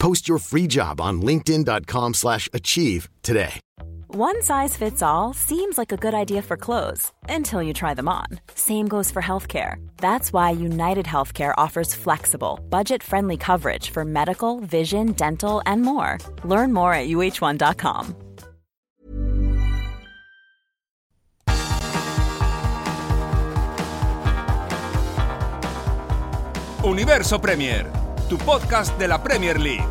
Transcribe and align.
Post 0.00 0.28
your 0.28 0.38
free 0.38 0.66
job 0.66 1.00
on 1.00 1.22
linkedin.com/achieve 1.22 2.14
slash 2.14 2.48
achieve 2.52 3.08
today. 3.22 3.60
One 4.08 4.42
size 4.42 4.76
fits 4.76 5.02
all 5.02 5.32
seems 5.34 5.78
like 5.78 5.92
a 5.92 5.96
good 5.96 6.14
idea 6.14 6.42
for 6.42 6.56
clothes 6.56 7.12
until 7.28 7.62
you 7.62 7.72
try 7.72 7.94
them 7.94 8.08
on. 8.08 8.26
Same 8.56 8.88
goes 8.88 9.10
for 9.12 9.22
healthcare. 9.22 9.76
That's 9.98 10.32
why 10.32 10.50
United 10.50 11.06
Healthcare 11.06 11.54
offers 11.56 11.94
flexible, 11.94 12.58
budget-friendly 12.70 13.36
coverage 13.36 13.90
for 13.90 14.04
medical, 14.04 14.58
vision, 14.60 15.12
dental, 15.12 15.62
and 15.64 15.82
more. 15.82 16.18
Learn 16.44 16.72
more 16.72 16.92
at 16.92 17.06
uh1.com. 17.06 18.16
Universo 26.82 27.38
Premier, 27.38 27.86
tu 28.30 28.38
podcast 28.38 28.96
de 28.96 29.08
la 29.08 29.20
Premier 29.20 29.58
League. 29.58 29.84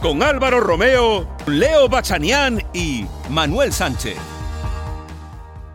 Con 0.00 0.22
Álvaro 0.22 0.60
Romeo, 0.60 1.28
Leo 1.46 1.86
Bachanián 1.90 2.62
y 2.72 3.04
Manuel 3.28 3.74
Sánchez. 3.74 4.16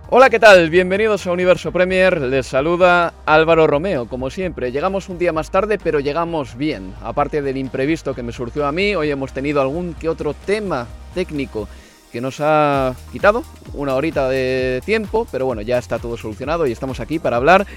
Hola, 0.09 0.31
¿qué 0.31 0.39
tal? 0.39 0.71
Bienvenidos 0.71 1.27
a 1.27 1.31
Universo 1.31 1.71
Premier. 1.71 2.19
Les 2.19 2.47
saluda 2.47 3.13
Álvaro 3.27 3.67
Romeo. 3.67 4.07
Como 4.07 4.31
siempre, 4.31 4.71
llegamos 4.71 5.07
un 5.07 5.19
día 5.19 5.33
más 5.33 5.51
tarde, 5.51 5.77
pero 5.77 5.99
llegamos 5.99 6.57
bien. 6.57 6.95
Aparte 7.03 7.43
del 7.43 7.57
imprevisto 7.57 8.15
que 8.15 8.23
me 8.23 8.31
surgió 8.31 8.65
a 8.65 8.71
mí, 8.71 8.95
hoy 8.95 9.11
hemos 9.11 9.33
tenido 9.33 9.61
algún 9.61 9.93
que 9.93 10.09
otro 10.09 10.33
tema 10.33 10.87
técnico 11.13 11.67
que 12.11 12.21
nos 12.21 12.39
ha 12.41 12.95
quitado 13.11 13.43
una 13.73 13.93
horita 13.93 14.27
de 14.27 14.81
tiempo, 14.83 15.27
pero 15.31 15.45
bueno, 15.45 15.61
ya 15.61 15.77
está 15.77 15.99
todo 15.99 16.17
solucionado 16.17 16.65
y 16.65 16.71
estamos 16.71 16.99
aquí 16.99 17.19
para 17.19 17.37
hablar 17.37 17.67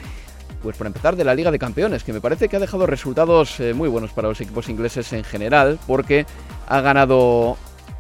pues 0.65 0.79
por 0.79 0.87
empezar 0.87 1.15
de 1.15 1.25
la 1.25 1.35
Liga 1.35 1.51
de 1.51 1.59
Campeones, 1.59 2.05
que 2.05 2.15
me 2.15 2.23
parece 2.23 2.49
que 2.49 2.57
ha 2.57 2.59
dejado 2.59 2.87
resultados 2.87 3.61
eh, 3.61 3.75
muy 3.75 3.87
buenos 3.87 4.13
para 4.13 4.29
los 4.29 4.41
equipos 4.41 4.71
ingleses 4.71 5.13
en 5.13 5.23
general, 5.23 5.79
porque 5.87 6.25
ha 6.67 6.81
ganado 6.81 7.59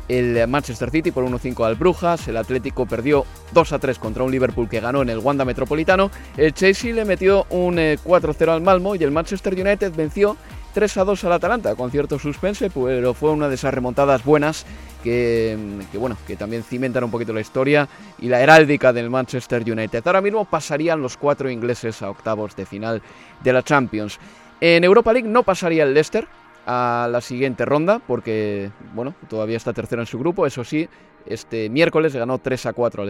el 0.09 0.49
Manchester 0.49 0.91
City 0.91 1.11
por 1.11 1.27
1-5 1.27 1.67
al 1.67 1.75
Brujas, 1.75 2.27
el 2.27 2.39
Atlético 2.39 2.87
perdió 2.87 3.27
2-3 3.55 3.99
contra 3.99 4.25
un 4.25 4.31
Liverpool 4.31 4.69
que 4.69 4.81
ganó 4.81 5.03
en 5.03 5.11
el 5.11 5.19
Wanda 5.19 5.45
Metropolitano, 5.45 6.11
el 6.39 6.55
Chelsea 6.55 6.95
le 6.95 7.05
metió 7.05 7.47
un 7.51 7.77
4-0 7.77 8.49
al 8.49 8.63
Malmo 8.63 8.95
y 8.95 9.05
el 9.05 9.11
Manchester 9.11 9.53
United 9.53 9.93
venció 9.95 10.39
3 10.75 10.97
a 10.99 11.05
2 11.05 11.25
al 11.25 11.33
Atalanta, 11.33 11.75
con 11.77 11.91
cierto 11.91 12.19
suspense, 12.19 12.69
pero 12.69 13.15
fue 13.15 13.31
una 13.31 13.49
de 13.49 13.55
esas 13.55 13.73
remontadas 13.73 14.25
buenas 14.25 14.67
que, 15.05 15.57
bueno, 15.95 16.17
que 16.27 16.35
también 16.37 16.65
cimentan 16.65 17.05
un 17.05 17.13
poquito 17.13 17.33
la 17.33 17.41
historia 17.41 17.89
y 18.19 18.29
la 18.29 18.41
heráldica 18.41 18.93
del 18.93 19.09
Manchester 19.09 19.63
United. 19.63 20.03
Ahora 20.05 20.21
mismo 20.21 20.45
pasarían 20.45 21.01
los 21.01 21.17
cuatro 21.17 21.49
ingleses 21.49 22.03
a 22.03 22.11
octavos 22.11 22.57
de 22.57 22.67
final 22.67 23.01
de 23.43 23.53
la 23.53 23.63
Champions. 23.63 24.19
En 24.61 24.83
Europa 24.83 25.13
League 25.13 25.29
no 25.29 25.45
pasaría 25.45 25.85
el 25.85 25.95
Leicester 25.95 26.27
a 26.67 27.09
la 27.11 27.21
siguiente 27.21 27.65
ronda 27.65 28.01
porque, 28.05 28.71
bueno, 28.95 29.15
todavía 29.29 29.59
está 29.59 29.73
tercero 29.73 30.03
en 30.03 30.07
su 30.07 30.19
grupo, 30.19 30.45
eso 30.45 30.65
sí, 30.65 30.89
este 31.27 31.69
miércoles 31.71 32.15
ganó 32.15 32.39
3 32.39 32.67
a 32.67 32.73
4 32.73 33.03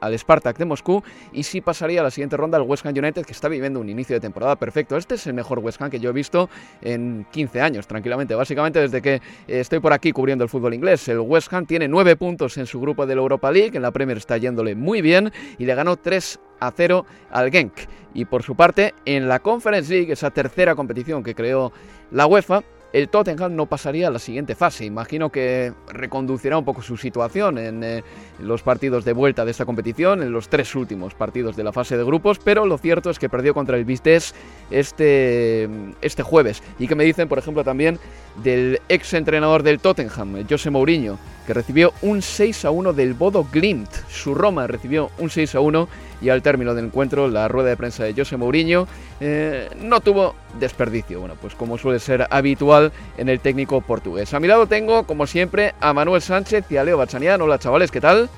al 0.00 0.18
Spartak, 0.18 0.58
de 0.58 0.64
Moscú 0.64 1.02
y 1.32 1.42
sí 1.42 1.60
pasaría 1.60 2.00
a 2.00 2.04
la 2.04 2.10
siguiente 2.10 2.36
ronda 2.36 2.58
al 2.58 2.64
West 2.64 2.84
Ham 2.86 2.94
United 2.96 3.24
que 3.24 3.32
está 3.32 3.48
viviendo 3.48 3.80
un 3.80 3.88
inicio 3.88 4.14
de 4.16 4.20
temporada 4.20 4.56
perfecto. 4.56 4.96
Este 4.96 5.14
es 5.14 5.26
el 5.26 5.34
mejor 5.34 5.58
West 5.60 5.80
Ham 5.80 5.90
que 5.90 6.00
yo 6.00 6.10
he 6.10 6.12
visto 6.12 6.48
en 6.80 7.26
15 7.30 7.60
años, 7.60 7.86
tranquilamente. 7.86 8.34
Básicamente 8.34 8.80
desde 8.80 9.00
que 9.02 9.20
estoy 9.46 9.80
por 9.80 9.92
aquí 9.92 10.12
cubriendo 10.12 10.44
el 10.44 10.50
fútbol 10.50 10.74
inglés. 10.74 11.06
El 11.08 11.20
West 11.20 11.52
Ham 11.52 11.66
tiene 11.66 11.88
9 11.88 12.16
puntos 12.16 12.56
en 12.58 12.66
su 12.66 12.80
grupo 12.80 13.06
de 13.06 13.14
la 13.14 13.20
Europa 13.20 13.50
League, 13.50 13.76
en 13.76 13.82
la 13.82 13.90
Premier 13.90 14.16
está 14.16 14.36
yéndole 14.36 14.74
muy 14.74 15.02
bien 15.02 15.32
y 15.58 15.64
le 15.64 15.74
ganó 15.74 15.96
3 15.96 16.40
a 16.60 16.70
0 16.70 17.06
al 17.30 17.50
Genk. 17.50 17.72
Y 18.14 18.24
por 18.26 18.42
su 18.42 18.54
parte, 18.54 18.94
en 19.04 19.28
la 19.28 19.38
Conference 19.38 19.92
League, 19.92 20.12
esa 20.12 20.30
tercera 20.30 20.74
competición 20.74 21.22
que 21.22 21.34
creó 21.34 21.72
la 22.10 22.26
UEFA, 22.26 22.62
el 22.92 23.08
Tottenham 23.08 23.56
no 23.56 23.66
pasaría 23.66 24.08
a 24.08 24.10
la 24.10 24.18
siguiente 24.18 24.54
fase. 24.54 24.84
Imagino 24.84 25.30
que 25.30 25.72
reconducirá 25.88 26.58
un 26.58 26.64
poco 26.64 26.82
su 26.82 26.96
situación 26.96 27.58
en 27.58 27.82
eh, 27.82 28.04
los 28.38 28.62
partidos 28.62 29.04
de 29.04 29.12
vuelta 29.12 29.44
de 29.44 29.50
esta 29.50 29.64
competición, 29.64 30.22
en 30.22 30.32
los 30.32 30.48
tres 30.48 30.74
últimos 30.74 31.14
partidos 31.14 31.56
de 31.56 31.64
la 31.64 31.72
fase 31.72 31.96
de 31.96 32.04
grupos, 32.04 32.38
pero 32.38 32.66
lo 32.66 32.78
cierto 32.78 33.10
es 33.10 33.18
que 33.18 33.28
perdió 33.28 33.54
contra 33.54 33.76
el 33.76 33.84
Vistes 33.84 34.34
este, 34.70 35.68
este 36.02 36.22
jueves. 36.22 36.62
Y 36.78 36.86
que 36.86 36.94
me 36.94 37.04
dicen, 37.04 37.28
por 37.28 37.38
ejemplo, 37.38 37.64
también 37.64 37.98
del 38.42 38.80
ex 38.88 39.14
entrenador 39.14 39.62
del 39.62 39.80
Tottenham, 39.80 40.46
José 40.48 40.70
Mourinho, 40.70 41.18
que 41.46 41.54
recibió 41.54 41.92
un 42.02 42.22
6 42.22 42.64
a 42.66 42.70
1 42.70 42.92
del 42.92 43.14
Bodo 43.14 43.46
Glimt. 43.50 43.90
Su 44.08 44.34
Roma 44.34 44.66
recibió 44.66 45.10
un 45.18 45.30
6 45.30 45.54
a 45.54 45.60
1 45.60 45.88
y 46.22 46.30
al 46.30 46.40
término 46.40 46.74
del 46.74 46.86
encuentro 46.86 47.28
la 47.28 47.48
rueda 47.48 47.70
de 47.70 47.76
prensa 47.76 48.04
de 48.04 48.14
José 48.14 48.36
Mourinho 48.36 48.86
eh, 49.20 49.68
no 49.78 50.00
tuvo 50.00 50.34
desperdicio. 50.58 51.20
Bueno, 51.20 51.34
pues 51.40 51.54
como 51.54 51.76
suele 51.76 51.98
ser 51.98 52.26
habitual 52.30 52.92
en 53.18 53.28
el 53.28 53.40
técnico 53.40 53.80
portugués. 53.80 54.32
A 54.32 54.40
mi 54.40 54.46
lado 54.46 54.66
tengo, 54.66 55.04
como 55.04 55.26
siempre, 55.26 55.74
a 55.80 55.92
Manuel 55.92 56.22
Sánchez 56.22 56.64
y 56.70 56.76
a 56.76 56.84
Leo 56.84 56.96
Bachanian. 56.96 57.40
Hola 57.40 57.58
chavales, 57.58 57.90
¿qué 57.90 58.00
tal? 58.00 58.30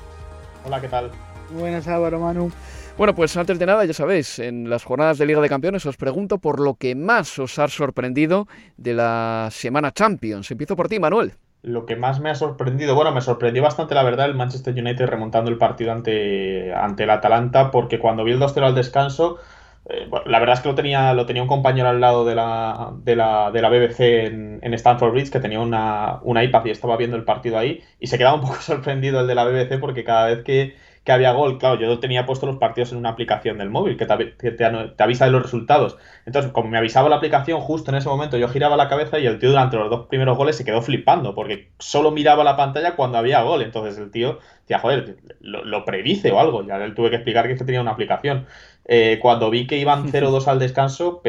Hola, 0.65 0.81
¿qué 0.81 0.87
tal? 0.87 1.11
Buenas, 1.51 1.87
Álvaro, 1.87 2.19
Manu. 2.19 2.51
Bueno, 2.97 3.13
pues 3.13 3.35
antes 3.37 3.59
de 3.59 3.65
nada, 3.65 3.83
ya 3.85 3.93
sabéis, 3.93 4.39
en 4.39 4.69
las 4.69 4.83
jornadas 4.83 5.17
de 5.17 5.25
Liga 5.25 5.41
de 5.41 5.49
Campeones 5.49 5.85
os 5.85 5.97
pregunto 5.97 6.37
por 6.39 6.59
lo 6.59 6.75
que 6.75 6.95
más 6.95 7.37
os 7.39 7.59
ha 7.59 7.67
sorprendido 7.67 8.47
de 8.77 8.93
la 8.93 9.49
semana 9.51 9.91
Champions. 9.91 10.49
Empiezo 10.49 10.75
por 10.75 10.87
ti, 10.87 10.97
Manuel. 10.97 11.33
Lo 11.65 11.87
que 11.87 11.95
más 11.95 12.19
me 12.19 12.29
ha 12.29 12.35
sorprendido, 12.35 12.93
bueno, 12.93 13.11
me 13.11 13.21
sorprendió 13.21 13.63
bastante 13.63 13.95
la 13.95 14.03
verdad 14.03 14.27
el 14.27 14.35
Manchester 14.35 14.73
United 14.73 15.07
remontando 15.07 15.49
el 15.49 15.57
partido 15.57 15.91
ante, 15.91 16.71
ante 16.75 17.03
el 17.03 17.09
Atalanta, 17.09 17.71
porque 17.71 17.97
cuando 17.97 18.23
vi 18.23 18.33
el 18.33 18.39
2-0 18.39 18.63
al 18.63 18.75
descanso, 18.75 19.39
eh, 19.87 20.05
bueno, 20.07 20.25
la 20.27 20.39
verdad 20.39 20.55
es 20.55 20.61
que 20.61 20.69
lo 20.69 20.75
tenía, 20.75 21.13
lo 21.15 21.25
tenía 21.25 21.41
un 21.41 21.47
compañero 21.47 21.89
al 21.89 21.99
lado 22.01 22.23
de 22.23 22.35
la, 22.35 22.93
de 23.03 23.15
la, 23.15 23.51
de 23.51 23.61
la 23.61 23.69
BBC 23.69 23.99
en, 24.27 24.59
en, 24.61 24.73
Stanford 24.75 25.11
Bridge 25.11 25.31
que 25.31 25.39
tenía 25.39 25.59
una, 25.59 26.19
una 26.23 26.43
iPad 26.43 26.65
y 26.65 26.71
estaba 26.71 26.97
viendo 26.97 27.17
el 27.17 27.23
partido 27.23 27.57
ahí 27.57 27.83
y 27.99 28.07
se 28.07 28.17
quedaba 28.19 28.35
un 28.35 28.41
poco 28.47 28.55
sorprendido 28.61 29.21
el 29.21 29.27
de 29.27 29.35
la 29.35 29.45
BBC 29.45 29.79
porque 29.79 30.03
cada 30.03 30.27
vez 30.27 30.43
que, 30.43 30.75
que 31.05 31.11
había 31.11 31.31
gol, 31.33 31.59
claro, 31.59 31.79
yo 31.79 31.99
tenía 31.99 32.25
puesto 32.25 32.47
los 32.47 32.57
partidos 32.57 32.91
en 32.91 32.97
una 32.97 33.09
aplicación 33.09 33.59
del 33.59 33.69
móvil 33.69 33.95
que 33.95 34.07
te, 34.07 35.03
avisa 35.03 35.25
de 35.25 35.31
los 35.31 35.43
resultados. 35.43 35.97
Entonces, 36.25 36.51
como 36.51 36.67
me 36.67 36.79
avisaba 36.79 37.09
la 37.09 37.17
aplicación, 37.17 37.61
justo 37.61 37.91
en 37.91 37.97
ese 37.97 38.09
momento 38.09 38.37
yo 38.37 38.49
giraba 38.49 38.75
la 38.75 38.89
cabeza 38.89 39.19
y 39.19 39.27
el 39.27 39.37
tío 39.37 39.49
durante 39.49 39.77
los 39.77 39.91
dos 39.91 40.07
primeros 40.07 40.35
goles 40.35 40.57
se 40.57 40.65
quedó 40.65 40.81
flipando 40.81 41.35
porque 41.35 41.69
solo 41.77 42.09
miraba 42.09 42.43
la 42.43 42.57
pantalla 42.57 42.95
cuando 42.95 43.19
había 43.19 43.43
gol. 43.43 43.61
Entonces 43.61 43.99
el 43.99 44.09
tío 44.09 44.39
decía, 44.61 44.79
joder, 44.79 45.17
lo, 45.41 45.63
lo 45.63 45.85
predice 45.85 46.31
o 46.31 46.39
algo. 46.39 46.65
Ya 46.65 46.79
le 46.79 46.89
tuve 46.95 47.11
que 47.11 47.17
explicar 47.17 47.45
que 47.45 47.53
este 47.53 47.65
tenía 47.65 47.81
una 47.81 47.91
aplicación. 47.91 48.47
Eh, 48.87 49.17
cuando 49.21 49.49
vi 49.49 49.65
que 49.65 49.77
iban 49.77 50.07
0-2 50.11 50.47
al 50.47 50.59
descanso, 50.59 51.21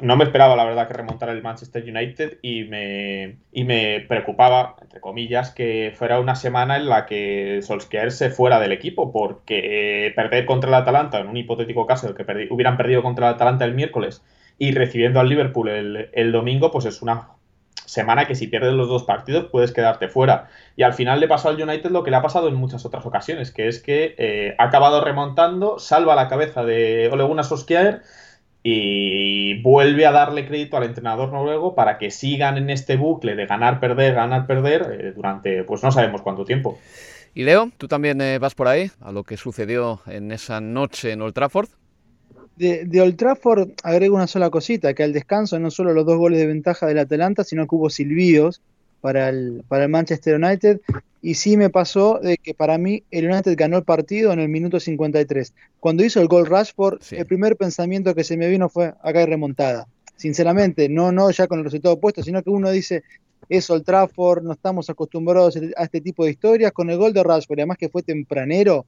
no 0.00 0.16
me 0.16 0.24
esperaba, 0.24 0.56
la 0.56 0.64
verdad, 0.64 0.86
que 0.86 0.94
remontara 0.94 1.32
el 1.32 1.42
Manchester 1.42 1.82
United 1.82 2.38
y 2.42 2.64
me, 2.64 3.38
y 3.52 3.64
me 3.64 4.00
preocupaba, 4.08 4.76
entre 4.80 5.00
comillas, 5.00 5.50
que 5.50 5.92
fuera 5.94 6.20
una 6.20 6.34
semana 6.36 6.76
en 6.76 6.88
la 6.88 7.06
que 7.06 7.60
Solskjaer 7.62 8.12
se 8.12 8.30
fuera 8.30 8.60
del 8.60 8.72
equipo, 8.72 9.12
porque 9.12 10.12
perder 10.14 10.46
contra 10.46 10.68
el 10.68 10.74
Atalanta, 10.74 11.18
en 11.20 11.28
un 11.28 11.36
hipotético 11.36 11.86
caso, 11.86 12.08
el 12.08 12.14
que 12.14 12.24
perdi 12.24 12.46
hubieran 12.50 12.76
perdido 12.76 13.02
contra 13.02 13.28
el 13.28 13.34
Atalanta 13.34 13.64
el 13.64 13.74
miércoles 13.74 14.22
y 14.58 14.72
recibiendo 14.72 15.18
al 15.18 15.28
Liverpool 15.28 15.68
el, 15.68 16.10
el 16.12 16.30
domingo, 16.32 16.70
pues 16.70 16.84
es 16.84 17.02
una 17.02 17.28
semana 17.86 18.26
que 18.26 18.34
si 18.34 18.46
pierdes 18.46 18.72
los 18.72 18.88
dos 18.88 19.04
partidos 19.04 19.46
puedes 19.50 19.72
quedarte 19.72 20.08
fuera. 20.08 20.48
Y 20.76 20.82
al 20.82 20.94
final 20.94 21.20
le 21.20 21.28
pasó 21.28 21.48
al 21.48 21.60
United 21.60 21.90
lo 21.90 22.02
que 22.02 22.10
le 22.10 22.16
ha 22.16 22.22
pasado 22.22 22.48
en 22.48 22.54
muchas 22.54 22.84
otras 22.84 23.04
ocasiones, 23.06 23.50
que 23.50 23.68
es 23.68 23.82
que 23.82 24.14
eh, 24.18 24.54
ha 24.58 24.64
acabado 24.64 25.02
remontando, 25.02 25.78
salva 25.78 26.14
la 26.14 26.28
cabeza 26.28 26.64
de 26.64 27.08
Ole 27.12 27.24
Gunnar 27.24 27.44
y 28.64 29.60
vuelve 29.62 30.06
a 30.06 30.12
darle 30.12 30.46
crédito 30.46 30.76
al 30.76 30.84
entrenador 30.84 31.32
noruego 31.32 31.74
para 31.74 31.98
que 31.98 32.10
sigan 32.10 32.56
en 32.58 32.70
este 32.70 32.96
bucle 32.96 33.34
de 33.34 33.46
ganar, 33.46 33.80
perder, 33.80 34.14
ganar, 34.14 34.46
perder 34.46 34.98
eh, 35.00 35.12
durante 35.14 35.64
pues 35.64 35.82
no 35.82 35.90
sabemos 35.90 36.22
cuánto 36.22 36.44
tiempo. 36.44 36.78
Y 37.34 37.44
Leo, 37.44 37.70
tú 37.78 37.88
también 37.88 38.20
eh, 38.20 38.38
vas 38.38 38.54
por 38.54 38.68
ahí 38.68 38.90
a 39.00 39.10
lo 39.10 39.24
que 39.24 39.36
sucedió 39.36 40.00
en 40.06 40.32
esa 40.32 40.60
noche 40.60 41.12
en 41.12 41.22
Old 41.22 41.34
Trafford. 41.34 41.68
De, 42.56 42.84
de, 42.84 43.00
Old 43.00 43.16
Trafford 43.16 43.70
agrego 43.82 44.16
una 44.16 44.26
sola 44.26 44.50
cosita, 44.50 44.94
que 44.94 45.02
al 45.02 45.12
descanso 45.12 45.58
no 45.58 45.70
solo 45.70 45.94
los 45.94 46.04
dos 46.04 46.18
goles 46.18 46.38
de 46.38 46.46
ventaja 46.46 46.86
del 46.86 46.98
Atalanta, 46.98 47.44
sino 47.44 47.66
que 47.66 47.74
hubo 47.74 47.90
silbidos 47.90 48.60
para 49.00 49.28
el, 49.30 49.64
para 49.68 49.84
el 49.84 49.90
Manchester 49.90 50.36
United. 50.36 50.80
Y 51.22 51.34
sí 51.34 51.56
me 51.56 51.70
pasó 51.70 52.18
de 52.18 52.36
que 52.36 52.54
para 52.54 52.78
mí 52.78 53.04
el 53.10 53.30
United 53.30 53.54
ganó 53.56 53.78
el 53.78 53.84
partido 53.84 54.32
en 54.32 54.40
el 54.40 54.48
minuto 54.48 54.80
53. 54.80 55.54
Cuando 55.80 56.04
hizo 56.04 56.20
el 56.20 56.28
gol 56.28 56.46
Rashford, 56.46 57.00
sí. 57.00 57.16
el 57.16 57.26
primer 57.26 57.56
pensamiento 57.56 58.14
que 58.14 58.24
se 58.24 58.36
me 58.36 58.48
vino 58.48 58.68
fue 58.68 58.94
acá 59.02 59.20
hay 59.20 59.26
remontada. 59.26 59.86
Sinceramente, 60.16 60.88
no, 60.88 61.10
no 61.10 61.30
ya 61.30 61.46
con 61.46 61.58
el 61.58 61.64
resultado 61.64 61.98
puesto, 61.98 62.22
sino 62.22 62.42
que 62.42 62.50
uno 62.50 62.70
dice, 62.70 63.02
es 63.48 63.68
Old 63.70 63.84
Trafford, 63.84 64.42
no 64.42 64.52
estamos 64.52 64.88
acostumbrados 64.90 65.56
a 65.76 65.84
este 65.84 66.00
tipo 66.00 66.24
de 66.24 66.30
historias. 66.32 66.72
Con 66.72 66.90
el 66.90 66.98
gol 66.98 67.12
de 67.12 67.22
Rashford, 67.22 67.58
además 67.58 67.78
que 67.78 67.88
fue 67.88 68.02
tempranero, 68.02 68.86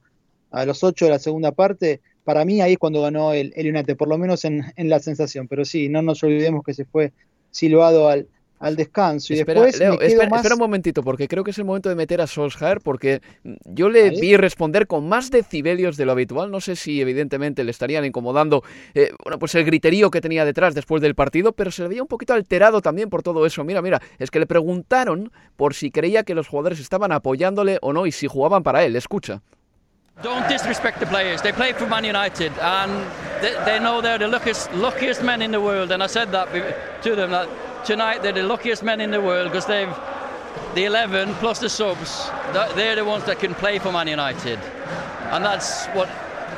a 0.51 0.65
los 0.65 0.83
8 0.83 1.05
de 1.05 1.11
la 1.11 1.19
segunda 1.19 1.51
parte, 1.51 1.99
para 2.25 2.43
mí 2.43 2.59
ahí 2.59 2.73
es 2.73 2.79
cuando 2.79 3.01
ganó 3.01 3.31
el, 3.31 3.53
el 3.55 3.73
United, 3.73 3.95
por 3.95 4.09
lo 4.09 4.17
menos 4.17 4.43
en, 4.43 4.65
en, 4.75 4.89
la 4.89 4.99
sensación. 4.99 5.47
Pero 5.47 5.63
sí, 5.63 5.87
no 5.87 6.01
nos 6.01 6.21
olvidemos 6.23 6.63
que 6.65 6.73
se 6.73 6.83
fue 6.83 7.13
silbado 7.51 8.09
al, 8.09 8.27
al 8.59 8.75
descanso. 8.75 9.33
Y 9.33 9.39
espera, 9.39 9.61
después 9.61 9.79
Leo, 9.79 10.01
espera, 10.01 10.29
más... 10.29 10.39
espera 10.39 10.55
un 10.55 10.59
momentito, 10.59 11.03
porque 11.03 11.27
creo 11.27 11.43
que 11.43 11.51
es 11.51 11.57
el 11.59 11.65
momento 11.65 11.87
de 11.87 11.95
meter 11.95 12.21
a 12.21 12.27
Solskjaer, 12.27 12.81
porque 12.81 13.21
yo 13.65 13.89
le 13.89 14.09
vi 14.09 14.35
responder 14.37 14.87
con 14.87 15.07
más 15.07 15.29
decibelios 15.29 15.97
de 15.97 16.05
lo 16.05 16.13
habitual. 16.13 16.49
No 16.49 16.59
sé 16.59 16.75
si 16.75 16.99
evidentemente 16.99 17.63
le 17.63 17.69
estarían 17.69 18.03
incomodando 18.05 18.63
eh, 18.95 19.11
bueno, 19.23 19.37
pues 19.37 19.53
el 19.53 19.63
griterío 19.63 20.09
que 20.09 20.19
tenía 20.19 20.45
detrás 20.45 20.73
después 20.73 21.03
del 21.03 21.13
partido, 21.13 21.51
pero 21.51 21.69
se 21.69 21.83
le 21.83 21.89
veía 21.89 22.01
un 22.01 22.07
poquito 22.07 22.33
alterado 22.33 22.81
también 22.81 23.11
por 23.11 23.21
todo 23.21 23.45
eso. 23.45 23.63
Mira, 23.63 23.83
mira, 23.83 24.01
es 24.17 24.31
que 24.31 24.39
le 24.39 24.47
preguntaron 24.47 25.31
por 25.55 25.75
si 25.75 25.91
creía 25.91 26.23
que 26.23 26.33
los 26.33 26.47
jugadores 26.47 26.79
estaban 26.79 27.11
apoyándole 27.11 27.77
o 27.83 27.93
no 27.93 28.07
y 28.07 28.11
si 28.11 28.25
jugaban 28.25 28.63
para 28.63 28.83
él. 28.83 28.95
Escucha. 28.95 29.43
Don't 30.21 30.47
disrespect 30.47 30.99
the 30.99 31.05
players. 31.05 31.41
They 31.41 31.51
play 31.51 31.73
for 31.73 31.87
Man 31.87 32.03
United, 32.03 32.51
and 32.59 32.91
they, 33.43 33.53
they 33.65 33.79
know 33.79 34.01
they're 34.01 34.17
the 34.17 34.27
luckiest, 34.27 34.73
luckiest 34.73 35.21
men 35.21 35.41
in 35.41 35.51
the 35.51 35.59
world. 35.59 35.91
And 35.91 36.01
I 36.01 36.07
said 36.07 36.31
that 36.31 37.03
to 37.03 37.15
them 37.15 37.31
that 37.31 37.85
tonight 37.85 38.23
they're 38.23 38.31
the 38.31 38.43
luckiest 38.43 38.81
men 38.81 39.01
in 39.01 39.11
the 39.11 39.21
world 39.21 39.51
because 39.51 39.65
they've 39.65 39.93
the 40.73 40.85
11 40.85 41.35
plus 41.35 41.59
the 41.59 41.69
subs. 41.69 42.29
They're 42.75 42.95
the 42.95 43.05
ones 43.05 43.25
that 43.25 43.39
can 43.39 43.53
play 43.53 43.77
for 43.77 43.91
Man 43.91 44.07
United, 44.07 44.59
and 45.31 45.43
that's 45.43 45.85
what 45.87 46.09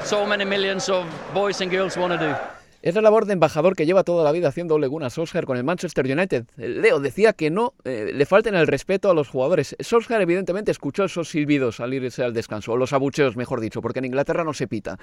so 0.03 0.25
many 0.25 0.45
millions 0.45 0.87
of 0.87 1.11
boys 1.33 1.59
and 1.59 1.71
girls 1.71 1.97
want 1.97 2.13
to 2.13 2.19
do. 2.19 2.56
Es 2.87 2.95
la 2.95 3.01
labor 3.01 3.25
de 3.25 3.33
embajador 3.33 3.75
que 3.75 3.85
lleva 3.85 4.05
toda 4.05 4.23
la 4.23 4.31
vida 4.31 4.47
haciendo 4.47 4.75
Ole 4.75 4.87
Gunnar 4.87 5.11
Solskjaer 5.11 5.43
con 5.43 5.57
el 5.57 5.65
Manchester 5.65 6.05
United. 6.05 6.45
Leo 6.55 7.01
decía 7.01 7.33
que 7.33 7.49
no 7.49 7.73
eh, 7.83 8.11
le 8.13 8.25
falten 8.25 8.55
el 8.55 8.65
respeto 8.65 9.11
a 9.11 9.13
los 9.13 9.27
jugadores. 9.27 9.75
Solskjaer 9.77 10.21
evidentemente 10.21 10.71
escuchó 10.71 11.03
esos 11.03 11.27
silbidos 11.27 11.81
al 11.81 11.93
irse 11.93 12.23
al 12.23 12.33
descanso, 12.33 12.71
o 12.71 12.77
los 12.77 12.93
abucheos 12.93 13.35
mejor 13.35 13.59
dicho, 13.59 13.81
porque 13.81 13.99
en 13.99 14.05
Inglaterra 14.05 14.45
no 14.45 14.53
se 14.53 14.69
pita. 14.69 14.97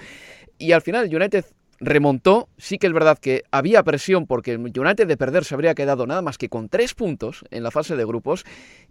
Y 0.56 0.72
al 0.72 0.80
final 0.80 1.14
United 1.14 1.44
remontó, 1.80 2.48
sí 2.58 2.78
que 2.78 2.86
es 2.86 2.92
verdad 2.92 3.18
que 3.18 3.42
había 3.50 3.82
presión 3.82 4.26
porque 4.26 4.52
el 4.52 4.58
United 4.58 5.06
de 5.06 5.16
perder 5.16 5.44
se 5.44 5.54
habría 5.54 5.74
quedado 5.74 6.06
nada 6.06 6.22
más 6.22 6.38
que 6.38 6.48
con 6.48 6.68
tres 6.68 6.94
puntos 6.94 7.44
en 7.50 7.62
la 7.62 7.70
fase 7.70 7.96
de 7.96 8.04
grupos 8.04 8.44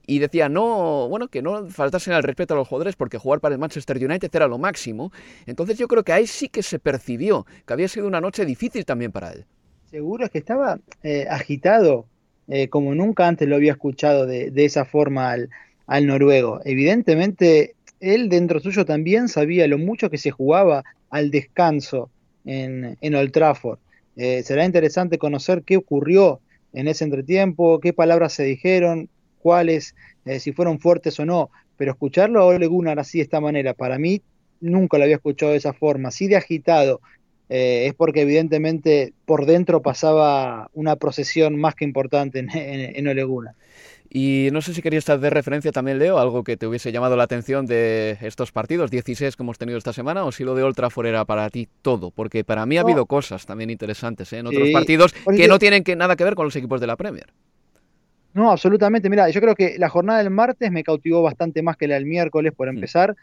y 0.06 0.20
decía 0.20 0.50
no, 0.50 1.08
bueno, 1.10 1.28
que 1.28 1.42
no 1.42 1.68
faltasen 1.70 2.14
al 2.14 2.24
respeto 2.24 2.54
a 2.54 2.58
los 2.58 2.68
jugadores 2.68 2.96
porque 2.96 3.18
jugar 3.18 3.40
para 3.40 3.56
el 3.56 3.60
Manchester 3.60 3.98
United 3.98 4.30
era 4.34 4.48
lo 4.48 4.58
máximo. 4.58 5.12
Entonces 5.46 5.78
yo 5.78 5.88
creo 5.88 6.04
que 6.04 6.14
ahí 6.14 6.28
sí 6.28 6.50
que 6.50 6.64
se 6.64 6.80
percibió 6.80 7.46
que 7.66 7.74
había 7.74 7.88
sido 7.88 8.08
una 8.08 8.22
noche 8.22 8.46
difícil 8.46 8.86
también 8.86 9.12
para 9.12 9.32
él. 9.32 9.46
Seguro 9.90 10.26
es 10.26 10.32
que 10.32 10.40
estaba 10.40 10.80
eh, 11.04 11.28
agitado 11.30 12.08
eh, 12.48 12.68
como 12.68 12.94
nunca 12.94 13.28
antes 13.28 13.48
lo 13.48 13.56
había 13.56 13.72
escuchado 13.72 14.26
de, 14.26 14.52
esa 14.56 14.86
forma 14.86 15.32
al, 15.32 15.50
al 15.88 16.08
noruego. 16.08 16.60
Evidentemente, 16.66 17.76
él 18.00 18.28
dentro 18.28 18.60
suyo 18.60 18.86
también 18.86 19.30
sabía 19.30 19.68
lo 19.68 19.78
mucho 19.78 20.10
que 20.10 20.18
se 20.18 20.32
jugaba 20.32 20.84
al 21.10 21.32
descanso 21.32 22.10
en, 22.46 22.98
en 23.02 23.16
Old 23.16 23.32
Trafford. 23.32 23.80
Eh, 24.16 24.44
será 24.44 24.66
interesante 24.66 25.18
conocer 25.18 25.64
qué 25.64 25.78
ocurrió 25.78 26.40
en 26.74 26.88
ese 26.88 27.04
entretiempo, 27.04 27.80
qué 27.80 27.94
palabras 27.94 28.34
se 28.34 28.44
dijeron, 28.44 29.10
cuáles, 29.40 29.96
eh, 30.26 30.40
si 30.40 30.54
fueron 30.54 30.80
fuertes 30.80 31.20
o 31.20 31.26
no, 31.26 31.50
pero 31.78 31.92
escucharlo 31.92 32.40
a 32.40 32.46
Ole 32.46 32.68
Gunnar 32.68 33.00
así 33.00 33.18
de 33.18 33.24
esta 33.24 33.42
manera, 33.42 33.74
para 33.74 34.00
mí 34.00 34.22
nunca 34.62 34.98
lo 34.98 35.04
había 35.04 35.18
escuchado 35.18 35.52
de 35.52 35.58
esa 35.58 35.74
forma, 35.74 36.10
así 36.10 36.28
de 36.28 36.38
agitado, 36.38 37.02
eh, 37.50 37.88
es 37.88 37.94
porque 37.94 38.22
evidentemente 38.22 39.14
por 39.26 39.46
dentro 39.46 39.82
pasaba 39.82 40.70
una 40.74 40.96
procesión 40.96 41.58
más 41.58 41.76
que 41.76 41.86
importante 41.86 42.40
en, 42.40 42.50
en. 42.50 43.08
Y 44.16 44.50
no 44.54 44.62
sé 44.62 44.76
si 44.76 44.84
querías 44.84 45.06
de 45.06 45.30
referencia 45.32 45.72
también, 45.72 45.98
Leo, 45.98 46.20
algo 46.20 46.44
que 46.44 46.56
te 46.56 46.68
hubiese 46.68 46.92
llamado 46.92 47.16
la 47.16 47.24
atención 47.24 47.66
de 47.66 48.16
estos 48.22 48.52
partidos, 48.52 48.92
16 48.92 49.36
que 49.36 49.42
hemos 49.42 49.58
tenido 49.58 49.76
esta 49.80 49.92
semana, 49.92 50.24
o 50.24 50.32
si 50.32 50.44
lo 50.44 50.54
de 50.54 50.62
Old 50.62 50.76
Trafford 50.76 51.08
era 51.08 51.26
para 51.26 51.50
ti 51.50 51.68
todo, 51.82 52.12
porque 52.12 52.44
para 52.44 52.68
mí 52.68 52.78
ha 52.78 52.82
No. 52.84 52.88
habido 52.90 53.08
cosas 53.08 53.48
también 53.48 53.72
interesantes 53.72 54.32
¿eh? 54.32 54.38
en 54.38 54.48
otros 54.48 54.68
Sí, 54.68 54.72
partidos 54.72 55.14
porque- 55.24 55.42
que 55.42 55.48
no 55.48 55.58
tienen 55.58 55.84
que, 55.84 55.96
nada 55.96 56.16
que 56.16 56.24
ver 56.24 56.36
con 56.36 56.46
los 56.46 56.56
equipos 56.56 56.80
de 56.80 56.86
la 56.86 56.96
Premier. 56.96 57.26
No, 58.36 58.52
absolutamente. 58.52 59.10
Mira, 59.10 59.30
yo 59.30 59.42
creo 59.42 59.56
que 59.56 59.78
la 59.80 59.90
jornada 59.90 60.20
del 60.20 60.30
martes 60.30 60.72
me 60.72 60.84
cautivó 60.84 61.24
bastante 61.24 61.64
más 61.64 61.76
que 61.76 61.88
la 61.88 61.96
del 61.96 62.06
miércoles, 62.06 62.54
por 62.56 62.68
Mm. 62.72 62.76
empezar. 62.76 63.16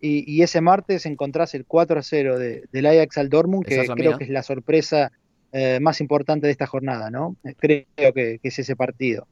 Y, 0.00 0.24
y 0.32 0.42
ese 0.42 0.60
martes 0.62 1.04
encontrás 1.06 1.54
el 1.54 1.66
4 1.66 1.98
a 1.98 2.02
0 2.02 2.38
de, 2.38 2.64
del 2.72 2.86
Ajax 2.86 3.18
al 3.18 3.28
Dortmund, 3.28 3.66
que 3.66 3.74
es 3.80 3.90
creo 3.90 4.10
mía. 4.10 4.16
que 4.18 4.24
es 4.24 4.30
la 4.30 4.42
sorpresa 4.42 5.12
eh, 5.52 5.78
más 5.80 6.00
importante 6.00 6.46
de 6.46 6.52
esta 6.52 6.66
jornada, 6.66 7.10
¿no? 7.10 7.36
Eh, 7.44 7.54
Creo 7.58 8.12
que, 8.12 8.40
es 8.42 8.58
ese 8.58 8.76
partido. 8.76 9.26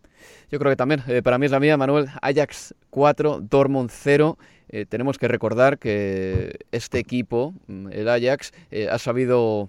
Yo 0.51 0.59
creo 0.59 0.73
que 0.73 0.77
también, 0.77 1.03
eh, 1.09 1.23
para 1.23 1.39
mí 1.39 1.47
es 1.47 1.53
la 1.53 1.61
mía, 1.61 1.77
Manuel, 1.77 2.07
Ajax 2.23 2.75
4, 2.91 3.41
Dortmund 3.41 3.91
0. 3.93 4.39
Eh, 4.69 4.87
tenemos 4.87 5.19
que 5.19 5.29
recordar 5.29 5.79
que 5.79 6.59
este 6.73 6.99
equipo, 6.99 7.55
mm, 7.67 7.89
el 7.93 8.09
Ajax, 8.09 8.53
ha 8.91 8.99
sabido 8.99 9.69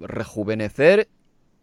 rejuvenecer 0.00 1.08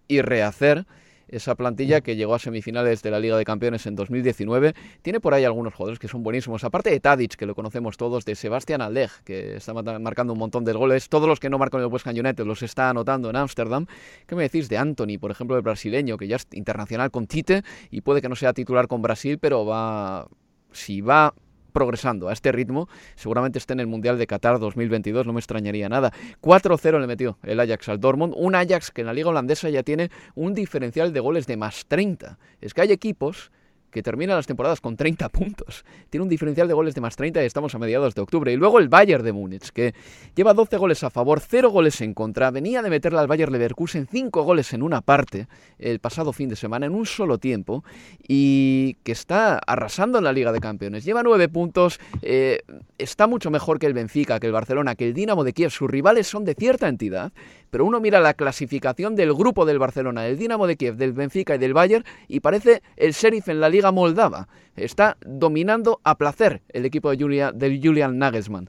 y 0.08 0.22
rehacer 0.22 0.86
esa 1.31 1.56
plantilla 1.56 2.01
que 2.01 2.16
llegó 2.16 2.36
a 2.36 2.39
semifinales 2.39 3.01
de 3.01 3.12
la 3.12 3.19
Liga 3.19 3.38
de 3.38 3.44
Campeones 3.44 3.86
en 3.86 3.95
2019. 3.95 4.74
Tiene 5.01 5.19
por 5.19 5.33
ahí 5.33 5.45
algunos 5.45 5.74
jugadores 5.74 6.00
que 6.00 6.07
son 6.07 6.24
buenísimos. 6.24 6.63
Aparte 6.63 6.89
de 6.89 7.00
Tadic, 7.00 7.36
que 7.36 7.45
lo 7.45 7.56
conocemos 7.56 7.98
todos, 7.98 8.25
de 8.25 8.36
Sebastián 8.36 8.81
Alej, 8.81 9.12
que 9.24 9.56
está 9.56 9.74
marcando 9.74 10.33
un 10.33 10.39
montón 10.39 10.66
de 10.66 10.74
goles. 10.74 11.10
Todos 11.10 11.28
los 11.28 11.39
que 11.39 11.50
no 11.50 11.57
marcan 11.57 11.81
el 11.81 11.88
West 11.88 12.06
Ham 12.07 12.16
United 12.16 12.45
los 12.45 12.62
está 12.62 12.89
anotando 12.89 13.30
en 13.30 13.36
Ámsterdam. 13.36 13.86
¿Qué 14.28 14.36
me 14.36 14.44
decís 14.44 14.69
de 14.69 14.78
Anthony, 14.78 15.18
por 15.19 15.31
ejemplo, 15.31 15.56
el 15.56 15.62
brasileño, 15.62 16.18
que 16.18 16.28
ya 16.28 16.36
es 16.36 16.48
internacional 16.51 17.12
con 17.12 17.28
Tite 17.28 17.63
y 17.89 18.01
puede 18.01 18.22
que 18.22 18.30
no 18.30 18.36
sea 18.36 18.54
titular 18.54 18.88
con 18.88 19.01
Brasil, 19.01 19.38
pero 19.39 19.66
va... 19.66 20.27
Si 20.74 21.01
va 21.01 21.34
progresando 21.72 22.30
a 22.30 22.34
este 22.34 22.52
ritmo, 22.52 22.88
seguramente 23.16 23.60
esté 23.60 23.74
en 23.74 23.80
el 23.80 23.88
Mundial 23.88 24.18
de 24.18 24.28
Qatar 24.28 24.60
2022, 24.60 25.26
no 25.26 25.34
me 25.34 25.40
extrañaría 25.40 25.90
nada. 25.90 26.12
4-0 26.42 27.00
le 27.00 27.08
metió 27.08 27.38
el 27.44 27.60
Ajax 27.60 27.90
al 27.90 28.00
Dortmund, 28.00 28.34
un 28.38 28.56
Ajax 28.56 28.92
que 28.92 29.02
en 29.02 29.08
la 29.08 29.14
liga 29.14 29.30
holandesa 29.30 29.70
ya 29.70 29.84
tiene 29.84 30.12
un 30.36 30.54
diferencial 30.54 31.14
de 31.14 31.20
goles 31.20 31.48
de 31.48 31.58
más 31.58 31.86
30. 31.88 32.38
Es 32.62 32.74
que 32.74 32.82
hay 32.82 32.92
equipos 32.92 33.52
que 33.92 34.02
terminan 34.02 34.36
las 34.36 34.48
temporadas 34.48 34.82
con 34.82 34.98
30 34.98 35.30
puntos. 35.30 35.86
Tiene 36.10 36.24
un 36.24 36.30
diferencial 36.30 36.68
de 36.68 36.74
goles 36.74 36.96
de 36.96 37.02
más 37.02 37.16
30 37.16 37.44
y 37.44 37.46
estamos 37.46 37.76
a 37.76 37.80
mediados 37.80 38.16
de 38.16 38.22
octubre. 38.22 38.52
Y 38.52 38.56
luego 38.56 38.80
el 38.80 38.90
Bayern 38.90 39.24
de 39.24 39.34
Múnich, 39.34 39.70
que 39.72 39.94
lleva 40.36 40.54
12 40.54 40.78
goles 40.78 41.04
a 41.04 41.10
favor, 41.10 41.40
0 41.40 41.70
goles 41.70 42.02
en 42.02 42.14
contra. 42.14 42.50
Venía 42.52 42.82
de 42.82 42.90
meterle 42.90 43.20
al 43.20 43.28
Bayern 43.28 43.52
Leverkusen 43.52 44.08
5 44.08 44.44
goles 44.44 44.74
en 44.74 44.82
una 44.82 45.02
parte 45.02 45.48
el 45.78 46.00
pasado 46.00 46.34
fin 46.34 46.50
de 46.50 46.56
semana, 46.56 46.86
en 46.86 46.96
un 46.96 47.06
solo 47.06 47.38
tiempo, 47.38 47.84
y 48.28 48.96
que 49.04 49.12
está 49.12 49.58
arrasando 49.58 50.18
en 50.18 50.24
la 50.24 50.34
Liga 50.34 50.52
de 50.52 50.60
Campeones. 50.60 51.04
Lleva 51.04 51.24
9 51.24 51.50
puntos, 51.50 52.00
eh, 52.22 52.62
está 52.98 53.27
mucho 53.27 53.51
mejor 53.51 53.80
que 53.80 53.88
el 53.88 53.94
Benfica, 53.94 54.39
que 54.39 54.48
el 54.48 54.54
Barcelona, 54.54 54.96
que 54.96 55.06
el 55.08 55.13
Dinamo 55.13 55.44
de 55.44 55.54
Kiev. 55.54 55.72
Sus 55.72 55.89
rivales 55.89 56.27
son 56.27 56.46
de 56.46 56.54
cierta 56.54 56.88
entidad, 56.88 57.32
pero 57.72 57.86
uno 57.86 58.00
mira 58.00 58.20
la 58.20 58.36
clasificación 58.36 59.16
del 59.16 59.34
grupo 59.34 59.66
del 59.66 59.80
Barcelona, 59.80 60.22
del 60.22 60.38
Dinamo 60.38 60.68
de 60.68 60.75
Kiev, 60.78 60.98
del 60.98 61.13
Benfica 61.13 61.56
y 61.56 61.58
del 61.58 61.74
Bayern, 61.74 62.04
y 62.28 62.42
parece 62.42 62.84
el 62.98 63.13
sheriff 63.13 63.50
en 63.50 63.60
la 63.60 63.70
Liga 63.70 63.92
Moldava. 63.92 64.48
Está 64.75 65.18
dominando 65.25 66.00
a 66.04 66.16
placer 66.18 66.62
el 66.70 66.86
equipo 66.86 67.10
de, 67.10 67.18
Julia, 67.18 67.51
de 67.51 67.80
Julian 67.82 68.20
Nagelsmann. 68.20 68.68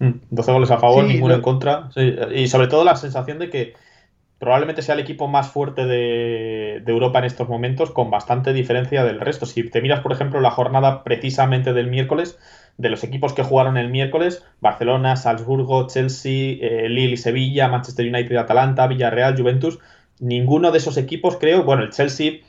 Mm, 0.00 0.10
12 0.30 0.52
goles 0.52 0.70
a 0.72 0.78
favor, 0.78 1.04
Sí, 1.06 1.12
ninguno 1.14 1.30
lo- 1.30 1.36
en 1.36 1.42
contra. 1.42 1.88
Sí, 1.94 2.14
y 2.34 2.48
sobre 2.48 2.66
todo 2.66 2.84
la 2.84 2.96
sensación 2.96 3.38
de 3.38 3.48
que 3.48 3.74
probablemente 4.38 4.82
sea 4.82 4.94
el 4.94 5.00
equipo 5.00 5.28
más 5.28 5.48
fuerte 5.48 5.86
de, 5.86 6.82
Europa 6.86 7.18
en 7.18 7.24
estos 7.24 7.48
momentos, 7.48 7.90
con 7.90 8.10
bastante 8.10 8.52
diferencia 8.52 9.04
del 9.04 9.20
resto. 9.20 9.46
Si 9.46 9.62
te 9.70 9.80
miras, 9.80 10.00
por 10.00 10.12
ejemplo, 10.12 10.40
la 10.40 10.50
jornada 10.50 11.02
precisamente 11.02 11.72
del 11.72 11.88
miércoles, 11.88 12.38
de 12.76 12.90
los 12.90 13.04
equipos 13.04 13.32
que 13.32 13.42
jugaron 13.42 13.76
el 13.76 13.88
miércoles, 13.88 14.44
Barcelona, 14.60 15.16
Salzburgo, 15.16 15.86
Chelsea, 15.86 16.56
eh, 16.60 16.88
Lille 16.88 17.16
Sevilla, 17.16 17.68
Manchester 17.68 18.06
United, 18.06 18.36
Atalanta, 18.36 18.86
Villarreal, 18.86 19.36
Juventus, 19.36 19.78
ninguno 20.18 20.72
de 20.72 20.78
esos 20.78 20.96
equipos 20.96 21.36
creo, 21.36 21.64
bueno, 21.64 21.82
el 21.82 21.90
Chelsea 21.90 22.40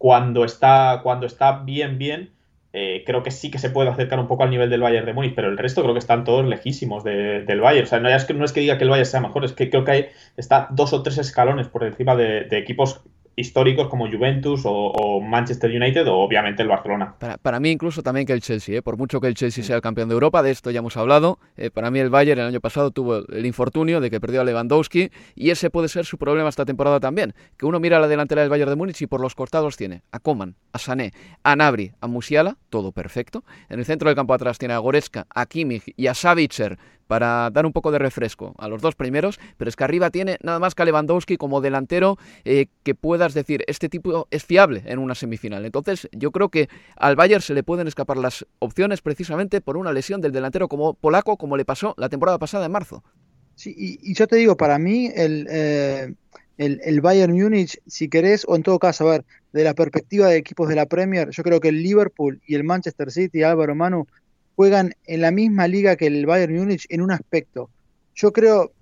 cuando 0.00 0.44
está, 0.44 1.00
cuando 1.02 1.26
está 1.26 1.58
bien, 1.58 1.98
bien, 1.98 2.30
eh, 2.72 3.02
creo 3.06 3.22
que 3.22 3.30
sí 3.30 3.50
que 3.50 3.58
se 3.58 3.70
puede 3.70 3.90
acercar 3.90 4.18
un 4.20 4.28
poco 4.28 4.42
al 4.44 4.50
nivel 4.50 4.70
del 4.70 4.80
Bayern 4.80 5.06
de 5.06 5.12
Múnich, 5.12 5.34
pero 5.34 5.48
el 5.48 5.58
resto 5.58 5.82
creo 5.82 5.94
que 5.94 5.98
están 5.98 6.24
todos 6.24 6.46
lejísimos 6.46 7.02
de- 7.04 7.42
del 7.44 7.60
Bayern. 7.60 7.84
O 7.86 7.88
sea, 7.88 8.00
no 8.00 8.08
es, 8.08 8.24
que, 8.24 8.34
no 8.34 8.44
es 8.44 8.52
que 8.52 8.60
diga 8.60 8.78
que 8.78 8.84
el 8.84 8.90
Bayern 8.90 9.06
sea 9.06 9.20
mejor, 9.20 9.44
es 9.44 9.52
que 9.52 9.70
creo 9.70 9.84
que 9.84 9.90
hay, 9.92 10.06
está 10.36 10.68
dos 10.70 10.92
o 10.92 11.02
tres 11.02 11.18
escalones 11.18 11.68
por 11.68 11.84
encima 11.84 12.14
de, 12.16 12.44
de 12.44 12.58
equipos 12.58 13.02
históricos 13.40 13.88
como 13.88 14.10
Juventus 14.10 14.62
o, 14.64 15.20
Manchester 15.20 15.70
United 15.70 16.06
o 16.08 16.18
obviamente 16.18 16.62
el 16.62 16.68
Barcelona. 16.68 17.14
Para, 17.42 17.60
mí 17.60 17.70
incluso 17.70 18.02
también 18.02 18.26
que 18.26 18.32
el 18.32 18.40
Chelsea, 18.40 18.78
¿eh? 18.78 18.82
por 18.82 18.96
mucho 18.96 19.20
que 19.20 19.26
el 19.26 19.34
Chelsea 19.34 19.64
sea 19.64 19.76
el 19.76 19.82
campeón 19.82 20.08
de 20.08 20.14
Europa, 20.14 20.42
de 20.42 20.50
esto 20.50 20.70
ya 20.70 20.78
hemos 20.78 20.96
hablado, 20.96 21.38
eh, 21.56 21.70
para 21.70 21.90
mí 21.90 21.98
el 21.98 22.10
Bayern 22.10 22.40
el 22.40 22.46
año 22.46 22.60
pasado 22.60 22.90
tuvo 22.90 23.26
el 23.26 23.46
infortunio 23.46 24.00
de 24.00 24.10
que 24.10 24.20
perdió 24.20 24.40
a 24.40 24.44
Lewandowski 24.44 25.10
y 25.34 25.50
ese 25.50 25.70
puede 25.70 25.88
ser 25.88 26.04
su 26.04 26.18
problema 26.18 26.48
esta 26.48 26.64
temporada 26.64 27.00
también, 27.00 27.34
que 27.56 27.66
uno 27.66 27.80
mira 27.80 27.96
a 27.96 28.00
la 28.00 28.08
delantera 28.08 28.42
del 28.42 28.50
Bayern 28.50 28.70
de 28.70 28.76
Múnich 28.76 29.02
y 29.02 29.06
por 29.06 29.20
los 29.20 29.34
costados 29.34 29.76
tiene 29.76 30.02
a 30.12 30.20
Coman, 30.20 30.56
a 30.72 30.78
Sané, 30.78 31.12
a 31.42 31.56
Nabri, 31.56 31.92
a 32.00 32.06
Musiala, 32.06 32.56
todo 32.68 32.92
perfecto. 32.92 33.44
En 33.68 33.78
el 33.78 33.84
centro 33.84 34.08
del 34.08 34.16
campo 34.16 34.34
atrás 34.34 34.58
tiene 34.58 34.74
a 34.74 34.78
Goretzka, 34.78 35.26
a 35.34 35.46
Kimmich 35.46 35.92
y 35.96 36.06
a 36.06 36.14
Savitzer 36.14 36.78
para 37.10 37.50
dar 37.50 37.66
un 37.66 37.72
poco 37.72 37.90
de 37.90 37.98
refresco 37.98 38.54
a 38.56 38.68
los 38.68 38.80
dos 38.82 38.94
primeros, 38.94 39.40
pero 39.56 39.68
es 39.68 39.74
que 39.74 39.82
arriba 39.82 40.10
tiene 40.10 40.38
nada 40.44 40.60
más 40.60 40.76
que 40.76 40.82
a 40.82 40.84
Lewandowski 40.84 41.38
como 41.38 41.60
delantero 41.60 42.18
eh, 42.44 42.66
que 42.84 42.94
puedas 42.94 43.34
decir, 43.34 43.64
este 43.66 43.88
tipo 43.88 44.28
es 44.30 44.44
fiable 44.44 44.84
en 44.86 45.00
una 45.00 45.16
semifinal. 45.16 45.66
Entonces 45.66 46.08
yo 46.12 46.30
creo 46.30 46.50
que 46.50 46.68
al 46.94 47.16
Bayern 47.16 47.42
se 47.42 47.52
le 47.52 47.64
pueden 47.64 47.88
escapar 47.88 48.16
las 48.16 48.46
opciones 48.60 49.00
precisamente 49.00 49.60
por 49.60 49.76
una 49.76 49.92
lesión 49.92 50.20
del 50.20 50.30
delantero 50.30 50.68
como 50.68 50.94
polaco, 50.94 51.36
como 51.36 51.56
le 51.56 51.64
pasó 51.64 51.96
la 51.98 52.08
temporada 52.08 52.38
pasada 52.38 52.66
en 52.66 52.70
marzo. 52.70 53.02
Sí, 53.56 53.74
y, 53.76 54.14
yo 54.14 54.28
te 54.28 54.36
digo, 54.36 54.56
para 54.56 54.78
mí 54.78 55.10
el, 55.12 55.48
eh, 55.50 56.14
el, 56.58 56.80
el, 56.84 57.00
Bayern 57.00 57.32
Múnich, 57.32 57.80
si 57.88 58.08
querés, 58.08 58.44
o 58.46 58.54
en 58.54 58.62
todo 58.62 58.78
caso, 58.78 59.08
a 59.08 59.10
ver, 59.10 59.24
de 59.52 59.64
la 59.64 59.74
perspectiva 59.74 60.28
de 60.28 60.36
equipos 60.36 60.68
de 60.68 60.76
la 60.76 60.86
Premier, 60.86 61.30
yo 61.30 61.42
creo 61.42 61.58
que 61.58 61.70
el 61.70 61.82
Liverpool 61.82 62.40
y 62.46 62.54
el 62.54 62.62
Manchester 62.62 63.10
City, 63.10 63.42
Álvaro 63.42 63.74
Manu, 63.74 64.06
juegan 64.60 64.92
en 65.06 65.22
la 65.22 65.30
misma 65.30 65.66
liga 65.68 65.96
que 65.96 66.06
el 66.06 66.26
Bayern 66.26 66.54
Múnich 66.54 66.84
en 66.90 67.00
un 67.00 67.10
aspecto. 67.10 67.70
Yo 68.14 68.30
creo 68.30 68.72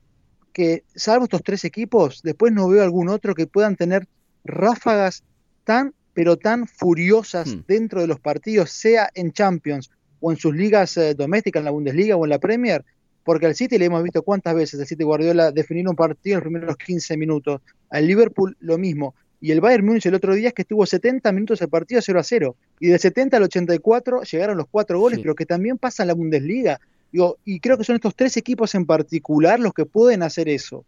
que, 0.53 0.83
salvo 0.97 1.27
estos 1.27 1.45
tres 1.45 1.65
equipos, 1.65 2.21
después 2.25 2.53
no 2.53 2.69
veo 2.69 2.83
algún 2.83 3.09
otro 3.09 3.33
que 3.33 3.47
puedan 3.47 3.77
tener 3.77 4.09
ráfagas 4.43 5.23
tan, 5.63 5.95
pero 6.15 6.37
tan 6.37 6.67
furiosas 6.67 7.55
hmm. 7.55 7.61
dentro 7.69 8.01
de 8.01 8.09
los 8.09 8.19
partidos, 8.19 8.73
sea 8.73 9.09
en 9.15 9.31
Champions 9.31 9.89
o 10.19 10.33
en 10.33 10.37
sus 10.37 10.53
ligas 10.53 10.97
eh, 10.97 11.15
domésticas, 11.15 11.61
en 11.61 11.67
la 11.67 11.71
Bundesliga 11.71 12.17
o 12.17 12.25
en 12.25 12.31
la 12.31 12.41
Premier, 12.41 12.85
porque 13.23 13.47
al 13.47 13.55
City 13.55 13.79
le 13.79 13.85
hemos 13.85 14.03
visto 14.03 14.23
cuántas 14.23 14.57
veces 14.57 14.81
el 14.81 14.87
City 14.89 15.05
Guardiola 15.05 15.53
definir 15.53 15.89
un 15.89 15.95
partido 15.95 16.39
en 16.39 16.43
los 16.43 16.51
primeros 16.51 16.77
15 16.77 17.17
minutos, 17.17 17.61
al 17.89 18.05
Liverpool 18.05 18.57
lo 18.59 18.79
mismo, 18.79 19.15
y 19.41 19.53
el 19.53 19.61
Bayern 19.61 19.87
Múnich 19.87 20.07
el 20.07 20.15
otro 20.15 20.35
día 20.35 20.49
es 20.49 20.55
que 20.55 20.63
estuvo 20.63 20.85
70 20.85 21.31
minutos 21.33 21.61
el 21.63 21.69
partido 21.69 22.01
0 22.03 22.19
a 22.19 22.23
0. 22.23 22.57
Y 22.81 22.89
de 22.89 22.99
70 22.99 23.37
al 23.37 23.45
84 23.45 24.23
llegaron 24.23 24.57
los 24.57 24.67
cuatro 24.69 24.99
goles, 24.99 25.21
pero 25.21 25.35
que 25.35 25.47
también 25.47 25.79
pasa 25.79 26.03
en 26.03 26.09
la 26.09 26.15
Bundesliga. 26.15 26.81
Digo, 27.13 27.39
y 27.45 27.61
creo 27.61 27.79
que 27.79 27.85
son 27.85 27.97
estos 27.97 28.15
tres 28.15 28.37
equipos 28.37 28.75
en 28.75 28.85
particular 28.85 29.61
los 29.61 29.73
que 29.73 29.87
pueden 29.87 30.23
hacer 30.23 30.49
eso. 30.49 30.85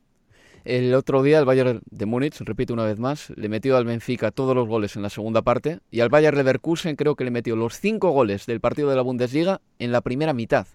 El 0.65 0.93
otro 0.95 1.23
día 1.23 1.39
el 1.39 1.47
Bayern 1.47 1.81
de 1.91 2.07
Múnich, 2.07 2.39
repito 2.41 2.75
una 2.75 2.85
vez 2.85 2.99
más, 2.99 3.31
le 3.35 3.49
metió 3.49 3.79
al 3.79 3.87
Benfica 3.87 4.31
todos 4.31 4.55
los 4.55 4.69
goles 4.69 4.95
en 4.95 5.03
la 5.03 5.09
segunda 5.09 5.41
parte 5.41 5.79
y 5.91 6.01
al 6.01 6.11
Bayern 6.11 6.37
Leverkusen 6.37 6.97
creo 6.97 7.17
que 7.17 7.25
le 7.25 7.31
metió 7.31 7.57
los 7.57 7.81
cinco 7.81 8.11
goles 8.11 8.45
del 8.45 8.61
partido 8.61 8.91
de 8.91 8.97
la 8.97 9.03
Bundesliga 9.03 9.63
en 9.79 9.91
la 9.91 10.03
primera 10.03 10.35
mitad. 10.35 10.67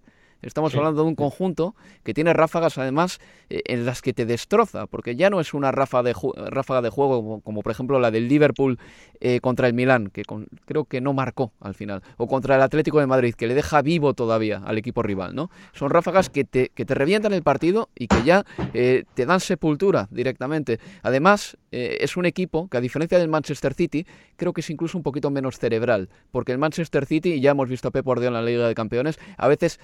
Estamos 0.46 0.76
hablando 0.76 1.02
de 1.02 1.08
un 1.08 1.16
conjunto 1.16 1.76
que 2.04 2.14
tiene 2.14 2.32
ráfagas 2.32 2.78
además 2.78 3.20
eh, 3.50 3.62
en 3.66 3.84
las 3.84 4.04
que 4.04 4.14
te 4.14 4.28
destroza, 4.28 4.86
porque 4.86 5.16
ya 5.16 5.32
no 5.32 5.40
es 5.40 5.56
una 5.56 5.72
ráfaga 5.72 6.04
de, 6.04 6.16
ráfaga 6.52 6.84
de 6.84 6.90
juego 6.90 7.42
como, 7.42 7.64
por 7.64 7.72
ejemplo 7.72 8.00
la 8.00 8.12
del 8.12 8.28
Liverpool 8.28 8.78
eh, 9.20 9.40
contra 9.40 9.68
el 9.68 9.74
Milán, 9.74 10.12
que 10.12 10.22
creo 10.66 10.86
que 10.86 11.02
no 11.02 11.14
marcó 11.14 11.52
al 11.60 11.74
final, 11.74 12.04
o 12.18 12.28
contra 12.28 12.56
el 12.56 12.62
Atlético 12.62 13.00
de 13.00 13.08
Madrid, 13.08 13.34
que 13.34 13.48
le 13.48 13.56
deja 13.56 13.82
vivo 13.82 14.14
todavía 14.14 14.62
al 14.64 14.78
equipo 14.78 15.02
rival. 15.02 15.34
¿no? 15.34 15.50
Son 15.74 15.90
ráfagas 15.90 16.30
que 16.30 16.44
te, 16.44 16.70
que 16.70 16.86
te 16.86 16.94
revientan 16.94 17.34
el 17.34 17.42
partido 17.42 17.90
y 17.96 18.08
que 18.08 18.22
ya 18.24 18.46
eh, 18.76 19.06
te 19.16 19.26
dan 19.26 19.40
sepultura 19.40 20.08
directamente. 20.12 20.80
Además, 21.02 21.58
es 21.76 22.18
un 22.18 22.26
equipo 22.26 22.68
que 22.70 22.78
a 22.78 22.82
diferencia 22.82 23.18
del 23.20 23.28
Manchester 23.28 23.74
City, 23.74 24.06
creo 24.36 24.54
que 24.54 24.62
es 24.62 24.70
incluso 24.70 24.98
un 24.98 25.04
poquito 25.04 25.30
menos 25.30 25.60
cerebral, 25.60 26.10
porque 26.32 26.52
el 26.52 26.58
Manchester 26.58 27.06
City, 27.06 27.34
y 27.34 27.42
ya 27.42 27.52
hemos 27.52 27.70
visto 27.70 27.88
a 27.88 27.92
Pep 27.92 28.06
Guardiola 28.06 28.40
en 28.40 28.46
la 28.46 28.52
Liga 28.52 28.68
de 28.68 28.76
Campeones, 28.76 29.20
a 29.38 29.48
veces 29.48 29.80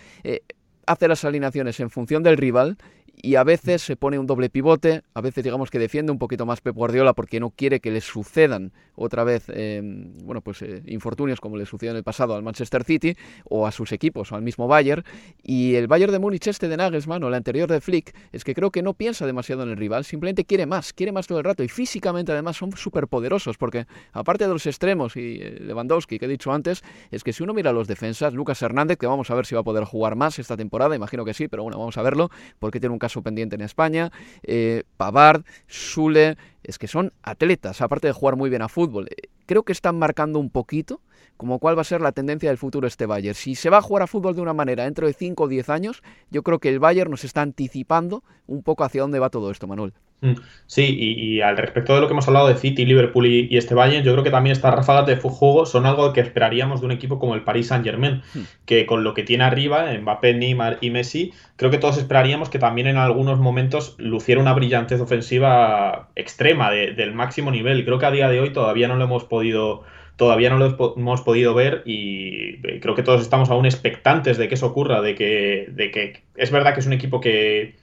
hace 0.85 1.07
las 1.07 1.23
alineaciones 1.23 1.79
en 1.79 1.89
función 1.89 2.23
del 2.23 2.37
rival 2.37 2.77
y 3.21 3.35
a 3.35 3.43
veces 3.43 3.83
se 3.83 3.95
pone 3.95 4.17
un 4.17 4.25
doble 4.25 4.49
pivote, 4.49 5.03
a 5.13 5.21
veces 5.21 5.43
digamos 5.43 5.69
que 5.69 5.77
defiende 5.77 6.11
un 6.11 6.17
poquito 6.17 6.45
más 6.47 6.59
Pep 6.61 6.75
Guardiola 6.75 7.13
porque 7.13 7.39
no 7.39 7.51
quiere 7.51 7.79
que 7.79 7.91
le 7.91 8.01
sucedan 8.01 8.73
otra 8.95 9.23
vez, 9.23 9.45
em, 9.49 10.17
bueno, 10.23 10.41
pues 10.41 10.61
eh, 10.63 10.81
infortunios 10.87 11.39
como 11.39 11.55
le 11.55 11.65
sucedió 11.65 11.91
en 11.91 11.97
el 11.97 12.03
pasado 12.03 12.35
al 12.35 12.41
Manchester 12.41 12.83
City 12.83 13.15
o 13.45 13.67
a 13.67 13.71
sus 13.71 13.91
equipos 13.91 14.31
o 14.31 14.35
al 14.35 14.41
mismo 14.41 14.67
Bayern. 14.67 15.03
Y 15.43 15.75
el 15.75 15.87
Bayern 15.87 16.11
de 16.11 16.19
Múnich 16.19 16.47
este 16.47 16.67
de 16.67 16.77
Nagelsmann 16.77 17.23
o 17.23 17.27
el 17.27 17.33
anterior 17.35 17.69
de 17.69 17.79
Flick 17.79 18.15
es 18.31 18.43
que 18.43 18.55
creo 18.55 18.71
que 18.71 18.81
no 18.81 18.95
piensa 18.95 19.27
demasiado 19.27 19.63
en 19.63 19.69
el 19.69 19.77
rival, 19.77 20.03
simplemente 20.03 20.43
quiere 20.45 20.65
más, 20.65 20.91
quiere 20.91 21.11
más 21.11 21.27
todo 21.27 21.37
el 21.37 21.43
rato 21.43 21.63
y 21.63 21.67
físicamente 21.67 22.31
además 22.31 22.57
son 22.57 22.75
súper 22.75 23.07
poderosos 23.07 23.57
porque 23.57 23.85
aparte 24.13 24.47
de 24.47 24.53
los 24.53 24.65
extremos 24.65 25.15
y 25.15 25.37
eh, 25.41 25.57
Lewandowski 25.61 26.17
que 26.17 26.25
he 26.25 26.29
dicho 26.29 26.51
antes, 26.51 26.83
es 27.11 27.23
que 27.23 27.33
si 27.33 27.43
uno 27.43 27.53
mira 27.53 27.71
los 27.71 27.87
defensas, 27.87 28.33
Lucas 28.33 28.61
Hernández, 28.61 28.97
que 28.97 29.05
vamos 29.05 29.29
a 29.29 29.35
ver 29.35 29.45
si 29.45 29.53
va 29.53 29.61
a 29.61 29.63
poder 29.63 29.83
jugar 29.83 30.15
más 30.15 30.39
esta 30.39 30.57
temporada, 30.57 30.95
imagino 30.95 31.23
que 31.23 31.35
sí, 31.35 31.47
pero 31.47 31.61
bueno, 31.63 31.77
vamos 31.77 31.97
a 31.97 32.01
verlo 32.01 32.31
porque 32.57 32.79
tiene 32.79 32.93
un 32.93 32.99
caso 32.99 33.10
pendiente 33.21 33.55
en 33.55 33.61
España, 33.61 34.11
eh, 34.43 34.83
Pavard, 34.97 35.43
Sule, 35.67 36.37
es 36.63 36.79
que 36.79 36.87
son 36.87 37.11
atletas, 37.23 37.81
aparte 37.81 38.07
de 38.07 38.13
jugar 38.13 38.37
muy 38.37 38.49
bien 38.49 38.61
a 38.61 38.69
fútbol. 38.69 39.07
Eh, 39.09 39.29
creo 39.45 39.63
que 39.63 39.73
están 39.73 39.99
marcando 39.99 40.39
un 40.39 40.49
poquito 40.49 41.01
como 41.37 41.59
cuál 41.59 41.77
va 41.77 41.81
a 41.81 41.85
ser 41.85 42.01
la 42.01 42.11
tendencia 42.11 42.49
del 42.49 42.57
futuro 42.57 42.87
este 42.87 43.05
Bayern. 43.05 43.35
Si 43.35 43.55
se 43.55 43.69
va 43.69 43.77
a 43.77 43.81
jugar 43.81 44.03
a 44.03 44.07
fútbol 44.07 44.35
de 44.35 44.41
una 44.41 44.53
manera 44.53 44.83
dentro 44.83 45.07
de 45.07 45.13
5 45.13 45.43
o 45.43 45.47
10 45.47 45.69
años, 45.69 46.03
yo 46.29 46.43
creo 46.43 46.59
que 46.59 46.69
el 46.69 46.79
Bayern 46.79 47.11
nos 47.11 47.23
está 47.23 47.41
anticipando 47.41 48.23
un 48.47 48.63
poco 48.63 48.83
hacia 48.83 49.01
dónde 49.01 49.19
va 49.19 49.29
todo 49.29 49.51
esto, 49.51 49.67
Manuel. 49.67 49.93
Mm, 50.21 50.35
sí, 50.67 50.95
y, 50.99 51.41
al 51.41 51.57
respecto 51.57 51.95
de 51.95 52.01
lo 52.01 52.07
que 52.07 52.13
hemos 52.13 52.27
hablado 52.27 52.47
de 52.47 52.55
City, 52.55 52.85
Liverpool 52.85 53.25
y, 53.25 53.57
este 53.57 53.73
Bayern, 53.73 54.05
yo 54.05 54.11
creo 54.11 54.23
que 54.23 54.29
también 54.29 54.51
estas 54.51 54.73
ráfagas 54.73 55.07
de 55.07 55.15
juego 55.15 55.65
son 55.65 55.87
algo 55.87 56.13
que 56.13 56.21
esperaríamos 56.21 56.79
de 56.79 56.85
un 56.85 56.91
equipo 56.91 57.17
como 57.17 57.33
el 57.33 57.43
Paris 57.43 57.67
Saint 57.67 57.83
Germain, 57.83 58.21
hmm. 58.35 58.41
que 58.65 58.85
con 58.85 59.03
lo 59.03 59.15
que 59.15 59.23
tiene 59.23 59.43
arriba, 59.43 59.91
Mbappé, 59.99 60.35
Neymar 60.35 60.77
y 60.79 60.91
Messi, 60.91 61.33
creo 61.55 61.71
que 61.71 61.79
todos 61.79 61.97
esperaríamos 61.97 62.49
que 62.49 62.59
también 62.59 62.85
en 62.85 62.97
algunos 62.97 63.39
momentos 63.39 63.95
luciera 63.97 64.39
una 64.39 64.53
brillantez 64.53 65.01
ofensiva 65.01 66.09
extrema 66.15 66.69
del 66.69 67.13
máximo 67.13 67.49
nivel. 67.49 67.83
Creo 67.83 67.97
que 67.97 68.05
a 68.05 68.11
día 68.11 68.29
de 68.29 68.39
hoy 68.39 68.53
todavía 68.53 68.87
no 68.87 68.97
lo 68.97 69.05
hemos 69.05 69.23
podido 69.23 69.83
todavía 70.15 70.49
no 70.49 70.57
lo 70.57 70.93
hemos 70.95 71.21
podido 71.21 71.53
ver 71.53 71.83
y 71.85 72.57
creo 72.79 72.95
que 72.95 73.03
todos 73.03 73.21
estamos 73.21 73.49
aún 73.49 73.65
expectantes 73.65 74.37
de 74.37 74.47
que 74.47 74.55
eso 74.55 74.67
ocurra, 74.67 75.01
de 75.01 75.15
que, 75.15 75.67
de 75.71 75.91
que 75.91 76.23
es 76.35 76.51
verdad 76.51 76.73
que 76.73 76.79
es 76.81 76.87
un 76.87 76.93
equipo 76.93 77.19
que, 77.19 77.75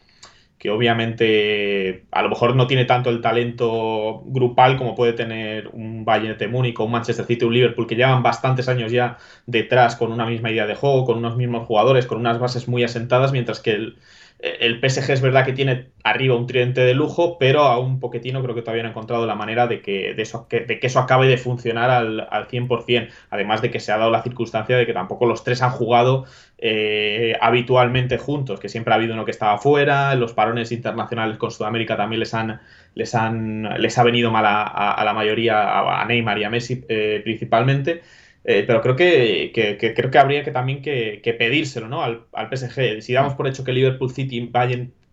que 0.58 0.70
obviamente 0.70 2.04
a 2.11 2.23
lo 2.23 2.28
mejor 2.28 2.56
no 2.56 2.66
tiene 2.66 2.85
tanto 2.85 3.11
el 3.11 3.20
talento 3.20 4.23
grupal 4.26 4.76
como 4.76 4.97
puede 4.97 5.12
tener 5.12 5.68
un 5.68 6.04
Bayern 6.04 6.37
de 6.37 6.49
Múnich 6.49 6.78
o 6.80 6.85
un 6.85 6.92
Manchester 6.92 7.26
City 7.26 7.44
o 7.44 7.49
un 7.49 7.54
Liverpool 7.54 7.87
que 7.87 7.94
llevan 7.94 8.23
bastantes 8.23 8.68
años 8.68 8.90
ya 8.90 9.18
detrás 9.47 9.94
con 9.94 10.11
una 10.11 10.26
misma 10.26 10.50
idea 10.50 10.66
de 10.66 10.75
juego, 10.75 11.04
con 11.04 11.18
unos 11.18 11.37
mismos 11.37 11.66
jugadores, 11.66 12.06
con 12.06 12.18
unas 12.18 12.40
bases 12.40 12.66
muy 12.66 12.82
asentadas, 12.82 13.30
mientras 13.30 13.61
que 13.61 13.70
el, 13.70 13.99
el 14.40 14.78
PSG 14.78 15.11
es 15.11 15.21
verdad 15.21 15.45
que 15.45 15.52
tiene 15.52 15.88
arriba 16.04 16.37
un 16.37 16.47
tridente 16.47 16.80
de 16.83 16.95
lujo, 16.95 17.38
pero 17.38 17.62
a 17.62 17.78
un 17.78 17.99
poquetino 17.99 18.40
creo 18.42 18.54
que 18.54 18.62
todavía 18.62 18.85
no 18.85 18.90
encontrado 18.90 19.26
la 19.26 19.35
manera 19.35 19.66
de 19.66 19.80
que, 19.80 20.14
de 20.14 20.23
eso, 20.23 20.47
de 20.49 20.78
que 20.78 20.87
eso 20.87 21.00
acabe 21.00 21.26
de 21.26 21.38
funcionar 21.38 21.90
al, 21.90 22.26
al 22.30 22.47
100%. 22.47 23.09
Además 23.30 23.62
de 23.62 23.71
que 23.71 23.80
se 23.80 23.90
ha 23.90 23.99
dado 23.99 24.12
la 24.12 24.23
circunstancia 24.23 24.76
de 24.76 24.87
que 24.87 24.92
tampoco 24.92 25.26
los 25.26 25.42
tres 25.42 25.61
han 25.61 25.71
jugado 25.71 26.25
eh, 26.59 27.37
habitualmente 27.40 28.16
juntos, 28.18 28.61
que 28.61 28.68
siempre 28.68 28.92
ha 28.92 28.97
habido 28.97 29.14
uno 29.14 29.25
que 29.25 29.33
estaba 29.33 29.59
fuera, 29.59 30.14
los 30.14 30.35
parones 30.35 30.71
internacionales 30.71 31.37
con 31.37 31.50
Sudamérica 31.50 31.97
también 31.97 32.21
les 32.21 32.33
han, 32.33 32.61
les 32.95 33.14
han 33.16 33.62
les 33.80 33.99
ha 33.99 34.04
venido 34.04 34.30
mal 34.30 34.45
a, 34.47 35.02
la 35.04 35.12
mayoría, 35.14 36.00
a 36.00 36.04
Neymar 36.04 36.38
y 36.38 36.45
a 36.45 36.50
Messi 36.50 36.85
eh, 36.88 37.21
principalmente. 37.25 38.02
Eh, 38.50 38.64
pero 38.67 38.81
creo 38.81 38.97
que, 38.97 39.52
creo 39.95 40.11
que 40.11 40.19
habría 40.19 40.43
que 40.43 40.50
también 40.50 40.81
que, 40.81 41.37
pedírselo 41.38 41.87
¿no? 41.87 42.02
al, 42.02 42.25
PSG. 42.50 43.02
Si 43.02 43.12
damos 43.12 43.35
por 43.35 43.47
hecho 43.47 43.62
que 43.62 43.75
Liverpool 43.75 44.11
City 44.11 44.50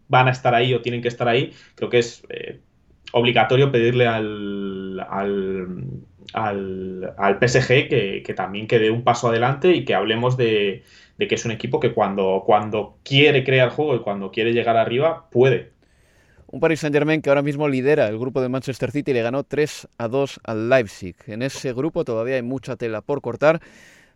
van 0.08 0.28
a 0.30 0.32
estar 0.32 0.56
ahí 0.56 0.74
o 0.74 0.82
tienen 0.82 1.02
que 1.02 1.10
estar 1.10 1.28
ahí, 1.28 1.52
creo 1.76 1.90
que 1.90 2.00
es 2.00 2.24
eh, 2.30 2.62
obligatorio 3.12 3.74
pedirle 3.74 4.08
al, 4.08 5.02
al, 5.02 5.92
al, 7.18 7.40
PSG 7.42 7.90
que, 7.90 8.24
que, 8.26 8.34
también 8.34 8.68
que 8.68 8.80
dé 8.80 8.90
un 8.90 9.04
paso 9.04 9.28
adelante 9.28 9.74
y 9.74 9.84
que 9.84 9.96
hablemos 9.96 10.38
de, 10.38 10.84
de 11.18 11.28
que 11.28 11.36
es 11.36 11.44
un 11.44 11.52
equipo 11.52 11.82
que 11.82 11.94
cuando, 11.94 12.44
cuando 12.46 13.00
quiere 13.04 13.44
crear 13.44 13.68
juego 13.68 13.98
y 13.98 14.00
cuando 14.00 14.32
quiere 14.32 14.54
llegar 14.54 14.78
arriba, 14.78 15.30
puede. 15.30 15.74
Un 16.56 16.62
Paris 16.62 16.80
Saint-Germain 16.80 17.22
que 17.22 17.30
ahora 17.30 17.42
mismo 17.42 17.68
lidera 17.68 18.08
el 18.08 18.18
grupo 18.18 18.42
de 18.42 18.48
Manchester 18.48 18.90
City 18.90 19.12
y 19.12 19.14
le 19.14 19.22
ganó 19.22 19.44
3 19.44 19.90
a 19.98 20.08
2 20.08 20.40
al 20.46 20.70
Leipzig. 20.70 21.18
En 21.28 21.42
ese 21.42 21.74
grupo 21.74 22.06
todavía 22.06 22.36
hay 22.36 22.44
mucha 22.44 22.78
tela 22.78 23.02
por 23.02 23.20
cortar. 23.20 23.60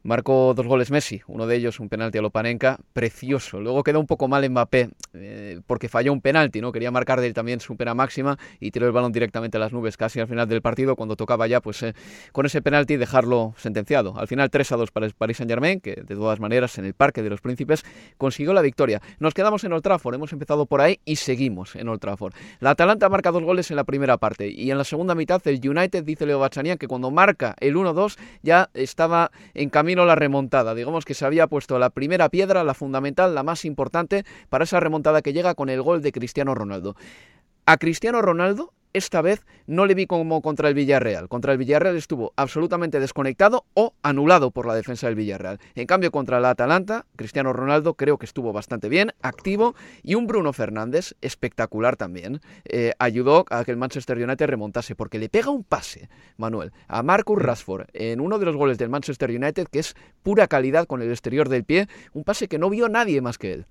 Marcó 0.03 0.53
dos 0.56 0.65
goles 0.65 0.91
Messi, 0.91 1.22
uno 1.27 1.46
de 1.46 1.58
ellos 1.58 1.79
un 1.82 1.89
penalti 1.89 2.18
a 2.18 2.22
Lopanenka, 2.22 2.77
precioso. 2.94 3.60
Luego 3.60 3.84
quedó 3.84 4.00
un 4.00 4.08
poco 4.08 4.29
mal 4.29 4.50
Mbappé 4.50 4.89
eh, 5.13 5.60
porque 5.68 5.89
falló 5.89 6.13
un 6.13 6.22
penalti, 6.22 6.62
¿no? 6.62 6.72
Quería 6.72 6.89
marcar 6.89 7.20
de 7.20 7.27
él 7.27 7.34
también 7.34 7.60
su 7.60 7.75
pena 7.75 7.94
máxima 7.94 8.38
y 8.62 8.72
tiró 8.72 8.86
el 8.86 8.94
balón 8.94 9.12
directamente 9.12 9.58
a 9.58 9.60
las 9.60 9.74
nubes 9.74 9.98
casi 9.98 10.22
al 10.22 10.27
final 10.27 10.48
del 10.48 10.62
partido 10.62 10.96
cuando 10.96 11.18
tocaba 11.18 11.48
ya 11.48 11.60
pues 11.60 11.84
eh, 11.84 11.94
con 12.32 12.46
ese 12.46 12.62
penalti 12.62 12.96
dejarlo 12.96 13.53
sentenciado. 13.58 14.18
Al 14.18 14.27
final 14.27 14.50
3 14.50 14.72
a 14.72 14.77
2 14.77 14.91
para 14.91 15.06
el 15.06 15.13
Paris 15.13 15.38
Saint-Germain, 15.38 15.82
que 15.82 15.96
de 15.96 16.15
todas 16.15 16.39
maneras 16.39 16.77
en 16.77 16.86
el 16.86 16.94
Parque 16.94 17.22
de 17.22 17.29
los 17.29 17.41
Príncipes 17.41 17.84
consiguió 18.18 18.53
la 18.53 18.62
victoria. 18.62 19.01
Nos 19.20 19.34
quedamos 19.34 19.65
en 19.65 19.74
Old 19.74 19.84
Trafford, 19.84 20.15
hemos 20.15 20.32
empezado 20.32 20.65
por 20.65 20.79
ahí 20.79 21.01
y 21.03 21.18
seguimos 21.18 21.75
en 21.75 21.89
Old 21.89 22.00
Trafford. 22.00 22.34
La 22.62 22.70
Atalanta 22.72 23.10
marca 23.10 23.32
dos 23.32 23.44
goles 23.44 23.70
en 23.70 23.75
la 23.75 23.84
primera 23.84 24.18
parte 24.18 24.50
y 24.50 24.72
en 24.72 24.77
la 24.77 24.86
segunda 24.86 25.13
mitad 25.13 25.41
el 25.46 25.60
United 25.68 26.06
dice 26.06 26.25
Leo 26.25 26.39
Bachanian 26.39 26.77
que 26.77 26.88
cuando 26.88 27.12
marca 27.12 27.56
el 27.60 27.75
1-2 27.75 28.18
ya 28.44 28.70
estaba 28.74 29.32
en 29.53 29.70
camino 29.70 29.88
la 29.96 30.15
remontada. 30.15 30.75
Digamos 30.75 31.05
que 31.05 31.13
se 31.13 31.25
había 31.25 31.48
puesto 31.48 31.79
la 31.79 31.89
primera 31.89 32.29
piedra, 32.29 32.63
la 32.63 32.74
fundamental, 32.74 33.36
la 33.36 33.43
más 33.43 33.65
importante 33.65 34.24
para 34.50 34.63
esa 34.63 34.79
remontada 34.79 35.22
que 35.22 35.34
llega 35.34 35.55
con 35.55 35.69
el 35.69 35.81
gol 35.81 36.01
de 36.01 36.12
Cristiano 36.12 36.55
Ronaldo. 36.55 36.96
A 37.65 37.77
Cristiano 37.77 38.22
Ronaldo 38.22 38.74
esta 38.93 39.22
vez 39.22 39.46
no 39.67 39.86
le 39.86 39.93
vi 39.93 40.08
como 40.08 40.41
contra 40.41 40.67
el 40.67 40.74
Villarreal. 40.74 41.29
Contra 41.29 41.51
el 41.51 41.58
Villarreal 41.58 41.96
estuvo 41.96 42.34
absolutamente 42.36 43.00
desconectado 43.00 43.65
o 43.74 43.93
anulado 44.01 44.51
por 44.51 44.65
la 44.65 44.75
defensa 44.75 45.08
del 45.08 45.15
Villarreal. 45.15 45.60
En 45.75 45.86
cambio, 45.86 46.12
contra 46.12 46.39
la 46.39 46.51
Atalanta, 46.51 47.05
Cristiano 47.15 47.53
Ronaldo 47.53 47.93
creo 47.93 48.17
que 48.17 48.25
estuvo 48.25 48.53
bastante 48.53 48.89
bien, 48.89 49.12
activo, 49.22 49.75
y 50.03 50.15
un 50.15 50.27
Bruno 50.27 50.53
Fernández 50.53 51.15
espectacular 51.22 51.96
también. 51.96 52.41
Eh, 52.65 52.93
ayudó 53.00 53.46
a 53.50 53.63
que 53.63 53.72
el 53.72 53.77
Manchester 53.77 54.17
United 54.17 54.48
remontase, 54.48 54.96
porque 54.96 55.19
le 55.19 55.29
pega 55.29 55.51
un 55.51 55.63
pase, 55.63 56.10
Manuel, 56.38 56.72
a 56.88 57.03
Marcus 57.03 57.41
Rashford 57.41 57.88
en 57.93 58.19
uno 58.19 58.39
de 58.39 58.46
los 58.46 58.55
goles 58.55 58.77
del 58.77 58.89
Manchester 58.89 59.29
United, 59.29 59.67
que 59.67 59.79
es 59.79 59.96
pura 60.24 60.48
calidad 60.48 60.88
con 60.88 61.01
el 61.01 61.10
exterior 61.10 61.50
del 61.50 61.63
pie, 61.63 61.88
un 62.13 62.24
pase 62.24 62.48
que 62.48 62.58
no 62.58 62.69
vio 62.69 62.89
nadie 62.89 63.22
más 63.22 63.38
que 63.38 63.53
él. 63.53 63.65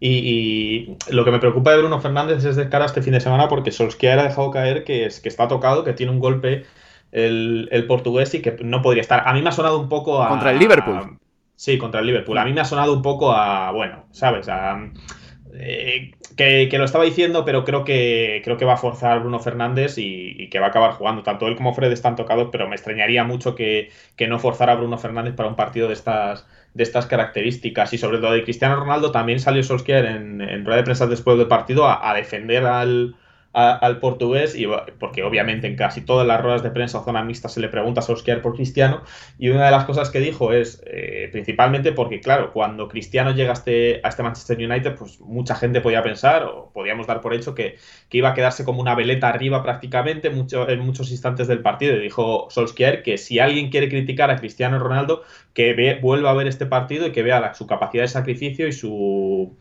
Y, 0.00 0.96
lo 1.10 1.24
que 1.24 1.30
me 1.30 1.40
preocupa 1.40 1.72
de 1.72 1.78
Bruno 1.78 2.00
Fernández 2.00 2.44
es 2.44 2.56
de 2.56 2.68
cara 2.68 2.84
a 2.84 2.86
este 2.86 3.02
fin 3.02 3.12
de 3.12 3.20
semana 3.20 3.48
porque 3.48 3.72
Solskjaer 3.72 4.20
ha 4.20 4.24
dejado 4.24 4.50
caer 4.50 4.84
que, 4.84 5.06
es, 5.06 5.20
que 5.20 5.28
está 5.28 5.48
tocado, 5.48 5.82
que 5.84 5.92
tiene 5.92 6.12
un 6.12 6.20
golpe 6.20 6.64
el, 7.10 7.84
portugués 7.88 8.34
y 8.34 8.42
que 8.42 8.56
no 8.62 8.82
podría 8.82 9.00
estar. 9.00 9.24
A 9.26 9.32
mí 9.32 9.42
me 9.42 9.48
ha 9.48 9.52
sonado 9.52 9.80
un 9.80 9.88
poco 9.88 10.22
a... 10.22 10.28
Contra 10.28 10.52
el 10.52 10.58
Liverpool. 10.58 11.18
sí, 11.56 11.78
contra 11.78 12.00
el 12.00 12.06
Liverpool. 12.06 12.38
A 12.38 12.44
mí 12.44 12.52
me 12.52 12.60
ha 12.60 12.64
sonado 12.64 12.92
un 12.92 13.02
poco 13.02 13.32
a, 13.32 13.72
bueno, 13.72 14.04
¿sabes? 14.12 14.48
Eh, 15.54 16.12
que, 16.36 16.78
lo 16.78 16.84
estaba 16.84 17.04
diciendo, 17.04 17.44
pero 17.44 17.64
creo 17.64 17.84
que 17.84 18.40
creo 18.44 18.56
que 18.56 18.64
va 18.64 18.74
a 18.74 18.76
forzar 18.76 19.20
Bruno 19.20 19.40
Fernández 19.40 19.98
y, 19.98 20.48
que 20.50 20.60
va 20.60 20.66
a 20.66 20.68
acabar 20.68 20.92
jugando. 20.92 21.24
Tanto 21.24 21.48
él 21.48 21.56
como 21.56 21.74
Fred 21.74 21.90
están 21.90 22.14
tocados, 22.14 22.48
pero 22.52 22.68
me 22.68 22.76
extrañaría 22.76 23.24
mucho 23.24 23.56
que, 23.56 23.90
que 24.14 24.28
no 24.28 24.38
forzara 24.38 24.74
a 24.74 24.76
Bruno 24.76 24.98
Fernández 24.98 25.34
para 25.34 25.48
un 25.48 25.56
partido 25.56 25.88
de 25.88 25.94
estas 25.94 26.46
de 26.74 26.82
estas 26.82 27.06
características. 27.06 27.92
Y 27.92 27.98
sobre 27.98 28.18
todo 28.18 28.32
de 28.32 28.44
Cristiano 28.44 28.76
Ronaldo, 28.76 29.10
también 29.10 29.40
salió 29.40 29.62
Solskjaer 29.62 30.06
en, 30.06 30.40
en 30.40 30.64
rueda 30.64 30.78
de 30.78 30.84
prensa 30.84 31.06
después 31.06 31.38
del 31.38 31.48
partido 31.48 31.86
a 31.88 32.14
defender 32.14 32.66
al, 32.66 33.14
al 33.58 33.98
portugués, 33.98 34.54
y, 34.54 34.66
porque 34.98 35.22
obviamente 35.22 35.66
en 35.66 35.76
casi 35.76 36.00
todas 36.00 36.26
las 36.26 36.40
ruedas 36.40 36.62
de 36.62 36.70
prensa 36.70 37.00
o 37.00 37.04
zona 37.04 37.24
mixta 37.24 37.48
se 37.48 37.60
le 37.60 37.68
pregunta 37.68 38.00
a 38.00 38.02
Solskjaer 38.02 38.40
por 38.40 38.54
Cristiano, 38.54 39.02
y 39.38 39.48
una 39.48 39.64
de 39.64 39.70
las 39.70 39.84
cosas 39.84 40.10
que 40.10 40.20
dijo 40.20 40.52
es, 40.52 40.82
eh, 40.86 41.28
principalmente 41.32 41.92
porque, 41.92 42.20
claro, 42.20 42.52
cuando 42.52 42.88
Cristiano 42.88 43.32
llega 43.32 43.50
a 43.50 43.54
este, 43.54 44.00
a 44.04 44.08
este 44.08 44.22
Manchester 44.22 44.58
United, 44.58 44.94
pues 44.94 45.20
mucha 45.20 45.54
gente 45.54 45.80
podía 45.80 46.02
pensar, 46.02 46.44
o 46.44 46.70
podíamos 46.72 47.06
dar 47.06 47.20
por 47.20 47.34
hecho, 47.34 47.54
que, 47.54 47.76
que 48.08 48.18
iba 48.18 48.30
a 48.30 48.34
quedarse 48.34 48.64
como 48.64 48.80
una 48.80 48.94
veleta 48.94 49.28
arriba 49.28 49.62
prácticamente 49.62 50.30
mucho, 50.30 50.68
en 50.68 50.80
muchos 50.80 51.10
instantes 51.10 51.48
del 51.48 51.60
partido, 51.60 51.96
y 51.96 52.00
dijo 52.00 52.48
Solskjaer 52.50 53.02
que 53.02 53.18
si 53.18 53.38
alguien 53.38 53.70
quiere 53.70 53.88
criticar 53.88 54.30
a 54.30 54.36
Cristiano 54.36 54.78
Ronaldo, 54.78 55.22
que 55.52 55.74
ve, 55.74 55.98
vuelva 56.00 56.30
a 56.30 56.34
ver 56.34 56.46
este 56.46 56.66
partido 56.66 57.06
y 57.06 57.12
que 57.12 57.22
vea 57.22 57.54
su 57.54 57.66
capacidad 57.66 58.04
de 58.04 58.08
sacrificio 58.08 58.68
y 58.68 58.72
su 58.72 59.56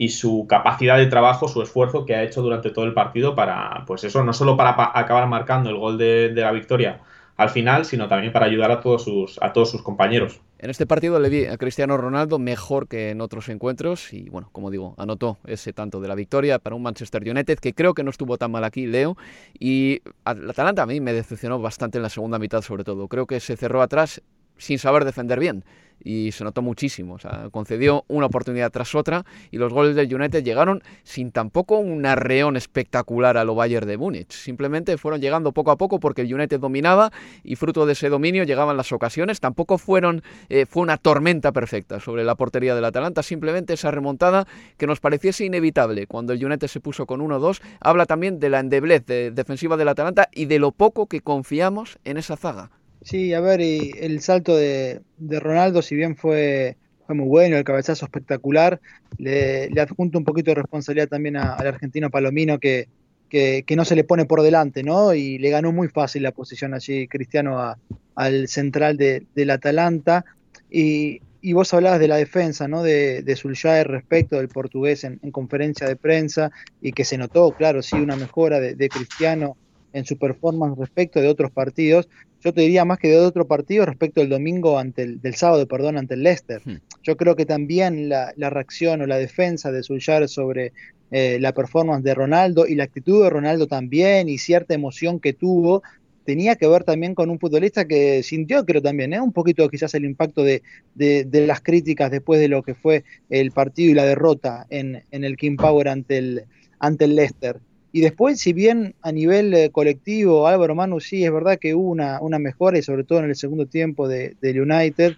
y 0.00 0.08
su 0.08 0.46
capacidad 0.48 0.96
de 0.96 1.08
trabajo, 1.08 1.46
su 1.46 1.60
esfuerzo 1.60 2.06
que 2.06 2.14
ha 2.14 2.22
hecho 2.22 2.40
durante 2.40 2.70
todo 2.70 2.86
el 2.86 2.94
partido 2.94 3.34
para, 3.34 3.84
pues 3.86 4.02
eso, 4.02 4.24
no 4.24 4.32
solo 4.32 4.56
para 4.56 4.98
acabar 4.98 5.28
marcando 5.28 5.68
el 5.68 5.76
gol 5.76 5.98
de, 5.98 6.32
la 6.34 6.52
victoria 6.52 7.02
al 7.36 7.50
final, 7.50 7.84
sino 7.84 8.08
también 8.08 8.32
para 8.32 8.46
ayudar 8.46 8.70
a 8.70 8.80
todos 8.80 9.04
sus, 9.04 9.38
a 9.42 9.52
todos 9.52 9.70
sus 9.70 9.82
compañeros. 9.82 10.40
En 10.58 10.70
este 10.70 10.86
partido 10.86 11.20
le 11.20 11.28
vi 11.28 11.44
a 11.44 11.58
Cristiano 11.58 11.98
Ronaldo 11.98 12.38
mejor 12.38 12.88
que 12.88 13.10
en 13.10 13.20
otros 13.20 13.50
encuentros 13.50 14.14
y 14.14 14.30
bueno, 14.30 14.48
como 14.52 14.70
digo, 14.70 14.94
anotó 14.96 15.36
ese 15.44 15.74
tanto 15.74 16.00
de 16.00 16.08
la 16.08 16.14
victoria 16.14 16.58
para 16.58 16.76
un 16.76 16.82
Manchester 16.82 17.22
United 17.28 17.58
que 17.58 17.74
creo 17.74 17.92
que 17.92 18.02
no 18.02 18.08
estuvo 18.08 18.38
tan 18.38 18.52
mal 18.52 18.64
aquí, 18.64 18.86
Leo, 18.86 19.18
y 19.58 20.00
la 20.24 20.50
Atalanta 20.52 20.84
a 20.84 20.86
mí 20.86 21.02
me 21.02 21.12
decepcionó 21.12 21.60
bastante 21.60 21.98
en 21.98 22.04
la 22.04 22.08
segunda 22.08 22.38
mitad 22.38 22.62
sobre 22.62 22.84
todo. 22.84 23.06
Creo 23.06 23.26
que 23.26 23.38
se 23.38 23.54
cerró 23.58 23.82
atrás 23.82 24.22
sin 24.60 24.78
saber 24.78 25.04
defender 25.04 25.40
bien 25.40 25.64
y 26.02 26.32
se 26.32 26.44
notó 26.44 26.62
muchísimo. 26.62 27.18
Concedió 27.50 28.04
una 28.08 28.26
oportunidad 28.26 28.70
tras 28.70 28.94
otra 28.94 29.24
y 29.50 29.58
los 29.58 29.72
goles 29.72 29.94
del 29.94 30.12
United 30.12 30.42
llegaron 30.42 30.82
sin 31.02 31.30
tampoco 31.30 31.78
un 31.78 32.04
arreón 32.06 32.56
espectacular 32.56 33.36
a 33.36 33.44
lo 33.44 33.54
Bayern 33.54 33.86
de 33.86 33.96
Múnich. 33.96 34.32
Simplemente 34.32 34.96
fueron 34.98 35.20
llegando 35.20 35.52
poco 35.52 35.70
a 35.70 35.76
poco 35.76 36.00
porque 36.00 36.22
el 36.22 36.32
United 36.32 36.60
dominaba 36.60 37.12
y 37.44 37.56
fruto 37.56 37.86
de 37.86 37.92
ese 37.92 38.08
dominio 38.08 38.44
llegaban 38.44 38.76
las 38.76 38.92
ocasiones. 38.92 39.40
Tampoco 39.40 39.78
fueron 39.78 40.22
eh, 40.48 40.66
fue 40.66 40.82
una 40.82 40.96
tormenta 40.96 41.52
perfecta 41.52 42.00
sobre 42.00 42.24
la 42.24 42.34
portería 42.34 42.74
del 42.74 42.84
Atalanta. 42.84 43.22
Simplemente 43.22 43.74
esa 43.74 43.90
remontada 43.90 44.46
que 44.76 44.86
nos 44.86 45.00
pareciese 45.00 45.44
inevitable 45.44 46.06
cuando 46.06 46.32
el 46.32 46.44
United 46.44 46.68
se 46.68 46.80
puso 46.80 47.06
con 47.06 47.20
1-2 47.20 47.60
habla 47.80 48.06
también 48.06 48.40
de 48.40 48.48
la 48.48 48.60
endeblez 48.60 49.04
defensiva 49.06 49.76
del 49.76 49.88
Atalanta 49.88 50.28
y 50.32 50.46
de 50.46 50.58
lo 50.58 50.72
poco 50.72 51.06
que 51.06 51.20
confiamos 51.20 51.98
en 52.04 52.16
esa 52.16 52.36
zaga. 52.36 52.70
Sí, 53.02 53.32
a 53.32 53.40
ver, 53.40 53.60
y 53.60 53.92
el 53.98 54.20
salto 54.20 54.56
de, 54.56 55.00
de 55.16 55.40
Ronaldo, 55.40 55.80
si 55.80 55.94
bien 55.94 56.16
fue, 56.16 56.76
fue 57.06 57.14
muy 57.14 57.26
bueno, 57.26 57.56
el 57.56 57.64
cabezazo 57.64 58.04
espectacular, 58.04 58.80
le, 59.16 59.70
le 59.70 59.80
adjunto 59.80 60.18
un 60.18 60.24
poquito 60.24 60.50
de 60.50 60.56
responsabilidad 60.56 61.08
también 61.08 61.36
al 61.36 61.66
argentino 61.66 62.10
Palomino 62.10 62.58
que, 62.58 62.88
que, 63.30 63.64
no 63.76 63.84
se 63.84 63.96
le 63.96 64.04
pone 64.04 64.26
por 64.26 64.42
delante, 64.42 64.82
¿no? 64.82 65.14
Y 65.14 65.38
le 65.38 65.50
ganó 65.50 65.72
muy 65.72 65.88
fácil 65.88 66.24
la 66.24 66.32
posición 66.32 66.74
allí 66.74 67.08
Cristiano 67.08 67.74
al 68.16 68.48
central 68.48 68.98
de, 68.98 69.24
del 69.34 69.50
Atalanta. 69.50 70.24
Y, 70.70 71.22
y, 71.40 71.52
vos 71.54 71.72
hablabas 71.72 72.00
de 72.00 72.08
la 72.08 72.16
defensa, 72.16 72.68
¿no? 72.68 72.82
De, 72.82 73.22
de 73.22 73.84
respecto 73.84 74.36
del 74.36 74.48
portugués 74.48 75.04
en, 75.04 75.18
en, 75.22 75.30
conferencia 75.30 75.88
de 75.88 75.96
prensa 75.96 76.50
y 76.82 76.92
que 76.92 77.04
se 77.04 77.16
notó, 77.16 77.52
claro, 77.52 77.82
sí, 77.82 77.96
una 77.96 78.16
mejora 78.16 78.60
de 78.60 78.88
Cristiano 78.90 79.56
en 79.92 80.04
su 80.04 80.18
performance 80.18 80.78
respecto 80.78 81.20
de 81.20 81.28
otros 81.28 81.50
partidos. 81.50 82.08
Yo 82.42 82.54
te 82.54 82.62
diría 82.62 82.84
más 82.84 82.98
que 82.98 83.08
de 83.08 83.18
otro 83.18 83.46
partido 83.46 83.84
respecto 83.84 84.20
del 84.20 84.30
domingo 84.30 84.78
ante 84.78 85.02
el, 85.02 85.20
del 85.20 85.34
sábado, 85.34 85.66
perdón, 85.66 85.98
ante 85.98 86.14
el 86.14 86.22
Leicester. 86.22 86.62
Hmm. 86.64 86.78
Yo 87.02 87.16
creo 87.16 87.36
que 87.36 87.46
también 87.46 88.08
la, 88.08 88.32
reacción 88.36 89.02
o 89.02 89.06
la 89.06 89.18
defensa 89.18 89.70
de 89.72 89.82
Suljar 89.82 90.28
sobre 90.28 90.72
eh, 91.10 91.38
la 91.40 91.52
performance 91.52 92.04
de 92.04 92.14
Ronaldo 92.14 92.66
y 92.66 92.74
la 92.74 92.84
actitud 92.84 93.22
de 93.22 93.30
Ronaldo 93.30 93.66
también 93.66 94.28
y 94.28 94.38
cierta 94.38 94.74
emoción 94.74 95.20
que 95.20 95.32
tuvo 95.32 95.82
tenía 96.24 96.54
que 96.54 96.68
ver 96.68 96.84
también 96.84 97.14
con 97.14 97.30
un 97.30 97.40
futbolista 97.40 97.86
que 97.86 98.22
sintió, 98.22 98.64
creo 98.64 98.80
también, 98.82 99.12
¿eh? 99.12 99.20
un 99.20 99.32
poquito 99.32 99.68
quizás 99.68 99.94
el 99.94 100.04
impacto 100.04 100.44
de, 100.44 100.62
de, 100.94 101.46
las 101.46 101.60
críticas 101.60 102.10
después 102.10 102.38
de 102.38 102.46
lo 102.46 102.62
que 102.62 102.74
fue 102.74 103.04
el 103.30 103.50
partido 103.50 103.90
y 103.90 103.94
la 103.94 104.04
derrota 104.04 104.66
en, 104.70 105.02
en 105.10 105.24
el 105.24 105.36
King 105.36 105.56
Power 105.56 105.88
ante 105.88 106.18
el, 106.18 106.44
ante 106.78 107.06
el 107.06 107.16
Leicester. 107.16 107.58
Y 107.92 108.00
después, 108.00 108.38
si 108.38 108.52
bien 108.52 108.94
a 109.02 109.10
nivel 109.10 109.52
eh, 109.52 109.70
colectivo, 109.70 110.46
Álvaro 110.46 110.74
Manu 110.74 111.00
sí 111.00 111.24
es 111.24 111.32
verdad 111.32 111.58
que 111.58 111.74
hubo 111.74 111.90
una, 111.90 112.20
una 112.20 112.38
mejora, 112.38 112.78
y 112.78 112.82
sobre 112.82 113.04
todo 113.04 113.18
en 113.18 113.26
el 113.26 113.36
segundo 113.36 113.66
tiempo 113.66 114.06
del 114.06 114.36
de 114.40 114.62
United, 114.62 115.16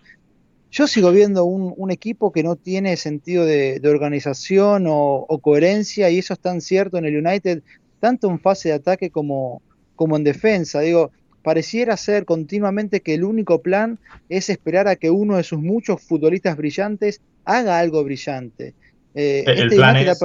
yo 0.73 0.87
sigo 0.87 1.13
viendo 1.13 1.45
un, 1.45 1.91
equipo 1.91 2.33
que 2.33 2.43
no 2.43 2.57
tiene 2.57 2.97
sentido 2.97 3.45
de, 3.45 3.79
organización 3.85 4.87
o, 4.89 5.39
coherencia, 5.43 6.09
y 6.09 6.19
eso 6.19 6.33
es 6.33 6.41
tan 6.41 6.63
cierto 6.63 6.97
en 6.97 7.05
el 7.05 7.25
United, 7.25 7.63
tanto 8.01 8.31
en 8.31 8.41
fase 8.41 8.71
de 8.71 8.77
ataque 8.77 9.11
como, 9.11 9.61
como 9.97 10.17
en 10.17 10.25
defensa. 10.25 10.81
Digo, 10.81 11.11
pareciera 11.43 11.99
ser 11.99 12.25
continuamente 12.25 13.03
que 13.03 13.13
el 13.13 13.25
único 13.25 13.61
plan 13.61 13.99
es 14.31 14.49
esperar 14.49 14.89
a 14.89 14.97
que 14.97 15.11
uno 15.11 15.37
de 15.37 15.43
sus 15.43 15.61
muchos 15.61 16.01
futbolistas 16.01 16.57
brillantes 16.57 17.21
haga 17.45 17.79
algo 17.79 18.03
brillante. 18.03 18.73
Eh, 19.15 19.45
el 19.47 19.59
este 19.65 19.77
plan 19.77 19.97
es 19.97 20.19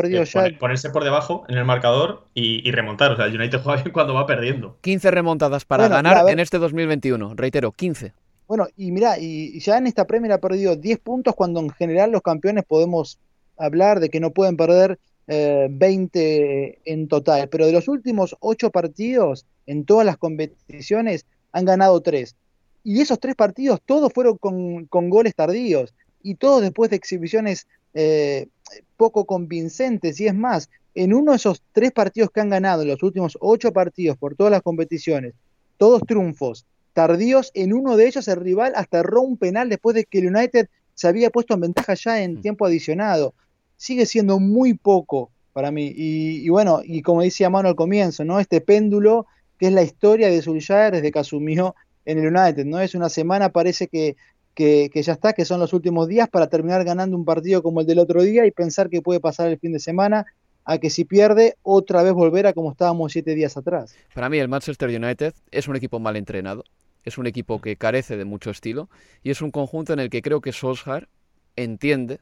ponerse 0.60 0.90
por 0.90 1.04
debajo 1.04 1.44
en 1.50 1.58
el 1.58 1.66
marcador 1.66 2.26
y, 2.34 2.70
remontar. 2.72 3.12
O 3.12 3.16
sea, 3.16 3.26
el 3.26 3.36
United 3.36 3.60
juega 3.62 3.82
bien 3.82 3.94
cuando 3.94 4.14
va 4.14 4.26
perdiendo. 4.26 4.78
15 4.82 5.12
remontadas 5.12 5.66
para 5.66 5.88
ganar 5.88 6.30
en 6.30 6.40
este 6.40 6.58
2021. 6.58 7.34
Reitero, 7.36 7.72
15. 7.72 8.14
Bueno, 8.48 8.68
y 8.78 8.92
mira, 8.92 9.20
y 9.20 9.60
ya 9.60 9.78
en 9.78 9.88
esta 9.88 10.08
Premier 10.08 10.32
ha 10.32 10.40
perdido 10.40 10.76
10 10.76 11.00
puntos 11.00 11.36
cuando 11.36 11.60
en 11.60 11.70
general 11.72 12.12
los 12.12 12.22
campeones 12.22 12.64
podemos 12.64 13.20
hablar 13.58 14.00
de 14.00 14.10
que 14.10 14.22
no 14.22 14.32
pueden 14.32 14.56
perder 14.56 15.00
20 15.28 16.20
eh, 16.20 16.80
en 16.86 17.08
total. 17.10 17.50
Pero 17.50 17.66
de 17.66 17.74
los 17.74 17.90
últimos 17.90 18.38
8 18.40 18.72
partidos 18.72 19.46
en 19.66 19.84
todas 19.84 20.06
las 20.06 20.18
competiciones 20.18 21.26
han 21.52 21.66
ganado 21.66 22.02
3. 22.02 22.36
Y 22.86 23.02
esos 23.02 23.20
3 23.20 23.36
partidos 23.36 23.82
todos 23.86 24.14
fueron 24.14 24.38
con, 24.38 24.86
con 24.86 25.10
goles 25.10 25.36
tardíos 25.36 25.94
y 26.24 26.36
todos 26.36 26.62
después 26.62 26.90
de 26.90 26.96
exhibiciones 26.96 27.68
eh, 27.94 28.48
poco 28.96 29.26
convincentes. 29.26 30.20
Y 30.20 30.28
es 30.28 30.36
más, 30.36 30.70
en 30.96 31.14
uno 31.14 31.32
de 31.32 31.38
esos 31.38 31.62
tres 31.72 31.92
partidos 31.92 32.32
que 32.32 32.42
han 32.42 32.50
ganado, 32.50 32.82
en 32.82 32.90
los 32.90 33.04
últimos 33.04 33.38
ocho 33.40 33.72
partidos 33.72 34.18
por 34.18 34.36
todas 34.36 34.52
las 34.52 34.62
competiciones, 34.62 35.34
todos 35.78 36.02
triunfos, 36.08 36.66
tardíos, 36.94 37.52
en 37.54 37.74
uno 37.74 37.96
de 37.96 38.08
ellos 38.08 38.28
el 38.28 38.38
rival 38.38 38.74
hasta 38.76 39.00
erró 39.00 39.22
un 39.22 39.38
penal 39.38 39.70
después 39.70 39.96
de 39.96 40.06
que 40.06 40.20
el 40.20 40.36
United 40.36 40.68
se 40.96 41.08
había 41.08 41.30
puesto 41.30 41.54
en 41.54 41.62
ventaja 41.62 41.94
ya 41.94 42.24
en 42.24 42.36
mm. 42.36 42.42
tiempo 42.42 42.66
adicionado. 42.66 43.36
Sigue 43.78 44.08
siendo 44.08 44.40
muy 44.40 44.74
poco 44.74 45.30
para 45.54 45.70
mí. 45.70 45.94
Y, 45.96 46.50
bueno, 46.50 46.82
y 46.84 47.04
como 47.04 47.22
decía 47.22 47.52
Mano 47.52 47.70
al 47.70 47.76
comienzo, 47.76 48.26
¿no? 48.26 48.40
Este 48.40 48.62
péndulo 48.62 49.28
que 49.60 49.68
es 49.68 49.74
la 49.74 49.84
historia 49.84 50.30
de 50.30 50.42
Solskjaer 50.42 50.94
desde 50.94 51.12
que 51.12 51.20
asumió 51.20 51.76
en 52.06 52.20
el 52.20 52.36
United, 52.36 52.66
¿no? 52.66 52.80
Es 52.80 52.96
una 52.96 53.10
semana, 53.10 53.50
parece 53.50 53.88
que 53.88 54.16
que, 54.58 54.90
ya 55.04 55.14
está, 55.14 55.34
que 55.34 55.46
son 55.46 55.60
los 55.60 55.72
últimos 55.72 56.08
días 56.08 56.28
para 56.30 56.48
terminar 56.48 56.84
ganando 56.84 57.16
un 57.16 57.26
partido 57.26 57.62
como 57.62 57.82
el 57.82 57.86
del 57.86 58.00
otro 58.00 58.24
día 58.24 58.48
y 58.48 58.52
pensar 58.52 58.90
que 58.90 59.04
puede 59.04 59.20
pasar 59.20 59.50
el 59.50 59.60
fin 59.60 59.72
de 59.72 59.80
semana 59.80 60.26
a 60.66 60.80
que 60.80 60.90
si 60.90 61.06
pierde, 61.06 61.56
otra 61.62 62.02
vez 62.02 62.14
volver 62.14 62.48
a 62.48 62.54
como 62.54 62.72
estábamos 62.72 63.12
siete 63.12 63.36
días 63.36 63.56
atrás. 63.56 63.96
Para 64.16 64.30
mí 64.30 64.40
el 64.40 64.48
Manchester 64.48 64.90
United 64.90 65.36
es 65.52 65.68
un 65.68 65.76
equipo 65.76 66.00
mal 66.00 66.16
entrenado, 66.16 66.64
es 67.04 67.20
un 67.20 67.28
equipo 67.28 67.62
que 67.62 67.76
carece 67.76 68.18
de 68.18 68.26
mucho 68.26 68.50
estilo 68.50 68.90
y 69.22 69.30
es 69.30 69.44
un 69.44 69.52
conjunto 69.52 69.94
en 69.94 70.00
el 70.00 70.10
que 70.10 70.24
creo 70.24 70.42
que 70.42 70.52
Solskjaer 70.52 71.08
entiende 71.56 72.20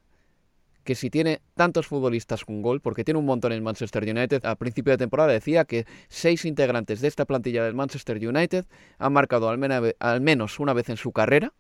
que 0.84 0.94
si 0.94 1.10
tiene 1.10 1.40
tantos 1.56 1.88
futbolistas 1.88 2.44
con 2.44 2.62
gol, 2.62 2.82
porque 2.82 3.06
tiene 3.06 3.18
un 3.18 3.26
montón 3.26 3.54
en 3.54 3.64
Manchester 3.64 4.04
United, 4.04 4.46
a 4.46 4.56
principio 4.56 4.92
de 4.92 4.98
temporada 4.98 5.32
decía 5.32 5.64
que 5.64 5.86
seis 6.10 6.44
integrantes 6.44 7.00
de 7.00 7.08
esta 7.08 7.24
plantilla 7.24 7.64
del 7.64 7.74
Manchester 7.74 8.18
United 8.18 8.66
han 9.00 9.14
marcado 9.14 9.50
al, 9.50 9.58
menos 10.22 10.60
una 10.60 10.74
vez 10.74 10.90
en 10.90 10.98
su 10.98 11.14
carrera 11.14 11.54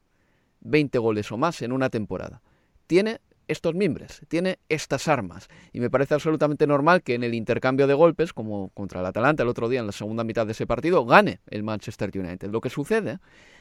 20 0.66 0.98
goles 1.00 1.32
o 1.32 1.38
más 1.38 1.62
en 1.62 1.72
una 1.72 1.90
temporada. 1.90 2.42
Tiene 2.88 3.22
estos 3.48 3.76
mimbres, 3.76 4.22
tiene 4.28 4.60
estas 4.70 5.08
armas. 5.08 5.48
Y 5.72 5.80
me 5.80 5.90
parece 5.90 6.14
absolutamente 6.14 6.68
normal 6.68 7.04
que 7.04 7.14
en 7.14 7.24
el 7.24 7.34
intercambio 7.34 7.88
de 7.88 7.94
golpes, 7.94 8.34
como 8.34 8.70
contra 8.70 9.00
el 9.00 9.06
Atalanta 9.06 9.44
el 9.44 9.50
otro 9.50 9.70
día 9.70 9.80
en 9.80 9.86
la 9.86 9.92
segunda 9.92 10.24
mitad 10.24 10.46
de 10.46 10.54
ese 10.54 10.68
partido, 10.68 11.06
gane 11.06 11.40
el 11.48 11.64
Manchester 11.64 12.12
United. 12.14 12.50
Lo 12.50 12.62
que 12.62 12.70
sucede 12.70 13.20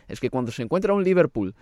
es 0.08 0.20
que 0.20 0.30
cuando 0.30 0.52
se 0.52 0.62
encuentra 0.62 0.94
un 0.94 1.04
Liverpool 1.04 1.54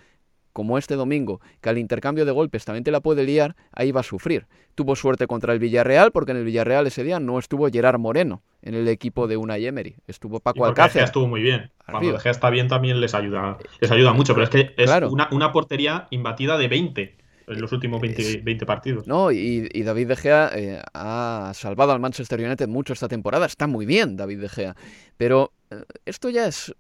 como 0.53 0.79
este 0.79 0.95
domingo, 0.95 1.41
que 1.61 1.69
al 1.69 1.79
intercambio 1.79 2.25
de 2.25 2.33
golpes 2.33 2.65
también 2.65 2.85
te 2.85 2.91
la 2.91 3.01
puede 3.01 3.25
liar, 3.25 3.57
ahí 3.73 3.93
va 3.93 4.01
a 4.01 4.05
sufrir. 4.05 4.47
Tuvo 4.75 4.97
suerte 4.97 5.27
contra 5.27 5.53
el 5.53 5.59
Villarreal, 5.59 6.13
porque 6.13 6.33
en 6.33 6.39
el 6.39 6.45
Villarreal 6.45 6.87
ese 6.87 7.05
día 7.05 7.21
no 7.21 7.39
estuvo 7.39 7.69
Gerard 7.71 7.99
Moreno 7.99 8.43
en 8.63 8.75
el 8.75 8.89
equipo 8.89 9.27
de 9.27 9.37
Unai 9.37 9.67
Emery, 9.67 9.97
estuvo 10.07 10.41
Paco 10.41 10.65
Alcácer. 10.65 11.05
estuvo 11.05 11.27
muy 11.27 11.43
bien. 11.43 11.71
Cuando 11.85 12.19
De 12.19 12.31
está 12.31 12.51
bien 12.51 12.69
también 12.69 13.01
les 13.01 13.15
ayuda, 13.15 13.59
les 13.81 13.91
ayuda 13.91 14.13
mucho, 14.13 14.35
pero 14.35 14.45
es 14.45 14.51
que 14.51 14.75
es 14.77 14.91
una, 15.11 15.29
una 15.33 15.53
portería 15.53 16.07
imbatida 16.11 16.57
de 16.57 16.69
20 16.69 17.23
en 17.47 17.61
los 17.61 17.73
últimos 17.73 18.01
20, 18.01 18.67
partidos. 18.67 19.07
No, 19.07 19.31
y, 19.31 19.83
David 19.83 20.09
De 20.09 20.17
Gea 20.17 20.51
eh, 20.55 20.83
ha 20.95 21.53
salvado 21.55 21.93
al 21.93 22.01
Manchester 22.01 22.41
United 22.41 22.69
mucho 22.69 22.93
esta 22.93 23.09
temporada. 23.09 23.47
Está 23.47 23.67
muy 23.67 23.87
bien 23.87 24.17
David 24.17 24.41
De 24.41 24.49
Gea. 24.49 24.77
Pero 25.17 25.53
eh, 25.71 25.83
esto 26.07 26.31
ya 26.31 26.47
es 26.47 26.75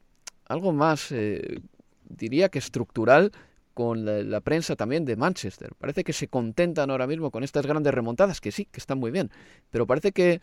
algo 0.49 0.73
más, 0.73 1.13
eh, 1.13 1.61
diría 2.09 2.49
que 2.49 2.59
estructural 2.59 3.33
con 3.75 4.31
la, 4.31 4.41
prensa 4.41 4.77
también 4.77 5.05
de 5.05 5.17
Manchester. 5.17 5.71
Parece 5.79 6.05
que 6.05 6.13
se 6.13 6.29
contentan 6.29 6.91
ahora 6.91 7.07
mismo 7.07 7.31
con 7.31 7.45
estas 7.45 7.67
grandes 7.67 7.95
remontadas, 7.95 8.41
que 8.41 8.53
sí, 8.53 8.67
que 8.67 8.81
están 8.81 8.99
muy 8.99 9.11
bien. 9.11 9.31
Pero 9.71 9.87
parece 9.87 10.13
que 10.13 10.41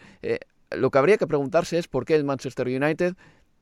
lo 0.72 0.92
que 0.92 0.98
habría 0.98 1.18
que 1.18 1.28
preguntarse 1.28 1.78
es 1.78 1.88
por 1.88 2.06
qué 2.06 2.16
el 2.16 2.24
Manchester 2.24 2.68
United 2.68 3.16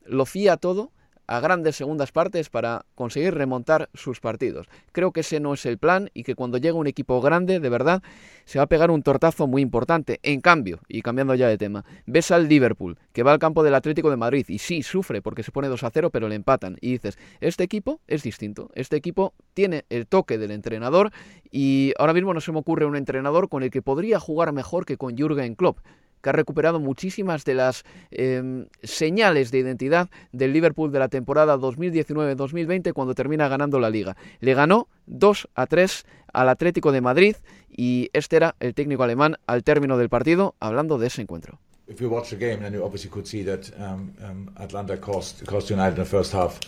lo 0.04 0.26
fía 0.26 0.56
todo 0.56 0.92
a 1.28 1.40
grandes 1.40 1.76
segundas 1.76 2.10
partes 2.10 2.48
para 2.48 2.86
conseguir 2.94 3.34
remontar 3.34 3.90
sus 3.94 4.18
partidos. 4.18 4.66
Creo 4.92 5.12
que 5.12 5.20
ese 5.20 5.38
no 5.38 5.54
es 5.54 5.64
el 5.66 5.78
plan 5.78 6.10
y 6.14 6.24
que 6.24 6.34
cuando 6.34 6.58
llega 6.58 6.76
un 6.76 6.86
equipo 6.86 7.20
grande, 7.20 7.60
de 7.60 7.68
verdad, 7.68 8.02
se 8.46 8.58
va 8.58 8.64
a 8.64 8.68
pegar 8.68 8.90
un 8.90 9.02
tortazo 9.02 9.46
muy 9.46 9.60
importante. 9.60 10.18
En 10.22 10.40
cambio, 10.40 10.80
y 10.88 11.02
cambiando 11.02 11.34
ya 11.34 11.46
de 11.46 11.58
tema, 11.58 11.84
ves 12.06 12.30
al 12.30 12.48
Liverpool, 12.48 12.98
que 13.12 13.22
va 13.22 13.32
al 13.32 13.38
campo 13.38 13.62
del 13.62 13.74
Atlético 13.74 14.10
de 14.10 14.16
Madrid 14.16 14.46
y 14.48 14.58
sí, 14.58 14.82
sufre 14.82 15.20
porque 15.20 15.42
se 15.42 15.52
pone 15.52 15.68
2 15.68 15.84
a 15.84 15.90
0, 15.90 16.10
pero 16.10 16.28
le 16.28 16.34
empatan. 16.34 16.78
Y 16.80 16.92
dices, 16.92 17.18
este 17.40 17.62
equipo 17.62 18.00
es 18.06 18.22
distinto. 18.22 18.70
Este 18.74 18.96
equipo 18.96 19.34
tiene 19.52 19.84
el 19.90 20.06
toque 20.06 20.38
del 20.38 20.50
entrenador 20.50 21.12
y 21.50 21.92
ahora 21.98 22.14
mismo 22.14 22.32
no 22.32 22.40
se 22.40 22.52
me 22.52 22.58
ocurre 22.58 22.86
un 22.86 22.96
entrenador 22.96 23.50
con 23.50 23.62
el 23.62 23.70
que 23.70 23.82
podría 23.82 24.18
jugar 24.18 24.52
mejor 24.52 24.86
que 24.86 24.96
con 24.96 25.16
Jürgen 25.16 25.54
Klopp 25.54 25.78
que 26.22 26.30
ha 26.30 26.32
recuperado 26.32 26.80
muchísimas 26.80 27.44
de 27.44 27.54
las 27.54 27.84
em, 28.10 28.66
señales 28.82 29.50
de 29.50 29.58
identidad 29.58 30.08
del 30.32 30.52
Liverpool 30.52 30.92
de 30.92 30.98
la 30.98 31.08
temporada 31.08 31.56
2019-2020 31.56 32.92
cuando 32.92 33.14
termina 33.14 33.48
ganando 33.48 33.78
la 33.78 33.90
liga. 33.90 34.16
Le 34.40 34.54
ganó 34.54 34.88
2 35.06 35.48
a 35.54 35.66
3 35.66 36.04
al 36.32 36.48
Atlético 36.48 36.92
de 36.92 37.00
Madrid 37.00 37.36
y 37.70 38.10
este 38.12 38.36
era 38.36 38.54
el 38.60 38.74
técnico 38.74 39.02
alemán 39.02 39.36
al 39.46 39.62
término 39.64 39.96
del 39.98 40.08
partido 40.08 40.54
hablando 40.60 40.98
de 40.98 41.06
ese 41.06 41.22
encuentro. 41.22 41.58
If 41.88 42.00
you 42.00 42.10
watch 42.10 42.28
the 42.30 42.36
game, 42.36 42.58
then 42.58 42.74
you 42.74 42.84
obviously 42.84 43.08
could 43.08 43.26
see 43.26 43.42
that 43.44 43.70
um, 43.78 44.12
um, 44.22 44.50
Atlanta 44.58 44.98
caused, 44.98 45.46
caused 45.46 45.70
United 45.70 45.96
in 45.96 46.04
the 46.04 46.04
first 46.04 46.34
half 46.34 46.60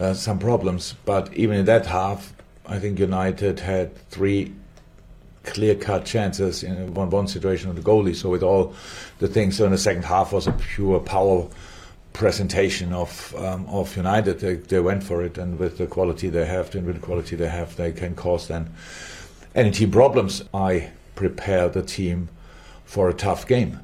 uh, 0.00 0.14
some 0.14 0.38
problems. 0.38 0.96
But 1.04 1.32
even 1.34 1.58
in 1.58 1.64
that 1.66 1.86
half, 1.86 2.32
I 2.66 2.80
think 2.80 2.98
United 2.98 3.60
had 3.60 3.94
three 4.10 4.52
clear 5.44 5.74
cut 5.74 6.04
chances 6.04 6.62
in 6.62 6.94
one 6.94 7.10
one 7.10 7.28
situation 7.28 7.70
of 7.70 7.76
the 7.76 7.82
goalie. 7.82 8.16
So 8.16 8.30
with 8.30 8.42
all 8.42 8.74
the 9.18 9.28
things, 9.28 9.56
so 9.56 9.64
in 9.64 9.70
the 9.70 9.78
second 9.78 10.04
half 10.04 10.32
was 10.32 10.46
a 10.46 10.52
pure 10.52 11.00
power 11.00 11.46
presentation 12.12 12.92
of 12.92 13.34
um, 13.36 13.66
of 13.66 13.96
United. 13.96 14.40
They, 14.40 14.54
they 14.54 14.80
went 14.80 15.02
for 15.02 15.22
it, 15.22 15.38
and 15.38 15.58
with 15.58 15.78
the 15.78 15.86
quality 15.86 16.28
they 16.30 16.46
have, 16.46 16.74
and 16.74 16.86
with 16.86 16.96
the 16.96 17.06
quality 17.06 17.36
they 17.36 17.48
have, 17.48 17.76
they 17.76 17.92
can 17.92 18.14
cause 18.14 18.48
then 18.48 18.72
any 19.54 19.70
team 19.70 19.90
problems. 19.90 20.42
I 20.52 20.90
prepare 21.14 21.68
the 21.68 21.82
team 21.82 22.28
for 22.84 23.08
a 23.08 23.14
tough 23.14 23.46
game 23.46 23.80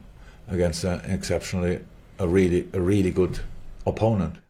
against 0.49 0.85
an 0.85 1.01
exceptionally 1.01 1.81
a 2.18 2.27
really 2.27 2.68
a 2.73 2.81
really 2.81 3.11
good 3.11 3.40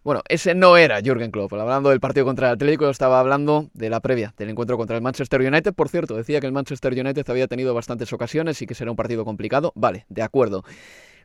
Bueno, 0.03 0.23
ese 0.29 0.55
no 0.55 0.77
era 0.77 1.01
Jürgen 1.01 1.31
Klopp. 1.31 1.53
Hablando 1.53 1.91
del 1.91 2.01
partido 2.01 2.27
contra 2.27 2.49
el 2.49 2.55
Atlético, 2.55 2.89
estaba 2.89 3.21
hablando 3.21 3.69
de 3.75 3.91
la 3.91 4.01
previa 4.01 4.35
del 4.37 4.51
encuentro 4.51 4.77
contra 4.77 4.97
el 4.97 5.03
Manchester 5.03 5.41
United. 5.41 5.75
Por 5.75 5.89
cierto, 5.89 6.17
decía 6.17 6.41
que 6.41 6.47
el 6.47 6.53
Manchester 6.53 6.93
United 6.93 7.29
había 7.29 7.47
tenido 7.47 7.75
bastantes 7.75 8.13
ocasiones 8.13 8.61
y 8.63 8.67
que 8.67 8.75
será 8.75 8.91
un 8.91 8.97
partido 8.97 9.25
complicado. 9.25 9.73
Vale, 9.75 10.07
de 10.09 10.23
acuerdo. 10.23 10.65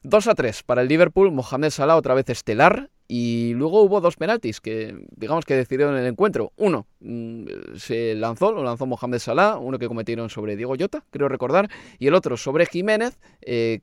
2 0.03 0.27
a 0.27 0.35
3 0.35 0.63
para 0.63 0.81
el 0.83 0.87
Liverpool, 0.87 1.31
Mohamed 1.31 1.71
Salah 1.71 1.95
otra 1.95 2.13
vez 2.13 2.29
estelar 2.29 2.91
y 3.07 3.53
luego 3.55 3.81
hubo 3.81 4.01
dos 4.01 4.17
penaltis 4.17 4.61
que 4.61 4.95
digamos 5.15 5.45
que 5.45 5.55
decidieron 5.55 5.95
el 5.97 6.05
encuentro. 6.05 6.53
Uno 6.57 6.85
mm, 6.99 7.45
se 7.75 8.13
lanzó, 8.13 8.51
lo 8.51 8.63
lanzó 8.63 8.85
Mohamed 8.85 9.17
Salah, 9.17 9.57
uno 9.57 9.79
que 9.79 9.87
cometieron 9.87 10.29
sobre 10.29 10.55
Diego 10.55 10.75
Llota, 10.75 11.03
creo 11.09 11.27
recordar, 11.27 11.69
y 11.97 12.07
el 12.07 12.13
otro 12.13 12.37
sobre 12.37 12.67
Jiménez, 12.67 13.19
eh, 13.41 13.79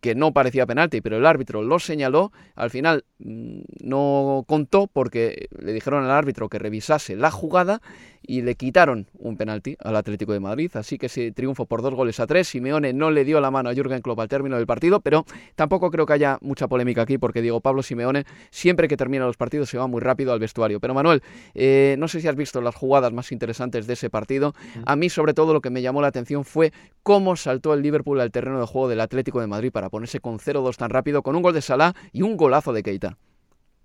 que 0.00 0.14
no 0.14 0.32
parecía 0.32 0.66
penalti, 0.66 1.00
pero 1.00 1.16
el 1.16 1.26
árbitro 1.26 1.62
lo 1.62 1.78
señaló, 1.78 2.32
al 2.54 2.70
final 2.70 3.04
mm, 3.18 3.60
no 3.80 4.44
contó 4.46 4.86
porque 4.86 5.48
le 5.58 5.72
dijeron 5.72 6.04
al 6.04 6.10
árbitro 6.10 6.48
que 6.48 6.58
revisase 6.58 7.16
la 7.16 7.30
jugada 7.30 7.80
y 8.28 8.42
le 8.42 8.56
quitaron 8.56 9.06
un 9.14 9.38
penalti 9.38 9.74
al 9.80 9.96
Atlético 9.96 10.34
de 10.34 10.40
Madrid, 10.40 10.70
así 10.74 10.98
que 10.98 11.08
se 11.08 11.32
triunfo 11.32 11.64
por 11.64 11.80
dos 11.80 11.94
goles 11.94 12.20
a 12.20 12.26
tres. 12.26 12.46
Simeone 12.46 12.92
no 12.92 13.10
le 13.10 13.24
dio 13.24 13.40
la 13.40 13.50
mano 13.50 13.70
a 13.70 13.74
Jürgen 13.74 14.02
Klopp 14.02 14.20
al 14.20 14.28
término 14.28 14.56
del 14.56 14.66
partido, 14.66 15.00
pero 15.00 15.24
tampoco 15.56 15.90
creo 15.90 16.04
que 16.04 16.12
haya 16.12 16.36
mucha 16.42 16.68
polémica 16.68 17.02
aquí 17.02 17.16
porque 17.16 17.40
Diego 17.40 17.62
Pablo 17.62 17.82
Simeone 17.82 18.24
siempre 18.50 18.86
que 18.86 18.98
termina 18.98 19.24
los 19.24 19.38
partidos 19.38 19.70
se 19.70 19.78
va 19.78 19.86
muy 19.86 20.02
rápido 20.02 20.34
al 20.34 20.40
vestuario. 20.40 20.78
Pero 20.78 20.92
Manuel, 20.92 21.22
eh, 21.54 21.96
no 21.98 22.06
sé 22.06 22.20
si 22.20 22.28
has 22.28 22.36
visto 22.36 22.60
las 22.60 22.74
jugadas 22.74 23.14
más 23.14 23.32
interesantes 23.32 23.86
de 23.86 23.94
ese 23.94 24.10
partido. 24.10 24.52
A 24.84 24.94
mí 24.94 25.08
sobre 25.08 25.32
todo 25.32 25.54
lo 25.54 25.62
que 25.62 25.70
me 25.70 25.80
llamó 25.80 26.02
la 26.02 26.08
atención 26.08 26.44
fue 26.44 26.74
cómo 27.02 27.34
saltó 27.34 27.72
el 27.72 27.80
Liverpool 27.80 28.20
al 28.20 28.30
terreno 28.30 28.60
de 28.60 28.66
juego 28.66 28.88
del 28.88 29.00
Atlético 29.00 29.40
de 29.40 29.46
Madrid 29.46 29.72
para 29.72 29.88
ponerse 29.88 30.20
con 30.20 30.38
0-2 30.38 30.76
tan 30.76 30.90
rápido, 30.90 31.22
con 31.22 31.34
un 31.34 31.40
gol 31.40 31.54
de 31.54 31.62
Salah 31.62 31.94
y 32.12 32.20
un 32.20 32.36
golazo 32.36 32.74
de 32.74 32.82
Keita. 32.82 33.16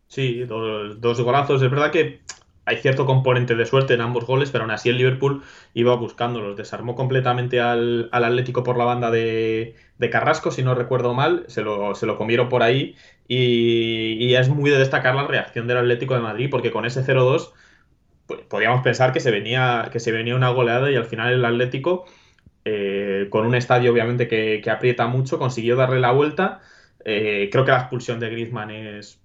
Sí, 0.07 0.43
dos, 0.43 0.99
dos 0.99 1.21
golazos. 1.21 1.61
Es 1.61 1.71
verdad 1.71 1.91
que 1.91 2.19
hay 2.65 2.77
cierto 2.77 3.05
componente 3.05 3.55
de 3.55 3.65
suerte 3.65 3.93
en 3.93 4.01
ambos 4.01 4.25
goles, 4.25 4.51
pero 4.51 4.63
aún 4.63 4.71
así 4.71 4.89
el 4.89 4.97
Liverpool 4.97 5.43
iba 5.73 5.95
buscándolos. 5.95 6.55
Desarmó 6.55 6.95
completamente 6.95 7.59
al, 7.59 8.09
Atlético 8.11 8.63
por 8.63 8.77
la 8.77 8.85
banda 8.85 9.11
de, 9.11 9.75
Carrasco, 10.11 10.51
si 10.51 10.63
no 10.63 10.75
recuerdo 10.75 11.13
mal. 11.13 11.45
Se 11.47 11.61
lo, 11.61 11.95
se 11.95 12.07
comieron 12.15 12.49
por 12.49 12.63
ahí. 12.63 12.95
Y, 13.27 14.33
es 14.35 14.49
muy 14.49 14.69
de 14.69 14.77
destacar 14.77 15.15
la 15.15 15.27
reacción 15.27 15.67
del 15.67 15.77
Atlético 15.77 16.15
de 16.15 16.21
Madrid, 16.21 16.49
porque 16.49 16.71
con 16.71 16.85
ese 16.85 17.03
0-2 17.03 17.51
pues, 18.27 18.41
podíamos 18.41 18.81
pensar 18.81 19.13
que 19.13 19.19
se, 19.19 19.31
venía, 19.31 19.89
que 19.91 19.99
se 19.99 20.11
venía 20.11 20.35
una 20.35 20.49
goleada 20.49 20.91
y 20.91 20.95
al 20.95 21.05
final 21.05 21.33
el 21.33 21.45
Atlético, 21.45 22.05
eh, 22.65 23.27
con 23.29 23.45
un 23.45 23.55
estadio 23.55 23.91
obviamente 23.91 24.27
que, 24.27 24.61
aprieta 24.69 25.07
mucho, 25.07 25.39
consiguió 25.39 25.75
darle 25.75 25.99
la 25.99 26.11
vuelta. 26.11 26.61
Eh, 27.05 27.49
creo 27.51 27.65
que 27.65 27.71
la 27.71 27.79
expulsión 27.79 28.19
de 28.19 28.29
Griezmann 28.29 28.71
es 28.71 29.22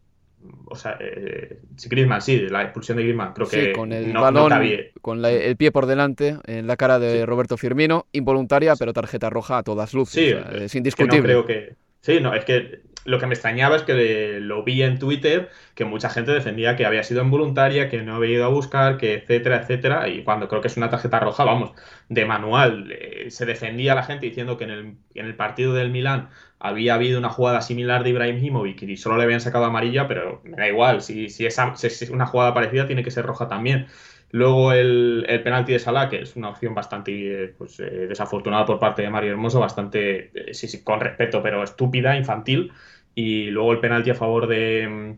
o 0.66 0.76
sea, 0.76 0.96
eh, 1.00 1.60
Griezmann, 1.86 2.20
sí, 2.20 2.48
la 2.48 2.62
expulsión 2.62 2.96
de 2.96 3.04
Griezmann, 3.04 3.32
creo 3.32 3.48
que 3.48 3.72
con 3.72 3.92
el 3.92 4.12
balón, 4.12 4.52
con 5.00 5.24
el 5.24 5.56
pie 5.56 5.72
por 5.72 5.86
delante 5.86 6.36
en 6.46 6.66
la 6.66 6.76
cara 6.76 6.98
de 6.98 7.26
Roberto 7.26 7.56
Firmino, 7.56 8.06
involuntaria, 8.12 8.74
pero 8.76 8.92
tarjeta 8.92 9.30
roja 9.30 9.58
a 9.58 9.62
todas 9.62 9.94
luces, 9.94 10.36
sí, 10.36 10.54
es 10.62 10.74
indiscutible. 10.74 11.22
creo 11.22 11.44
que, 11.46 11.74
sí, 12.00 12.20
no, 12.20 12.34
es 12.34 12.44
que 12.44 12.82
lo 13.08 13.18
que 13.18 13.26
me 13.26 13.34
extrañaba 13.34 13.76
es 13.76 13.82
que 13.82 14.38
lo 14.40 14.62
vi 14.64 14.82
en 14.82 14.98
Twitter, 14.98 15.48
que 15.74 15.86
mucha 15.86 16.10
gente 16.10 16.32
defendía 16.32 16.76
que 16.76 16.84
había 16.84 17.02
sido 17.02 17.22
involuntaria, 17.22 17.88
que 17.88 18.02
no 18.02 18.16
había 18.16 18.34
ido 18.34 18.44
a 18.44 18.48
buscar, 18.48 18.98
que 18.98 19.14
etcétera, 19.14 19.62
etcétera, 19.62 20.08
y 20.08 20.22
cuando 20.24 20.46
creo 20.46 20.60
que 20.60 20.68
es 20.68 20.76
una 20.76 20.90
tarjeta 20.90 21.18
roja, 21.18 21.44
vamos, 21.44 21.72
de 22.10 22.26
manual, 22.26 22.92
eh, 22.92 23.30
se 23.30 23.46
defendía 23.46 23.94
la 23.94 24.02
gente 24.02 24.26
diciendo 24.26 24.58
que 24.58 24.64
en 24.64 24.70
el, 24.70 24.94
en 25.14 25.26
el 25.26 25.34
partido 25.34 25.72
del 25.72 25.90
Milán 25.90 26.28
había 26.60 26.94
habido 26.94 27.18
una 27.18 27.30
jugada 27.30 27.60
similar 27.60 28.02
de 28.02 28.10
Ibrahimovic 28.10 28.82
y 28.82 28.96
solo 28.96 29.16
le 29.16 29.24
habían 29.24 29.40
sacado 29.40 29.64
amarilla, 29.64 30.08
pero 30.08 30.40
me 30.44 30.56
da 30.56 30.68
igual, 30.68 31.02
si, 31.02 31.28
si, 31.28 31.46
es, 31.46 32.10
una 32.10 32.26
jugada 32.26 32.54
parecida 32.54 32.86
tiene 32.86 33.04
que 33.04 33.10
ser 33.10 33.26
roja 33.26 33.48
también. 33.48 33.86
Luego 34.30 34.72
el, 34.72 35.24
el 35.28 35.42
penalti 35.42 35.72
de 35.72 35.78
Salah, 35.78 36.08
que 36.10 36.20
es 36.20 36.36
una 36.36 36.50
opción 36.50 36.74
bastante 36.74 37.44
eh, 37.44 37.54
pues, 37.56 37.80
eh, 37.80 38.06
desafortunada 38.08 38.66
por 38.66 38.78
parte 38.78 39.02
de 39.02 39.10
Mario 39.10 39.30
Hermoso, 39.30 39.60
bastante, 39.60 40.32
sí, 40.52 40.68
sí, 40.68 40.82
con 40.84 41.00
respeto, 41.00 41.42
pero 41.42 41.62
estúpida, 41.62 42.16
infantil 42.16 42.72
y 43.14 43.46
luego 43.50 43.72
el 43.72 43.80
penalti 43.80 44.10
a 44.10 44.14
favor 44.14 44.46
de, 44.46 45.16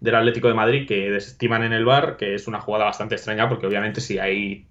del 0.00 0.14
Atlético 0.14 0.48
de 0.48 0.54
Madrid 0.54 0.86
que 0.86 1.10
desestiman 1.10 1.62
en 1.62 1.72
el 1.72 1.84
bar, 1.84 2.16
que 2.16 2.34
es 2.34 2.48
una 2.48 2.60
jugada 2.60 2.86
bastante 2.86 3.14
extraña 3.14 3.48
porque 3.48 3.66
obviamente 3.66 4.00
si 4.00 4.18
hay 4.18 4.66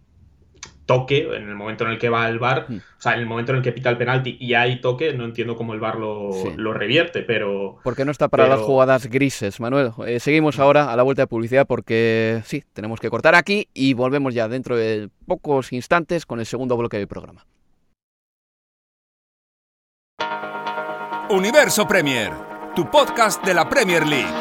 toque 0.92 1.20
en 1.34 1.48
el 1.48 1.56
momento 1.56 1.86
en 1.86 1.92
el 1.92 1.98
que 1.98 2.10
va 2.10 2.28
el 2.28 2.38
bar, 2.38 2.66
mm. 2.68 2.76
o 2.76 3.02
sea, 3.02 3.14
en 3.14 3.22
el 3.22 3.26
momento 3.26 3.54
en 3.54 3.60
el 3.60 3.64
que 3.64 3.72
pita 3.72 3.90
el 3.90 3.98
penalti 3.98 4.36
y 4.42 4.56
hay 4.56 4.82
toque, 4.82 5.14
no 5.14 5.24
entiendo 5.24 5.56
cómo 5.56 5.74
el 5.74 5.80
bar 5.80 5.96
lo, 5.96 6.32
lo 6.58 6.74
revierte, 6.74 7.22
pero... 7.22 7.78
Porque 7.82 8.04
no 8.04 8.12
está 8.12 8.28
para 8.28 8.50
las 8.50 8.60
jugadas 8.60 9.08
grises, 9.08 9.62
Manuel. 9.62 9.92
Eh, 10.06 10.20
seguimos 10.20 10.60
ahora 10.60 10.92
a 10.92 10.98
la 10.98 11.04
vuelta 11.04 11.22
de 11.22 11.28
publicidad 11.28 11.66
porque 11.66 12.42
sí, 12.44 12.66
tenemos 12.74 13.00
que 13.00 13.10
cortar 13.10 13.36
aquí 13.36 13.70
y 13.74 13.94
volvemos 13.94 14.34
ya 14.34 14.50
dentro 14.50 14.76
de 14.76 15.08
pocos 15.26 15.72
instantes 15.72 16.26
con 16.26 16.42
el 16.42 16.46
segundo 16.46 16.76
bloque 16.76 16.98
del 16.98 17.08
programa. 17.08 17.46
Universo 21.30 21.88
Premier, 21.88 22.34
tu 22.76 22.92
podcast 22.92 23.42
de 23.46 23.54
la 23.54 23.70
Premier 23.70 24.06
League. 24.06 24.41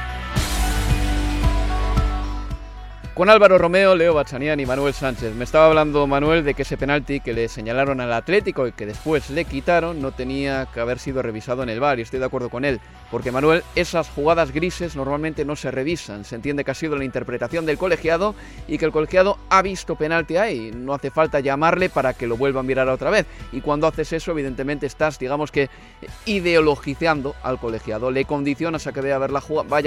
Con 3.13 3.29
Álvaro 3.29 3.57
Romeo, 3.57 3.93
Leo 3.93 4.13
Bachanian 4.13 4.61
y 4.61 4.65
Manuel 4.65 4.93
Sánchez. 4.93 5.35
Me 5.35 5.43
estaba 5.43 5.65
hablando 5.65 6.07
Manuel 6.07 6.45
de 6.45 6.53
que 6.53 6.61
ese 6.61 6.77
penalti 6.77 7.19
que 7.19 7.33
le 7.33 7.49
señalaron 7.49 7.99
al 7.99 8.13
Atlético 8.13 8.67
y 8.67 8.71
que 8.71 8.85
después 8.85 9.29
le 9.29 9.43
quitaron 9.43 10.01
no 10.01 10.13
tenía 10.13 10.69
que 10.73 10.79
haber 10.79 10.97
sido 10.97 11.21
revisado 11.21 11.61
en 11.61 11.67
el 11.67 11.81
VAR 11.81 11.99
y 11.99 12.03
estoy 12.03 12.19
de 12.19 12.25
acuerdo 12.25 12.49
con 12.49 12.63
él. 12.63 12.79
Porque 13.11 13.33
Manuel, 13.33 13.63
esas 13.75 14.09
jugadas 14.09 14.53
grises 14.53 14.95
normalmente 14.95 15.43
no 15.43 15.57
se 15.57 15.71
revisan. 15.71 16.23
Se 16.23 16.35
entiende 16.35 16.63
que 16.63 16.71
ha 16.71 16.73
sido 16.73 16.95
la 16.95 17.03
interpretación 17.03 17.65
del 17.65 17.77
colegiado 17.77 18.33
y 18.65 18.77
que 18.77 18.85
el 18.85 18.93
colegiado 18.93 19.37
ha 19.49 19.61
visto 19.61 19.97
penalti 19.97 20.37
ahí. 20.37 20.71
No 20.73 20.93
hace 20.93 21.11
falta 21.11 21.41
llamarle 21.41 21.89
para 21.89 22.13
que 22.13 22.27
lo 22.27 22.37
vuelva 22.37 22.61
a 22.61 22.63
mirar 22.63 22.87
otra 22.87 23.09
vez. 23.09 23.25
Y 23.51 23.59
cuando 23.59 23.87
haces 23.87 24.13
eso, 24.13 24.31
evidentemente 24.31 24.85
estás, 24.85 25.19
digamos 25.19 25.51
que, 25.51 25.69
ideologizando 26.25 27.35
al 27.43 27.59
colegiado. 27.59 28.09
Le 28.09 28.23
condicionas 28.23 28.87
a 28.87 28.93
que 28.93 29.01
vaya 29.01 29.15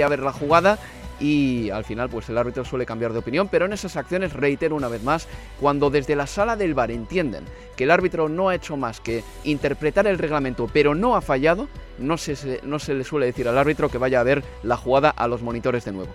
a 0.05 0.09
ver 0.09 0.19
la 0.19 0.31
jugada 0.31 0.77
y 1.19 1.69
al 1.69 1.85
final 1.85 2.09
pues 2.09 2.29
el 2.29 2.37
árbitro 2.37 2.65
suele 2.65 2.85
cambiar 2.85 3.13
de 3.13 3.19
opinión, 3.19 3.47
pero 3.47 3.65
en 3.65 3.73
esas 3.73 3.95
acciones 3.95 4.33
reitero 4.33 4.75
una 4.75 4.87
vez 4.87 5.03
más, 5.03 5.27
cuando 5.59 5.89
desde 5.89 6.15
la 6.15 6.27
sala 6.27 6.55
del 6.55 6.73
bar 6.73 6.91
entienden 6.91 7.45
que 7.75 7.85
el 7.85 7.91
árbitro 7.91 8.29
no 8.29 8.49
ha 8.49 8.55
hecho 8.55 8.77
más 8.77 8.99
que 8.99 9.23
interpretar 9.43 10.07
el 10.07 10.17
reglamento, 10.17 10.69
pero 10.71 10.95
no 10.95 11.15
ha 11.15 11.21
fallado, 11.21 11.67
no 11.99 12.17
se, 12.17 12.61
no 12.63 12.79
se 12.79 12.93
le 12.93 13.03
suele 13.03 13.27
decir 13.27 13.47
al 13.47 13.57
árbitro 13.57 13.89
que 13.89 13.97
vaya 13.97 14.19
a 14.19 14.23
ver 14.23 14.43
la 14.63 14.77
jugada 14.77 15.09
a 15.09 15.27
los 15.27 15.41
monitores 15.41 15.85
de 15.85 15.91
nuevo. 15.91 16.13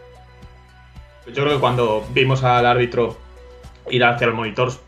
Yo 1.26 1.44
creo 1.44 1.54
que 1.54 1.60
cuando 1.60 2.04
vimos 2.12 2.42
al 2.42 2.66
árbitro 2.66 3.16
ir 3.90 4.04
hacia 4.04 4.26
los 4.26 4.36
monitores, 4.36 4.80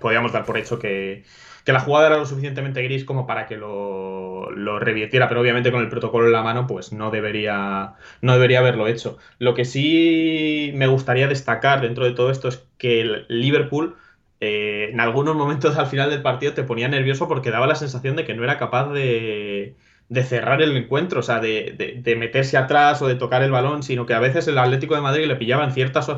podíamos 0.00 0.32
dar 0.32 0.44
por 0.44 0.58
hecho 0.58 0.78
que, 0.78 1.24
que 1.66 1.72
la 1.72 1.80
jugada 1.80 2.06
era 2.06 2.16
lo 2.18 2.26
suficientemente 2.26 2.80
gris 2.82 3.04
como 3.04 3.26
para 3.26 3.46
que 3.46 3.56
lo, 3.56 4.52
lo, 4.52 4.78
revirtiera, 4.78 5.28
pero 5.28 5.40
obviamente 5.40 5.72
con 5.72 5.82
el 5.82 5.88
protocolo 5.88 6.26
en 6.26 6.32
la 6.32 6.44
mano, 6.44 6.68
pues 6.68 6.92
no 6.92 7.10
debería, 7.10 7.94
no 8.22 8.34
debería 8.34 8.60
haberlo 8.60 8.86
hecho. 8.86 9.18
Lo 9.40 9.54
que 9.54 9.64
sí 9.64 10.70
me 10.76 10.86
gustaría 10.86 11.26
destacar 11.26 11.80
dentro 11.80 12.04
de 12.04 12.12
todo 12.12 12.30
esto 12.30 12.46
es 12.46 12.64
que 12.78 13.00
el 13.00 13.26
Liverpool 13.28 13.96
eh, 14.40 14.90
en 14.92 15.00
algunos 15.00 15.34
momentos 15.34 15.76
al 15.76 15.88
final 15.88 16.08
del 16.08 16.22
partido 16.22 16.54
te 16.54 16.62
ponía 16.62 16.86
nervioso 16.86 17.26
porque 17.26 17.50
daba 17.50 17.66
la 17.66 17.74
sensación 17.74 18.14
de 18.14 18.24
que 18.24 18.34
no 18.34 18.44
era 18.44 18.58
capaz 18.58 18.92
de, 18.92 19.74
de 20.08 20.22
cerrar 20.22 20.62
el 20.62 20.76
encuentro, 20.76 21.18
o 21.20 21.22
sea, 21.24 21.40
de, 21.40 21.74
de, 21.76 22.00
de, 22.00 22.16
meterse 22.16 22.56
atrás 22.56 23.02
o 23.02 23.08
de 23.08 23.16
tocar 23.16 23.42
el 23.42 23.50
balón, 23.50 23.82
sino 23.82 24.06
que 24.06 24.14
a 24.14 24.20
veces 24.20 24.46
el 24.46 24.58
Atlético 24.58 24.94
de 24.94 25.00
Madrid 25.00 25.26
le 25.26 25.34
pillaba 25.34 25.64
en 25.64 25.72
ciertas 25.72 26.08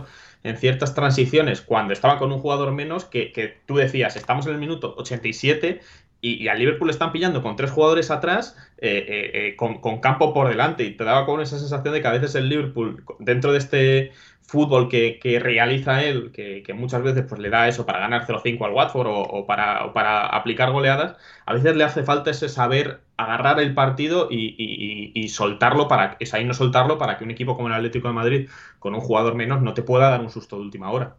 en 0.43 0.57
ciertas 0.57 0.95
transiciones 0.95 1.61
cuando 1.61 1.93
estaba 1.93 2.19
con 2.19 2.33
un 2.33 2.39
jugador 2.39 2.73
menos 2.73 3.05
que, 3.05 3.33
que 3.33 3.59
tú 3.67 3.77
decías, 3.77 4.17
estamos 4.17 4.47
en 4.47 4.53
el 4.53 4.59
minuto 4.59 4.95
87 4.99 5.81
y, 6.21 6.43
y, 6.43 6.49
al 6.49 6.59
Liverpool 6.59 6.91
están 6.91 7.13
pillando 7.13 7.43
con 7.43 7.55
tres 7.55 7.71
jugadores 7.71 8.11
atrás, 8.11 8.57
eh, 8.79 9.05
eh, 9.09 9.31
eh, 9.35 9.57
con, 9.57 9.81
con, 9.81 10.01
campo 10.01 10.35
por 10.35 10.49
delante, 10.49 10.83
y 10.85 10.97
te 10.97 11.05
daba 11.05 11.25
como 11.25 11.41
esa 11.41 11.59
sensación 11.59 11.95
de 11.95 12.03
que 12.03 12.09
a 12.09 12.13
veces 12.13 12.35
el 12.35 12.49
Liverpool, 12.49 13.05
dentro 13.21 13.53
de 13.53 13.59
este 13.59 14.13
fútbol 14.43 14.89
que, 14.89 15.21
que 15.21 15.39
realiza 15.39 16.03
él, 16.03 16.33
que, 16.33 16.63
que, 16.63 16.73
muchas 16.73 17.03
veces 17.03 17.25
pues, 17.29 17.41
le 17.41 17.51
da 17.51 17.69
eso 17.69 17.87
para 17.87 18.01
ganar 18.01 18.27
0-5 18.27 18.65
al 18.65 18.73
Watford 18.73 19.07
o, 19.07 19.21
o, 19.21 19.47
para, 19.47 19.85
o, 19.85 19.93
para, 19.93 20.27
aplicar 20.27 20.73
goleadas, 20.73 21.17
a 21.47 21.53
veces 21.53 21.77
le 21.77 21.85
hace 21.85 22.03
falta 22.03 22.31
ese 22.31 22.49
saber 22.49 23.01
agarrar 23.19 23.61
el 23.61 23.75
partido 23.75 24.29
y, 24.31 24.55
y, 24.59 25.13
y, 25.15 25.29
soltarlo 25.29 25.87
para, 25.87 26.17
es 26.19 26.35
ahí 26.35 26.45
no 26.45 26.55
soltarlo 26.55 26.99
para 26.99 27.19
que 27.19 27.25
un 27.25 27.31
equipo 27.31 27.57
como 27.57 27.69
el 27.69 27.75
Atlético 27.75 28.09
de 28.09 28.15
Madrid, 28.15 28.49
con 28.79 28.95
un 28.95 29.01
jugador 29.01 29.35
menos, 29.35 29.63
no 29.63 29.75
te 29.75 29.83
pueda 29.83 30.11
dar 30.11 30.21
un 30.21 30.31
susto 30.31 30.57
de 30.57 30.63
última 30.63 30.91
hora. 30.91 31.19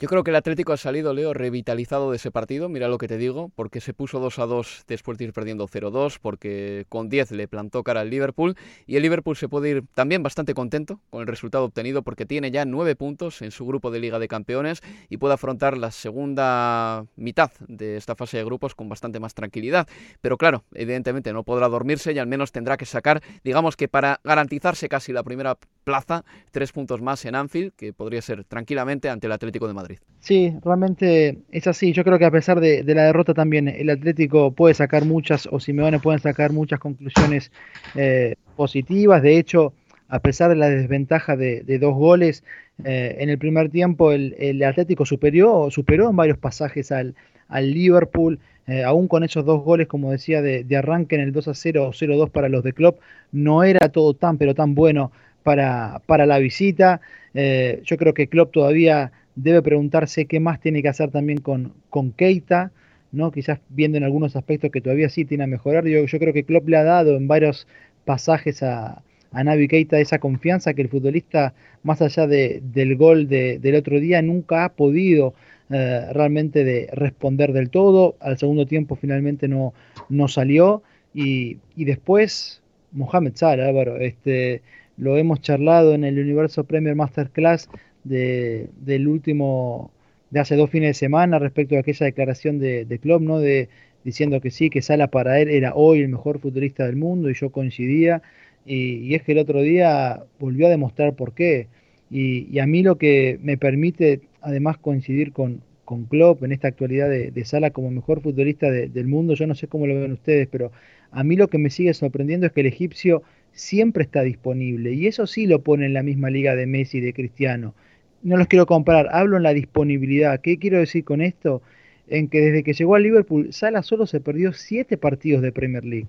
Yo 0.00 0.06
creo 0.06 0.22
que 0.22 0.30
el 0.30 0.36
Atlético 0.36 0.72
ha 0.72 0.76
salido, 0.76 1.12
Leo, 1.12 1.34
revitalizado 1.34 2.12
de 2.12 2.18
ese 2.18 2.30
partido, 2.30 2.68
mira 2.68 2.86
lo 2.86 2.98
que 2.98 3.08
te 3.08 3.18
digo, 3.18 3.50
porque 3.56 3.80
se 3.80 3.94
puso 3.94 4.20
2 4.20 4.38
a 4.38 4.46
2 4.46 4.84
después 4.86 5.18
de 5.18 5.24
ir 5.24 5.32
perdiendo 5.32 5.66
0-2, 5.66 6.20
porque 6.22 6.86
con 6.88 7.08
10 7.08 7.32
le 7.32 7.48
plantó 7.48 7.82
cara 7.82 8.02
al 8.02 8.10
Liverpool 8.10 8.54
y 8.86 8.94
el 8.94 9.02
Liverpool 9.02 9.36
se 9.36 9.48
puede 9.48 9.70
ir 9.70 9.84
también 9.94 10.22
bastante 10.22 10.54
contento 10.54 11.00
con 11.10 11.22
el 11.22 11.26
resultado 11.26 11.64
obtenido 11.64 12.02
porque 12.02 12.26
tiene 12.26 12.52
ya 12.52 12.64
9 12.64 12.94
puntos 12.94 13.42
en 13.42 13.50
su 13.50 13.66
grupo 13.66 13.90
de 13.90 13.98
Liga 13.98 14.20
de 14.20 14.28
Campeones 14.28 14.82
y 15.08 15.16
puede 15.16 15.34
afrontar 15.34 15.76
la 15.76 15.90
segunda 15.90 17.04
mitad 17.16 17.50
de 17.66 17.96
esta 17.96 18.14
fase 18.14 18.36
de 18.36 18.44
grupos 18.44 18.76
con 18.76 18.88
bastante 18.88 19.18
más 19.18 19.34
tranquilidad. 19.34 19.88
Pero 20.20 20.36
claro, 20.36 20.62
evidentemente 20.74 21.32
no 21.32 21.42
podrá 21.42 21.66
dormirse 21.66 22.12
y 22.12 22.20
al 22.20 22.28
menos 22.28 22.52
tendrá 22.52 22.76
que 22.76 22.86
sacar, 22.86 23.20
digamos 23.42 23.74
que 23.74 23.88
para 23.88 24.20
garantizarse 24.22 24.88
casi 24.88 25.12
la 25.12 25.24
primera 25.24 25.58
plaza, 25.82 26.24
tres 26.52 26.70
puntos 26.70 27.00
más 27.00 27.24
en 27.24 27.34
Anfield, 27.34 27.72
que 27.74 27.92
podría 27.92 28.22
ser 28.22 28.44
tranquilamente 28.44 29.08
ante 29.08 29.26
el 29.26 29.32
Atlético 29.32 29.66
de 29.66 29.74
Madrid. 29.74 29.87
Sí, 30.20 30.54
realmente 30.64 31.38
es 31.50 31.66
así. 31.66 31.92
Yo 31.92 32.04
creo 32.04 32.18
que 32.18 32.24
a 32.24 32.30
pesar 32.30 32.60
de, 32.60 32.82
la 32.84 33.04
derrota 33.04 33.34
también 33.34 33.68
el 33.68 33.88
Atlético 33.88 34.52
puede 34.52 34.74
sacar 34.74 35.04
muchas, 35.04 35.48
o 35.50 35.60
Simeone 35.60 36.00
pueden 36.00 36.20
sacar 36.20 36.52
muchas 36.52 36.80
conclusiones 36.80 37.52
eh, 37.94 38.34
positivas. 38.56 39.22
De 39.22 39.38
hecho, 39.38 39.72
a 40.08 40.18
pesar 40.20 40.50
de 40.50 40.56
la 40.56 40.68
desventaja 40.68 41.36
de, 41.36 41.78
dos 41.80 41.94
goles 41.94 42.44
eh, 42.84 43.16
en 43.20 43.30
el 43.30 43.38
primer 43.38 43.70
tiempo, 43.70 44.12
el, 44.12 44.62
Atlético 44.62 45.06
superó, 45.06 45.70
superó 45.70 46.10
en 46.10 46.16
varios 46.16 46.38
pasajes 46.38 46.92
al, 46.92 47.14
al 47.48 47.70
Liverpool. 47.72 48.38
eh, 48.66 48.84
aún 48.84 49.08
con 49.08 49.24
esos 49.24 49.44
dos 49.44 49.62
goles, 49.64 49.86
como 49.86 50.12
decía, 50.12 50.42
de, 50.42 50.66
arranque 50.76 51.14
en 51.14 51.22
el 51.22 51.32
2 51.32 51.48
a 51.48 51.54
0 51.54 51.88
o 51.88 51.92
0 51.92 52.16
2 52.16 52.30
para 52.30 52.48
los 52.48 52.62
de 52.64 52.72
Klopp, 52.74 53.00
no 53.32 53.62
era 53.64 53.88
todo 53.88 54.14
tan, 54.14 54.36
pero 54.36 54.54
tan 54.54 54.74
bueno 54.74 55.10
para, 55.42 56.02
para 56.06 56.26
la 56.26 56.38
visita. 56.38 57.00
Eh, 57.34 57.80
yo 57.84 57.96
creo 57.96 58.14
que 58.14 58.28
Klopp 58.28 58.52
todavía 58.52 59.12
debe 59.42 59.62
preguntarse 59.62 60.26
qué 60.26 60.40
más 60.40 60.60
tiene 60.60 60.82
que 60.82 60.88
hacer 60.88 61.10
también 61.10 61.38
con, 61.38 61.72
con 61.90 62.10
Keita, 62.10 62.72
¿no? 63.12 63.30
quizás 63.30 63.60
viendo 63.68 63.96
en 63.96 64.04
algunos 64.04 64.34
aspectos 64.34 64.70
que 64.70 64.80
todavía 64.80 65.08
sí 65.08 65.24
tiene 65.24 65.44
a 65.44 65.46
mejorar. 65.46 65.86
Yo, 65.86 66.04
yo 66.04 66.18
creo 66.18 66.32
que 66.32 66.44
Klopp 66.44 66.68
le 66.68 66.76
ha 66.76 66.82
dado 66.82 67.16
en 67.16 67.28
varios 67.28 67.68
pasajes 68.04 68.62
a, 68.64 69.02
a 69.30 69.44
Navi 69.44 69.68
Keita 69.68 70.00
esa 70.00 70.18
confianza 70.18 70.74
que 70.74 70.82
el 70.82 70.88
futbolista, 70.88 71.54
más 71.84 72.02
allá 72.02 72.26
de, 72.26 72.60
del 72.64 72.96
gol 72.96 73.28
de, 73.28 73.60
del 73.60 73.76
otro 73.76 74.00
día, 74.00 74.20
nunca 74.22 74.64
ha 74.64 74.70
podido 74.70 75.34
eh, 75.70 76.06
realmente 76.12 76.64
de 76.64 76.88
responder 76.92 77.52
del 77.52 77.70
todo. 77.70 78.16
Al 78.18 78.38
segundo 78.38 78.66
tiempo 78.66 78.96
finalmente 78.96 79.46
no, 79.46 79.72
no 80.08 80.26
salió. 80.26 80.82
Y, 81.14 81.58
y 81.76 81.84
después, 81.84 82.60
Mohamed 82.90 83.36
Salah, 83.36 83.68
Álvaro, 83.68 83.98
este, 83.98 84.62
lo 84.96 85.16
hemos 85.16 85.40
charlado 85.40 85.94
en 85.94 86.02
el 86.02 86.18
Universo 86.18 86.64
Premier 86.64 86.96
Masterclass 86.96 87.68
de, 88.08 88.68
del 88.80 89.08
último, 89.08 89.90
de 90.30 90.40
hace 90.40 90.56
dos 90.56 90.70
fines 90.70 90.90
de 90.90 90.94
semana 90.94 91.38
respecto 91.38 91.76
a 91.76 91.80
aquella 91.80 92.06
declaración 92.06 92.58
de, 92.58 92.84
de 92.84 92.98
Klopp, 92.98 93.22
¿no? 93.22 93.38
De, 93.38 93.68
diciendo 94.04 94.40
que 94.40 94.50
sí, 94.50 94.70
que 94.70 94.82
Sala 94.82 95.08
para 95.08 95.40
él 95.40 95.48
era 95.50 95.74
hoy 95.74 96.00
el 96.00 96.08
mejor 96.08 96.38
futbolista 96.40 96.86
del 96.86 96.96
mundo 96.96 97.30
y 97.30 97.34
yo 97.34 97.50
coincidía. 97.50 98.22
Y, 98.64 99.14
es 99.14 99.22
que 99.22 99.32
el 99.32 99.38
otro 99.38 99.62
día 99.62 100.24
volvió 100.38 100.66
a 100.66 100.70
demostrar 100.70 101.14
por 101.14 101.34
qué. 101.34 101.68
Y, 102.10 102.58
a 102.58 102.66
mí 102.66 102.82
lo 102.82 102.98
que 102.98 103.38
me 103.42 103.56
permite 103.56 104.22
además 104.40 104.78
coincidir 104.78 105.32
con, 105.32 105.62
con 105.84 106.04
Klopp 106.04 106.42
en 106.44 106.52
esta 106.52 106.68
actualidad 106.68 107.08
de, 107.08 107.44
Sala 107.44 107.70
como 107.70 107.90
mejor 107.90 108.20
futbolista 108.22 108.70
del 108.70 109.06
mundo, 109.06 109.34
yo 109.34 109.46
no 109.46 109.54
sé 109.54 109.68
cómo 109.68 109.86
lo 109.86 109.94
ven 110.00 110.12
ustedes, 110.12 110.48
pero 110.48 110.70
a 111.10 111.24
mí 111.24 111.36
lo 111.36 111.48
que 111.48 111.58
me 111.58 111.70
sigue 111.70 111.94
sorprendiendo 111.94 112.46
es 112.46 112.52
que 112.52 112.60
el 112.60 112.66
egipcio 112.66 113.22
siempre 113.52 114.04
está 114.04 114.22
disponible 114.22 114.92
y 114.92 115.06
eso 115.06 115.26
sí 115.26 115.46
lo 115.46 115.62
pone 115.62 115.86
en 115.86 115.94
la 115.94 116.02
misma 116.02 116.30
liga 116.30 116.54
de 116.54 116.66
Messi 116.66 116.98
y 116.98 117.00
de 117.00 117.12
Cristiano. 117.14 117.74
No 118.22 118.36
los 118.36 118.46
quiero 118.46 118.66
comparar, 118.66 119.08
hablo 119.12 119.36
en 119.36 119.42
la 119.42 119.54
disponibilidad. 119.54 120.40
¿Qué 120.40 120.58
quiero 120.58 120.78
decir 120.78 121.04
con 121.04 121.20
esto? 121.20 121.62
En 122.08 122.28
que 122.28 122.40
desde 122.40 122.62
que 122.62 122.72
llegó 122.72 122.94
al 122.94 123.02
Liverpool, 123.02 123.52
Sala 123.52 123.82
solo 123.82 124.06
se 124.06 124.20
perdió 124.20 124.52
siete 124.52 124.96
partidos 124.96 125.42
de 125.42 125.52
Premier 125.52 125.84
League. 125.84 126.08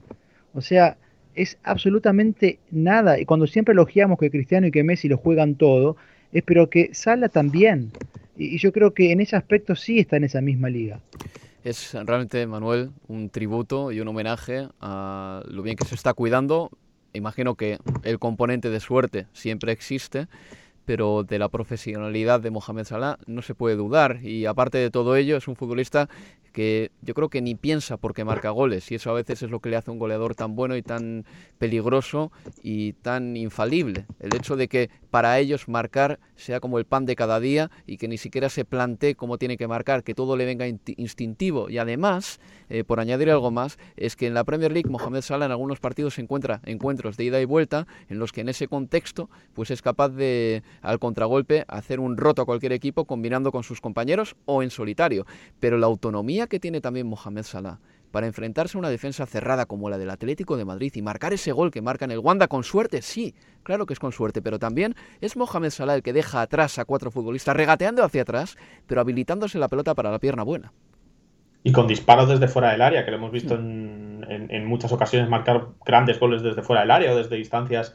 O 0.53 0.61
sea, 0.61 0.97
es 1.35 1.57
absolutamente 1.63 2.59
nada. 2.71 3.19
Y 3.19 3.25
cuando 3.25 3.47
siempre 3.47 3.73
elogiamos 3.73 4.19
que 4.19 4.31
Cristiano 4.31 4.67
y 4.67 4.71
que 4.71 4.83
Messi 4.83 5.07
lo 5.07 5.17
juegan 5.17 5.55
todo, 5.55 5.97
es 6.31 6.43
pero 6.43 6.69
que 6.69 6.93
Sala 6.93 7.29
también. 7.29 7.91
Y, 8.37 8.57
yo 8.57 8.71
creo 8.71 8.93
que 8.93 9.11
en 9.11 9.21
ese 9.21 9.35
aspecto 9.35 9.75
sí 9.75 9.99
está 9.99 10.17
en 10.17 10.23
esa 10.23 10.41
misma 10.41 10.69
liga. 10.69 10.99
Es 11.63 11.93
realmente, 11.93 12.47
Manuel, 12.47 12.91
un 13.07 13.29
tributo 13.29 13.91
y 13.91 13.99
un 13.99 14.07
homenaje 14.07 14.67
a 14.79 15.43
lo 15.47 15.61
bien 15.61 15.75
que 15.75 15.85
se 15.85 15.95
está 15.95 16.13
cuidando. 16.13 16.71
Imagino 17.13 17.55
que 17.55 17.77
el 18.03 18.19
componente 18.19 18.69
de 18.69 18.79
suerte 18.79 19.25
siempre 19.33 19.71
existe, 19.71 20.27
pero 20.89 21.23
de 21.23 21.37
la 21.37 21.49
profesionalidad 21.49 22.41
de 22.41 22.49
Mohamed 22.49 22.83
Salah 22.83 23.19
no 23.27 23.43
se 23.43 23.53
puede 23.53 23.75
dudar. 23.75 24.25
Y 24.25 24.47
aparte 24.47 24.79
de 24.79 24.89
todo 24.89 25.15
ello, 25.15 25.37
es 25.37 25.47
un 25.47 25.55
futbolista 25.55 26.09
que 26.51 26.91
yo 27.01 27.13
creo 27.13 27.29
que 27.29 27.41
ni 27.41 27.55
piensa 27.55 27.97
porque 27.97 28.23
marca 28.23 28.49
goles 28.49 28.91
y 28.91 28.95
eso 28.95 29.09
a 29.09 29.13
veces 29.13 29.43
es 29.43 29.49
lo 29.49 29.59
que 29.59 29.69
le 29.69 29.75
hace 29.75 29.91
un 29.91 29.99
goleador 29.99 30.35
tan 30.35 30.55
bueno 30.55 30.75
y 30.75 30.81
tan 30.81 31.25
peligroso 31.57 32.31
y 32.63 32.93
tan 32.93 33.37
infalible. 33.37 34.05
El 34.19 34.35
hecho 34.35 34.55
de 34.55 34.67
que 34.67 34.89
para 35.11 35.39
ellos 35.39 35.67
marcar 35.67 36.19
sea 36.35 36.59
como 36.59 36.79
el 36.79 36.85
pan 36.85 37.05
de 37.05 37.15
cada 37.15 37.39
día 37.39 37.71
y 37.85 37.97
que 37.97 38.07
ni 38.07 38.17
siquiera 38.17 38.49
se 38.49 38.65
plantee 38.65 39.15
cómo 39.15 39.37
tiene 39.37 39.57
que 39.57 39.67
marcar, 39.67 40.03
que 40.03 40.13
todo 40.13 40.35
le 40.37 40.45
venga 40.45 40.67
instintivo 40.67 41.69
y 41.69 41.77
además, 41.77 42.39
eh, 42.69 42.83
por 42.83 42.99
añadir 42.99 43.29
algo 43.29 43.51
más, 43.51 43.77
es 43.95 44.15
que 44.15 44.27
en 44.27 44.33
la 44.33 44.43
Premier 44.43 44.71
League 44.71 44.89
Mohamed 44.89 45.21
Salah 45.21 45.45
en 45.45 45.51
algunos 45.51 45.79
partidos 45.79 46.15
se 46.15 46.21
encuentra 46.21 46.61
encuentros 46.65 47.17
de 47.17 47.25
ida 47.25 47.41
y 47.41 47.45
vuelta 47.45 47.87
en 48.09 48.19
los 48.19 48.31
que 48.31 48.41
en 48.41 48.49
ese 48.49 48.67
contexto 48.67 49.29
pues 49.53 49.71
es 49.71 49.81
capaz 49.81 50.09
de 50.09 50.63
al 50.81 50.99
contragolpe 50.99 51.65
hacer 51.67 51.99
un 51.99 52.17
roto 52.17 52.41
a 52.41 52.45
cualquier 52.45 52.71
equipo 52.71 53.05
combinando 53.05 53.51
con 53.51 53.63
sus 53.63 53.81
compañeros 53.81 54.35
o 54.45 54.63
en 54.63 54.69
solitario, 54.69 55.25
pero 55.59 55.77
la 55.77 55.87
autonomía 55.87 56.47
que 56.47 56.59
tiene 56.59 56.81
también 56.81 57.07
Mohamed 57.07 57.43
Salah 57.43 57.79
para 58.11 58.27
enfrentarse 58.27 58.77
a 58.77 58.79
una 58.79 58.89
defensa 58.89 59.25
cerrada 59.25 59.65
como 59.65 59.89
la 59.89 59.97
del 59.97 60.09
Atlético 60.09 60.57
de 60.57 60.65
Madrid 60.65 60.91
y 60.95 61.01
marcar 61.01 61.33
ese 61.33 61.51
gol 61.51 61.71
que 61.71 61.81
marca 61.81 62.05
en 62.05 62.11
el 62.11 62.19
Wanda 62.19 62.47
con 62.47 62.63
suerte, 62.63 63.01
sí, 63.01 63.35
claro 63.63 63.85
que 63.85 63.93
es 63.93 63.99
con 63.99 64.11
suerte, 64.11 64.41
pero 64.41 64.59
también 64.59 64.95
es 65.21 65.37
Mohamed 65.37 65.69
Salah 65.69 65.95
el 65.95 66.03
que 66.03 66.13
deja 66.13 66.41
atrás 66.41 66.79
a 66.79 66.85
cuatro 66.85 67.11
futbolistas 67.11 67.55
regateando 67.55 68.03
hacia 68.03 68.23
atrás, 68.23 68.57
pero 68.87 69.01
habilitándose 69.01 69.59
la 69.59 69.67
pelota 69.67 69.95
para 69.95 70.11
la 70.11 70.19
pierna 70.19 70.43
buena. 70.43 70.73
Y 71.61 71.71
con 71.73 71.87
disparos 71.87 72.29
desde 72.29 72.47
fuera 72.47 72.71
del 72.71 72.81
área, 72.81 73.03
que 73.03 73.11
lo 73.11 73.17
hemos 73.17 73.31
visto 73.31 73.55
en, 73.55 74.25
en 74.27 74.65
muchas 74.65 74.93
ocasiones 74.93 75.29
marcar 75.29 75.67
grandes 75.85 76.17
goles 76.17 76.41
desde 76.41 76.63
fuera 76.63 76.81
del 76.81 76.91
área 76.91 77.11
o 77.11 77.17
desde 77.17 77.35
distancias 77.35 77.93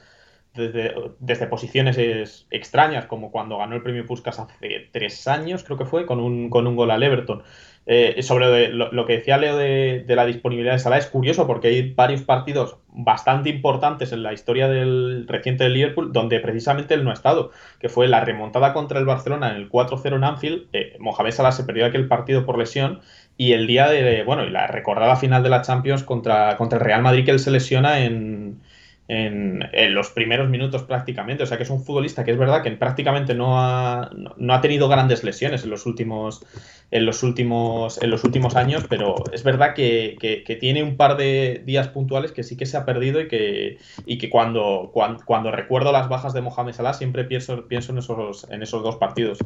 desde, 0.55 0.95
desde, 1.19 1.47
posiciones 1.47 2.47
extrañas, 2.51 3.07
como 3.07 3.31
cuando 3.31 3.59
ganó 3.59 3.77
el 3.77 3.83
premio 3.83 4.07
Puskas 4.07 4.39
hace 4.39 4.89
tres 4.93 5.27
años, 5.29 5.65
creo 5.65 5.77
que 5.77 5.85
fue, 5.85 6.07
con 6.07 6.21
un, 6.21 6.51
con 6.51 6.67
un 6.67 6.77
gol 6.77 6.91
al 6.91 7.03
Everton. 7.03 7.43
Eh, 7.87 8.23
sobre 8.23 8.69
lo, 8.71 9.07
que 9.07 9.19
decía 9.19 9.37
Leo 9.37 9.59
de, 9.59 10.05
la 10.09 10.25
disponibilidad 10.25 10.73
de 10.73 10.79
Salah 10.79 10.97
es 10.97 11.07
curioso 11.07 11.47
porque 11.47 11.69
hay 11.69 11.93
varios 11.93 12.23
partidos 12.23 12.79
bastante 12.89 13.51
importantes 13.51 14.11
en 14.13 14.23
la 14.23 14.33
historia 14.33 14.69
del 14.69 15.27
reciente 15.29 15.65
del 15.65 15.75
Liverpool 15.75 16.11
donde 16.11 16.41
precisamente 16.41 16.95
él 16.95 17.05
no 17.05 17.11
ha 17.11 17.15
estado, 17.15 17.51
que 17.81 17.91
fue 17.91 18.09
la 18.09 18.21
remontada 18.25 18.73
contra 18.73 18.99
el 18.99 19.05
Barcelona 19.05 19.51
en 19.51 19.57
el 19.57 19.69
4-0 19.69 20.17
en 20.17 20.25
Anfield. 20.25 20.67
Eh, 20.73 20.97
Mohamed 20.99 21.33
Salah 21.33 21.53
se 21.53 21.65
perdió 21.65 21.85
aquel 21.85 22.09
partido 22.09 22.47
por 22.47 22.57
lesión 22.57 23.01
y 23.37 23.53
el 23.53 23.67
día 23.67 23.89
de, 23.91 24.23
bueno, 24.23 24.45
y 24.45 24.51
la 24.51 24.67
recordada 24.67 25.17
final 25.17 25.43
de 25.43 25.51
la 25.51 25.61
Champions 25.61 26.05
contra, 26.05 26.57
contra 26.57 26.79
el 26.79 26.85
Real 26.85 27.03
Madrid 27.03 27.27
que 27.27 27.33
él 27.33 27.39
se 27.39 27.51
lesiona 27.51 28.01
en, 28.01 28.63
en, 29.09 29.95
los 29.95 30.11
primeros 30.11 30.49
minutos 30.49 30.83
prácticamente. 30.83 31.43
O 31.43 31.47
sea 31.47 31.57
que 31.57 31.65
es 31.65 31.71
un 31.71 31.85
futbolista 31.85 32.25
que 32.25 32.33
es 32.33 32.39
verdad 32.39 32.63
que 32.63 32.71
prácticamente 32.73 33.35
no 33.35 33.61
ha, 33.61 34.11
no, 34.37 34.55
ha 34.55 34.61
tenido 34.61 34.89
grandes 34.89 35.25
lesiones 35.25 35.65
en 35.65 35.71
los 35.71 35.87
últimos. 35.87 36.45
En 36.91 37.07
los 37.07 37.25
últimos, 37.25 38.01
en 38.01 38.11
los 38.11 38.23
últimos 38.23 38.55
años, 38.55 38.85
pero 38.89 39.17
es 39.33 39.43
verdad 39.43 39.75
que, 39.75 40.17
que, 40.21 40.57
tiene 40.57 40.85
un 40.85 40.97
par 40.97 41.17
de 41.17 41.61
días 41.65 41.89
puntuales 41.89 42.31
que 42.31 42.45
sí 42.45 42.57
que 42.57 42.67
se 42.67 42.77
ha 42.77 42.85
perdido 42.85 43.21
y 43.21 43.27
que, 43.27 43.79
y 44.07 44.19
que 44.19 44.31
cuando, 44.31 44.93
cuando, 44.93 45.51
recuerdo 45.51 45.91
las 45.91 46.09
bajas 46.09 46.35
de 46.35 46.43
Mohamed 46.43 46.73
Salah 46.73 46.93
siempre 46.93 47.25
pienso, 47.25 47.67
pienso 47.67 47.91
en, 47.91 47.99
esos, 47.99 48.49
en 48.49 48.63
esos 48.63 48.85
dos 48.85 48.97
partidos. 48.97 49.39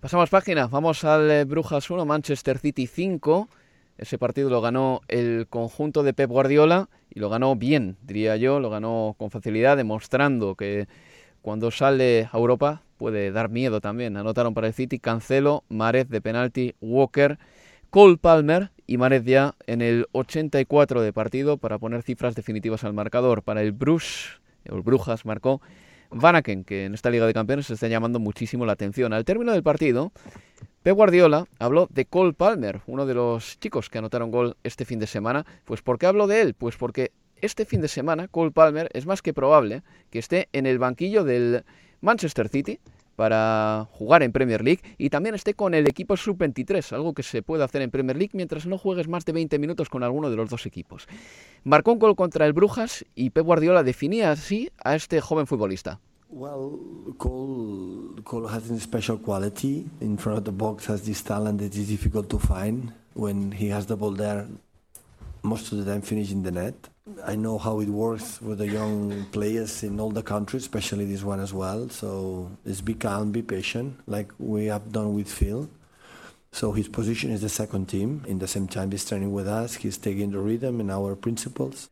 Pasamos 0.00 0.30
página, 0.30 0.68
vamos 0.68 1.04
al 1.04 1.30
eh, 1.30 1.44
Brujas 1.44 1.90
1, 1.90 2.06
Manchester 2.06 2.56
City 2.58 2.86
5. 2.86 3.48
Ese 3.98 4.16
partido 4.16 4.48
lo 4.48 4.60
ganó 4.60 5.00
el 5.08 5.46
conjunto 5.50 6.04
de 6.04 6.14
Pep 6.14 6.30
Guardiola 6.30 6.88
y 7.10 7.18
lo 7.18 7.28
ganó 7.28 7.56
bien, 7.56 7.96
diría 8.02 8.36
yo, 8.36 8.60
lo 8.60 8.70
ganó 8.70 9.16
con 9.18 9.30
facilidad, 9.30 9.76
demostrando 9.76 10.54
que 10.54 10.86
cuando 11.42 11.70
sale 11.70 12.28
a 12.30 12.38
Europa 12.38 12.82
puede 12.96 13.32
dar 13.32 13.48
miedo 13.48 13.80
también. 13.80 14.16
Anotaron 14.16 14.54
para 14.54 14.68
el 14.68 14.72
City 14.72 14.98
Cancelo, 14.98 15.64
Marez 15.68 16.08
de 16.08 16.20
penalti, 16.20 16.74
Walker, 16.80 17.38
Cole 17.90 18.18
Palmer 18.18 18.70
y 18.86 18.98
Marez 18.98 19.24
ya 19.24 19.54
en 19.66 19.82
el 19.82 20.06
84 20.12 21.02
de 21.02 21.12
partido 21.12 21.56
para 21.56 21.78
poner 21.78 22.02
cifras 22.02 22.34
definitivas 22.34 22.84
al 22.84 22.92
marcador. 22.92 23.42
Para 23.42 23.62
el 23.62 23.72
Bruce, 23.72 24.38
el 24.64 24.82
Brujas 24.82 25.24
marcó 25.24 25.60
Vanaken, 26.10 26.64
que 26.64 26.84
en 26.84 26.94
esta 26.94 27.10
Liga 27.10 27.26
de 27.26 27.34
Campeones 27.34 27.66
se 27.66 27.74
está 27.74 27.88
llamando 27.88 28.18
muchísimo 28.18 28.64
la 28.64 28.72
atención. 28.72 29.12
Al 29.12 29.24
término 29.24 29.52
del 29.52 29.62
partido, 29.62 30.12
Pep 30.82 30.94
Guardiola 30.94 31.46
habló 31.58 31.88
de 31.90 32.04
Cole 32.04 32.32
Palmer, 32.32 32.82
uno 32.86 33.04
de 33.04 33.14
los 33.14 33.58
chicos 33.58 33.90
que 33.90 33.98
anotaron 33.98 34.30
gol 34.30 34.56
este 34.62 34.84
fin 34.84 35.00
de 35.00 35.08
semana. 35.08 35.44
Pues 35.64 35.82
¿por 35.82 35.98
qué 35.98 36.06
habló 36.06 36.28
de 36.28 36.40
él? 36.40 36.54
Pues 36.54 36.76
porque 36.76 37.10
este 37.40 37.64
fin 37.64 37.80
de 37.80 37.88
semana 37.88 38.28
Cole 38.28 38.52
Palmer 38.52 38.88
es 38.92 39.04
más 39.04 39.20
que 39.20 39.34
probable 39.34 39.82
que 40.10 40.20
esté 40.20 40.48
en 40.52 40.66
el 40.66 40.78
banquillo 40.78 41.24
del 41.24 41.64
Manchester 42.00 42.48
City 42.48 42.78
para 43.16 43.88
jugar 43.90 44.22
en 44.22 44.30
Premier 44.30 44.62
League 44.62 44.82
y 44.98 45.10
también 45.10 45.34
esté 45.34 45.54
con 45.54 45.74
el 45.74 45.88
equipo 45.88 46.16
sub-23, 46.16 46.92
algo 46.92 47.12
que 47.12 47.24
se 47.24 47.42
puede 47.42 47.64
hacer 47.64 47.82
en 47.82 47.90
Premier 47.90 48.16
League 48.16 48.30
mientras 48.34 48.64
no 48.64 48.78
juegues 48.78 49.08
más 49.08 49.24
de 49.24 49.32
20 49.32 49.58
minutos 49.58 49.88
con 49.88 50.04
alguno 50.04 50.30
de 50.30 50.36
los 50.36 50.48
dos 50.48 50.64
equipos. 50.64 51.08
Marcó 51.64 51.92
un 51.92 51.98
gol 51.98 52.14
contra 52.14 52.46
el 52.46 52.52
Brujas 52.52 53.04
y 53.16 53.30
Pep 53.30 53.44
Guardiola 53.44 53.82
definía 53.82 54.30
así 54.30 54.70
a 54.78 54.94
este 54.94 55.20
joven 55.20 55.48
futbolista. 55.48 55.98
Well, 56.30 56.78
Cole, 57.16 58.16
Cole 58.22 58.48
has 58.48 58.70
a 58.70 58.78
special 58.78 59.16
quality. 59.16 59.88
In 60.02 60.18
front 60.18 60.38
of 60.38 60.44
the 60.44 60.52
box 60.52 60.84
has 60.84 61.06
this 61.06 61.22
talent 61.22 61.60
that 61.60 61.74
is 61.74 61.88
difficult 61.88 62.28
to 62.28 62.38
find. 62.38 62.92
When 63.14 63.50
he 63.50 63.68
has 63.68 63.86
the 63.86 63.96
ball 63.96 64.10
there, 64.10 64.46
most 65.42 65.72
of 65.72 65.78
the 65.78 65.90
time 65.90 66.02
finishing 66.02 66.42
the 66.42 66.50
net. 66.50 66.74
I 67.24 67.34
know 67.34 67.56
how 67.56 67.80
it 67.80 67.88
works 67.88 68.42
with 68.42 68.58
the 68.58 68.68
young 68.68 69.24
players 69.32 69.82
in 69.82 69.98
all 69.98 70.10
the 70.10 70.22
countries, 70.22 70.64
especially 70.64 71.06
this 71.06 71.22
one 71.22 71.40
as 71.40 71.54
well. 71.54 71.88
So 71.88 72.50
just 72.66 72.84
be 72.84 72.92
calm, 72.92 73.32
be 73.32 73.40
patient, 73.40 73.98
like 74.06 74.30
we 74.38 74.66
have 74.66 74.92
done 74.92 75.14
with 75.14 75.32
Phil. 75.32 75.70
So 76.52 76.72
his 76.72 76.88
position 76.88 77.30
is 77.30 77.40
the 77.40 77.48
second 77.48 77.88
team. 77.88 78.24
In 78.28 78.38
the 78.38 78.46
same 78.46 78.68
time, 78.68 78.90
he's 78.90 79.08
training 79.08 79.32
with 79.32 79.48
us. 79.48 79.76
He's 79.76 79.96
taking 79.96 80.32
the 80.32 80.40
rhythm 80.40 80.80
and 80.80 80.90
our 80.90 81.16
principles. 81.16 81.88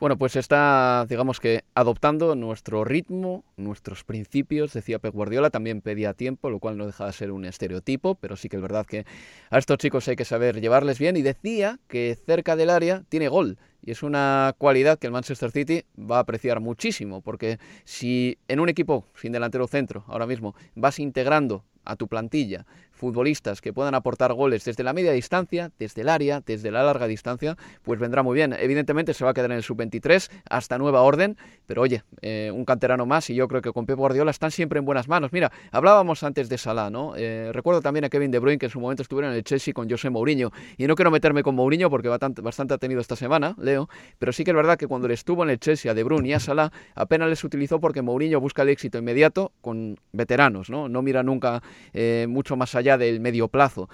Bueno, 0.00 0.18
pues 0.18 0.34
está, 0.34 1.06
digamos 1.08 1.38
que, 1.38 1.62
adoptando 1.72 2.34
nuestro 2.34 2.84
ritmo, 2.84 3.44
nuestros 3.56 4.02
principios, 4.02 4.72
decía 4.72 4.98
Pep 4.98 5.14
Guardiola, 5.14 5.50
también 5.50 5.82
pedía 5.82 6.14
tiempo, 6.14 6.50
lo 6.50 6.58
cual 6.58 6.76
no 6.76 6.86
deja 6.86 7.06
de 7.06 7.12
ser 7.12 7.30
un 7.30 7.44
estereotipo, 7.44 8.16
pero 8.16 8.36
sí 8.36 8.48
que 8.48 8.56
es 8.56 8.62
verdad 8.62 8.86
que 8.86 9.06
a 9.50 9.58
estos 9.58 9.78
chicos 9.78 10.08
hay 10.08 10.16
que 10.16 10.24
saber 10.24 10.60
llevarles 10.60 10.98
bien 10.98 11.16
y 11.16 11.22
decía 11.22 11.78
que 11.86 12.18
cerca 12.26 12.56
del 12.56 12.70
área 12.70 13.04
tiene 13.08 13.28
gol. 13.28 13.56
Y 13.82 13.92
es 13.92 14.02
una 14.02 14.56
cualidad 14.58 14.98
que 14.98 15.06
el 15.06 15.12
Manchester 15.12 15.52
City 15.52 15.84
va 15.98 16.16
a 16.16 16.20
apreciar 16.20 16.58
muchísimo, 16.58 17.20
porque 17.20 17.58
si 17.84 18.36
en 18.48 18.58
un 18.58 18.68
equipo 18.68 19.06
sin 19.14 19.30
delantero 19.30 19.68
centro 19.68 20.04
ahora 20.08 20.26
mismo 20.26 20.56
vas 20.74 20.98
integrando 20.98 21.64
a 21.84 21.94
tu 21.94 22.08
plantilla 22.08 22.66
futbolistas 22.94 23.60
que 23.60 23.72
puedan 23.72 23.94
aportar 23.94 24.32
goles 24.32 24.64
desde 24.64 24.84
la 24.84 24.92
media 24.92 25.12
distancia, 25.12 25.70
desde 25.78 26.02
el 26.02 26.08
área, 26.08 26.40
desde 26.40 26.70
la 26.70 26.82
larga 26.82 27.06
distancia, 27.06 27.56
pues 27.82 27.98
vendrá 28.00 28.22
muy 28.22 28.34
bien. 28.34 28.54
Evidentemente 28.58 29.14
se 29.14 29.24
va 29.24 29.30
a 29.30 29.34
quedar 29.34 29.50
en 29.50 29.58
el 29.58 29.62
sub-23 29.62 30.30
hasta 30.48 30.78
nueva 30.78 31.02
orden, 31.02 31.36
pero 31.66 31.82
oye, 31.82 32.04
eh, 32.22 32.50
un 32.54 32.64
canterano 32.64 33.06
más 33.06 33.28
y 33.30 33.34
yo 33.34 33.48
creo 33.48 33.60
que 33.60 33.72
con 33.72 33.86
Pep 33.86 33.96
Guardiola 33.96 34.30
están 34.30 34.50
siempre 34.50 34.78
en 34.78 34.84
buenas 34.84 35.08
manos. 35.08 35.32
Mira, 35.32 35.50
hablábamos 35.72 36.22
antes 36.22 36.48
de 36.48 36.58
Salah, 36.58 36.90
¿no? 36.90 37.14
Eh, 37.16 37.50
recuerdo 37.52 37.80
también 37.82 38.04
a 38.04 38.08
Kevin 38.08 38.30
De 38.30 38.38
Bruyne 38.38 38.58
que 38.58 38.66
en 38.66 38.72
su 38.72 38.80
momento 38.80 39.02
estuvieron 39.02 39.32
en 39.32 39.38
el 39.38 39.44
Chelsea 39.44 39.74
con 39.74 39.90
José 39.90 40.10
Mourinho 40.10 40.50
y 40.76 40.86
no 40.86 40.94
quiero 40.94 41.10
meterme 41.10 41.42
con 41.42 41.54
Mourinho 41.54 41.90
porque 41.90 42.08
bastante 42.08 42.74
ha 42.74 42.78
tenido 42.78 43.00
esta 43.00 43.16
semana, 43.16 43.54
Leo, 43.58 43.88
pero 44.18 44.32
sí 44.32 44.44
que 44.44 44.52
es 44.52 44.56
verdad 44.56 44.78
que 44.78 44.86
cuando 44.86 45.08
le 45.08 45.14
estuvo 45.14 45.42
en 45.42 45.50
el 45.50 45.58
Chelsea 45.58 45.90
a 45.90 45.94
De 45.94 46.04
Bruyne 46.04 46.28
y 46.28 46.32
a 46.32 46.40
Salah 46.40 46.70
apenas 46.94 47.28
les 47.28 47.42
utilizó 47.44 47.80
porque 47.80 48.02
Mourinho 48.02 48.40
busca 48.40 48.62
el 48.62 48.68
éxito 48.68 48.98
inmediato 48.98 49.52
con 49.60 49.98
veteranos, 50.12 50.70
¿no? 50.70 50.88
No 50.88 51.02
mira 51.02 51.22
nunca 51.22 51.62
eh, 51.92 52.26
mucho 52.28 52.56
más 52.56 52.74
allá 52.74 52.83
del 52.84 53.20
medio 53.20 53.48
plazo. 53.48 53.88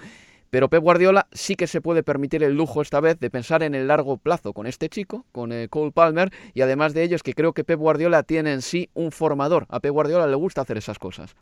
Pero 0.51 0.69
Pep 0.69 0.83
Guardiola 0.83 1.27
sí 1.31 1.55
que 1.55 1.65
se 1.65 1.79
puede 1.79 2.03
permitir 2.03 2.43
el 2.43 2.55
lujo 2.55 2.81
esta 2.81 2.99
vez 2.99 3.17
de 3.19 3.29
pensar 3.29 3.63
en 3.63 3.73
el 3.73 3.87
largo 3.87 4.17
plazo 4.17 4.51
con 4.51 4.67
este 4.67 4.89
chico, 4.89 5.25
con 5.31 5.53
eh, 5.53 5.69
Cole 5.69 5.93
Palmer, 5.93 6.29
y 6.53 6.59
además 6.59 6.93
de 6.93 7.03
ello 7.03 7.15
es 7.15 7.23
que 7.23 7.33
creo 7.33 7.53
que 7.53 7.63
Pep 7.63 7.79
Guardiola 7.79 8.23
tiene 8.23 8.51
en 8.51 8.61
sí 8.61 8.89
un 8.93 9.11
formador. 9.11 9.65
A 9.69 9.79
Pep 9.79 9.93
Guardiola 9.93 10.27
le 10.27 10.35
gusta 10.35 10.61
hacer 10.61 10.77
esas 10.77 10.99
cosas. 10.99 11.35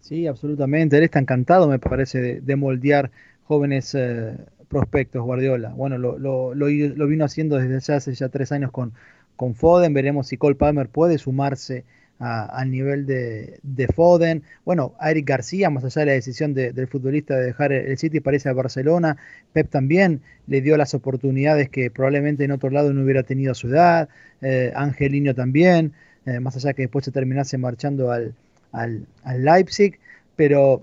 Sí, 0.00 0.26
absolutamente. 0.26 0.96
Él 0.96 1.04
está 1.04 1.18
encantado, 1.18 1.68
me 1.68 1.78
parece, 1.78 2.40
de, 2.40 2.56
moldear 2.56 3.10
jóvenes 3.44 3.94
eh, 3.94 4.34
prospectos, 4.68 5.22
Guardiola. 5.22 5.70
Bueno, 5.70 5.98
lo, 5.98 6.18
lo, 6.18 7.06
vino 7.06 7.24
haciendo 7.24 7.58
desde 7.58 7.94
hace 7.94 8.14
ya 8.14 8.30
tres 8.30 8.50
años 8.50 8.70
con, 8.70 8.94
con 9.36 9.54
Foden. 9.54 9.92
Veremos 9.92 10.28
si 10.28 10.38
Cole 10.38 10.56
Palmer 10.56 10.88
puede 10.88 11.18
sumarse 11.18 11.84
al 12.18 12.70
nivel 12.70 13.06
de, 13.06 13.88
Foden. 13.94 14.42
Bueno, 14.64 14.94
Eric 15.00 15.28
García, 15.28 15.70
más 15.70 15.84
allá 15.84 16.00
de 16.00 16.06
la 16.06 16.12
decisión 16.12 16.54
del 16.54 16.86
futbolista 16.88 17.36
de 17.36 17.46
dejar 17.46 17.72
el 17.72 17.98
City, 17.98 18.20
parece 18.20 18.48
a 18.48 18.52
Barcelona. 18.52 19.16
Pep 19.52 19.68
también 19.68 20.20
le 20.46 20.60
dio 20.60 20.76
las 20.76 20.94
oportunidades 20.94 21.68
que 21.68 21.90
probablemente 21.90 22.44
en 22.44 22.52
otro 22.52 22.70
lado 22.70 22.92
no 22.92 23.02
hubiera 23.02 23.22
tenido 23.24 23.52
a 23.52 23.54
su 23.54 23.68
edad. 23.68 24.08
Eh, 24.42 24.72
Angelino 24.74 25.34
también, 25.34 25.92
eh, 26.26 26.40
más 26.40 26.56
allá 26.56 26.72
que 26.72 26.82
después 26.82 27.04
se 27.04 27.10
terminase 27.12 27.58
marchando 27.58 28.10
al, 28.10 28.34
al, 28.72 29.06
Leipzig. 29.38 29.98
Pero 30.36 30.82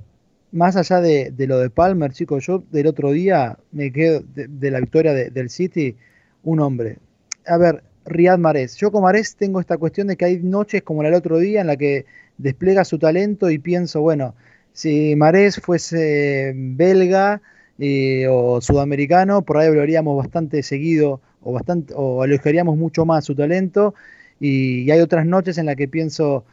más 0.52 0.76
allá 0.76 1.02
de, 1.02 1.34
lo 1.48 1.60
de 1.60 1.70
Palmer, 1.70 2.12
chicos, 2.12 2.46
yo 2.46 2.64
del 2.72 2.88
otro 2.88 3.12
día 3.12 3.58
me 3.72 3.92
quedo 3.92 4.22
de, 4.36 4.72
la 4.72 4.80
victoria 4.80 5.14
del 5.14 5.50
City, 5.50 5.96
un 6.44 6.60
hombre. 6.60 6.98
A 7.46 7.58
ver, 7.58 7.84
Riyad 8.06 8.38
Mahrez. 8.40 8.76
Yo 8.78 8.92
con 8.92 9.04
Mahrez 9.04 9.36
tengo 9.36 9.60
esta 9.60 9.78
cuestión 9.78 10.08
de 10.08 10.18
que 10.18 10.26
hay 10.26 10.38
noches 10.38 10.82
como 10.84 11.04
la 11.04 11.10
del 11.10 11.18
otro 11.18 11.38
día 11.38 11.62
en 11.62 11.68
la 11.68 11.78
que 11.78 12.06
despliega 12.38 12.86
su 12.86 13.00
talento 13.00 13.50
y 13.50 13.60
pienso, 13.60 14.02
bueno, 14.02 14.36
si 14.74 15.16
Mahrez 15.16 15.60
fuese 15.60 16.54
belga 16.56 17.42
eh, 17.80 18.28
o 18.30 18.62
sudamericano, 18.62 19.44
por 19.44 19.58
ahí 19.58 19.68
hablaríamos 19.68 20.18
bastante 20.18 20.64
seguido 20.64 21.22
o 21.42 21.54
bastante 21.54 21.94
o 21.96 22.24
elogiaríamos 22.24 22.78
mucho 22.78 23.06
más 23.06 23.26
su 23.26 23.36
talento 23.36 23.94
y, 24.40 24.90
hay 24.92 25.00
otras 25.02 25.26
noches 25.26 25.58
en 25.58 25.68
las 25.68 25.76
que 25.76 25.88
pienso 25.88 26.46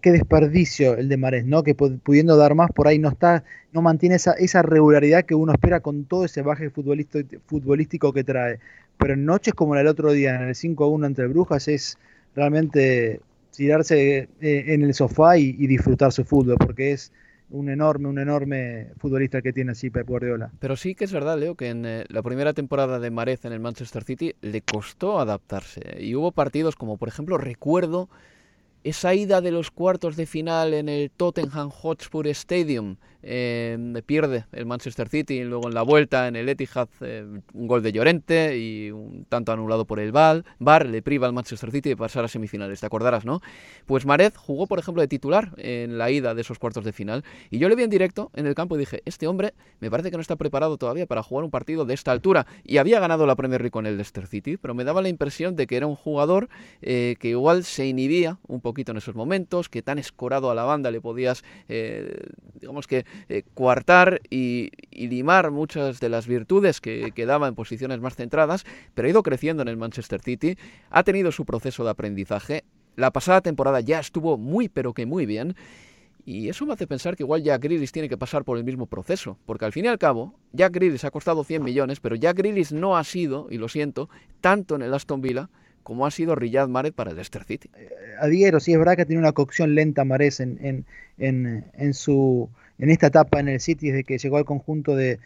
qué 0.00 0.12
desperdicio 0.12 0.96
el 0.96 1.08
de 1.08 1.16
Mahrez, 1.16 1.46
¿no? 1.46 1.62
Que 1.62 1.74
pudiendo 1.74 2.36
dar 2.36 2.54
más 2.54 2.70
por 2.72 2.88
ahí 2.88 2.98
no 2.98 3.08
está, 3.08 3.44
no 3.72 3.82
mantiene 3.82 4.16
esa, 4.16 4.32
esa 4.32 4.62
regularidad 4.62 5.24
que 5.24 5.34
uno 5.34 5.52
espera 5.52 5.80
con 5.80 6.04
todo 6.04 6.24
ese 6.24 6.42
baje 6.42 6.70
futbolístico 6.70 8.12
que 8.12 8.24
trae 8.24 8.58
pero 8.98 9.14
en 9.14 9.24
noches 9.24 9.54
como 9.54 9.74
la 9.74 9.80
del 9.80 9.88
otro 9.88 10.12
día, 10.12 10.36
en 10.36 10.48
el 10.48 10.54
5 10.54 10.84
a 10.84 10.88
1 10.88 11.06
entre 11.06 11.26
Brujas, 11.26 11.68
es 11.68 11.98
realmente 12.34 13.20
tirarse 13.54 14.28
eh, 14.40 14.64
en 14.68 14.82
el 14.82 14.94
sofá 14.94 15.36
y, 15.36 15.52
disfrutar 15.66 16.12
su 16.12 16.24
fútbol, 16.24 16.56
porque 16.58 16.92
es 16.92 17.12
un 17.50 17.68
enorme, 17.68 18.08
un 18.08 18.18
enorme 18.18 18.88
futbolista 18.98 19.42
que 19.42 19.52
tiene 19.52 19.72
así 19.72 19.90
Pep 19.90 20.08
Guardiola. 20.08 20.50
Pero 20.58 20.76
sí 20.76 20.94
que 20.94 21.04
es 21.04 21.12
verdad, 21.12 21.38
Leo, 21.38 21.54
que 21.54 21.68
en 21.68 21.84
eh, 21.84 22.04
la 22.08 22.22
primera 22.22 22.54
temporada 22.54 22.98
de 22.98 23.10
Marez 23.10 23.44
en 23.44 23.52
el 23.52 23.60
Manchester 23.60 24.04
City 24.04 24.34
le 24.40 24.62
costó 24.62 25.20
adaptarse. 25.20 25.98
Y 26.00 26.14
hubo 26.14 26.32
partidos 26.32 26.76
como, 26.76 26.96
por 26.96 27.08
ejemplo, 27.08 27.36
recuerdo 27.36 28.08
esa 28.84 29.14
ida 29.14 29.40
de 29.40 29.50
los 29.50 29.70
cuartos 29.70 30.16
de 30.16 30.26
final 30.26 30.74
en 30.74 30.88
el 30.88 31.10
Tottenham 31.10 31.70
Hotspur 31.70 32.26
Stadium, 32.28 32.96
eh, 33.22 34.02
pierde 34.04 34.46
el 34.52 34.66
Manchester 34.66 35.08
City 35.08 35.34
y 35.34 35.44
luego 35.44 35.68
en 35.68 35.74
la 35.74 35.82
vuelta 35.82 36.26
en 36.26 36.34
el 36.34 36.48
Etihad 36.48 36.88
eh, 37.00 37.24
un 37.54 37.66
gol 37.68 37.82
de 37.82 37.92
Llorente 37.92 38.58
y 38.58 38.90
un 38.90 39.24
tanto 39.28 39.52
anulado 39.52 39.84
por 39.84 40.00
el 40.00 40.10
Val. 40.10 40.44
Bar 40.58 40.86
le 40.86 41.02
priva 41.02 41.26
al 41.26 41.32
Manchester 41.32 41.70
City 41.70 41.90
de 41.90 41.96
pasar 41.96 42.24
a 42.24 42.28
semifinales, 42.28 42.80
te 42.80 42.86
acordarás, 42.86 43.24
¿no? 43.24 43.40
Pues 43.86 44.06
Marez 44.06 44.36
jugó, 44.36 44.66
por 44.66 44.78
ejemplo, 44.78 45.00
de 45.00 45.08
titular 45.08 45.52
en 45.56 45.98
la 45.98 46.10
ida 46.10 46.34
de 46.34 46.40
esos 46.40 46.58
cuartos 46.58 46.84
de 46.84 46.92
final 46.92 47.24
y 47.50 47.58
yo 47.58 47.68
le 47.68 47.76
vi 47.76 47.84
en 47.84 47.90
directo 47.90 48.30
en 48.34 48.46
el 48.46 48.54
campo 48.54 48.74
y 48.74 48.80
dije, 48.80 49.02
este 49.04 49.26
hombre 49.26 49.54
me 49.80 49.90
parece 49.90 50.10
que 50.10 50.16
no 50.16 50.20
está 50.20 50.36
preparado 50.36 50.76
todavía 50.76 51.06
para 51.06 51.22
jugar 51.22 51.44
un 51.44 51.50
partido 51.50 51.84
de 51.84 51.94
esta 51.94 52.10
altura 52.10 52.46
y 52.64 52.78
había 52.78 52.98
ganado 52.98 53.26
la 53.26 53.36
Premier 53.36 53.60
League 53.60 53.70
con 53.70 53.86
el 53.86 53.96
Leicester 53.96 54.26
City, 54.26 54.56
pero 54.56 54.74
me 54.74 54.84
daba 54.84 55.00
la 55.00 55.08
impresión 55.08 55.54
de 55.54 55.66
que 55.66 55.76
era 55.76 55.86
un 55.86 55.96
jugador 55.96 56.48
eh, 56.80 57.14
que 57.20 57.28
igual 57.28 57.64
se 57.64 57.86
inhibía 57.86 58.38
un 58.48 58.60
poquito 58.72 58.92
en 58.92 58.98
esos 58.98 59.14
momentos, 59.14 59.68
que 59.68 59.82
tan 59.82 59.98
escorado 59.98 60.50
a 60.50 60.54
la 60.54 60.64
banda 60.64 60.90
le 60.90 61.00
podías, 61.00 61.44
digamos 62.60 62.86
que 62.86 63.04
eh, 63.28 63.42
coartar 63.54 64.20
y, 64.30 64.70
limar 64.90 65.50
muchas 65.50 66.00
de 66.00 66.08
las 66.08 66.26
virtudes 66.26 66.80
que, 66.80 67.12
que 67.14 67.26
daba 67.26 67.46
en 67.46 67.54
posiciones 67.54 68.00
más 68.00 68.16
centradas, 68.16 68.64
pero 68.94 69.06
ha 69.06 69.10
ido 69.10 69.22
creciendo 69.22 69.62
en 69.62 69.68
el 69.68 69.76
Manchester 69.76 70.22
City, 70.22 70.56
ha 70.90 71.02
tenido 71.02 71.32
su 71.32 71.44
proceso 71.44 71.84
de 71.84 71.90
aprendizaje. 71.90 72.64
La 72.96 73.10
pasada 73.10 73.42
temporada 73.42 73.80
ya 73.80 73.98
estuvo 73.98 74.38
muy, 74.38 74.68
pero 74.68 74.94
que 74.94 75.04
muy 75.04 75.26
bien. 75.26 75.54
Y 76.24 76.48
eso 76.48 76.64
me 76.66 76.72
hace 76.72 76.86
pensar 76.86 77.16
que 77.16 77.24
igual 77.24 77.42
Jack 77.42 77.62
Grealish 77.62 77.90
tiene 77.90 78.08
que 78.08 78.16
pasar 78.16 78.44
por 78.44 78.56
el 78.56 78.64
mismo 78.64 78.86
proceso, 78.86 79.38
porque 79.44 79.64
al 79.64 79.72
fin 79.72 79.86
y 79.86 79.88
al 79.88 79.98
cabo, 79.98 80.34
Jack 80.52 80.72
Grealish 80.72 81.04
ha 81.04 81.10
costado 81.10 81.42
100 81.42 81.62
millones, 81.64 82.00
pero 82.00 82.14
Jack 82.14 82.38
Grealish 82.38 82.72
no 82.72 82.96
ha 82.96 83.02
sido, 83.02 83.48
y 83.50 83.58
lo 83.58 83.68
siento, 83.68 84.08
tanto 84.40 84.76
en 84.76 84.82
el 84.82 84.94
Aston 84.94 85.20
Villa 85.20 85.50
como 85.82 86.06
ha 86.06 86.10
sido 86.10 86.34
Riyad 86.34 86.68
Mahrez 86.68 86.92
para 86.92 87.10
el 87.10 87.16
Leicester 87.16 87.44
City. 87.44 87.70
A 88.20 88.26
Diego, 88.26 88.60
sí 88.60 88.72
es 88.72 88.78
verdad 88.78 88.96
que 88.96 89.06
tiene 89.06 89.20
una 89.20 89.32
cocción 89.32 89.74
lenta 89.74 90.04
Mahrez 90.04 90.40
en, 90.40 90.84
en, 91.18 91.64
en, 91.72 91.94
su, 91.94 92.48
en 92.78 92.90
esta 92.90 93.08
etapa 93.08 93.40
en 93.40 93.48
el 93.48 93.60
City 93.60 93.90
desde 93.90 94.04
que 94.04 94.18
llegó 94.18 94.36
al 94.36 94.44
conjunto 94.44 94.94
de, 94.96 95.18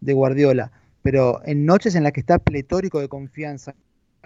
Guardiola, 0.00 0.72
pero 1.02 1.40
en 1.44 1.64
noches 1.64 1.94
en 1.94 2.02
las 2.02 2.12
que 2.12 2.20
está 2.20 2.38
pletórico 2.38 3.00
de 3.00 3.08
confianza, 3.08 3.74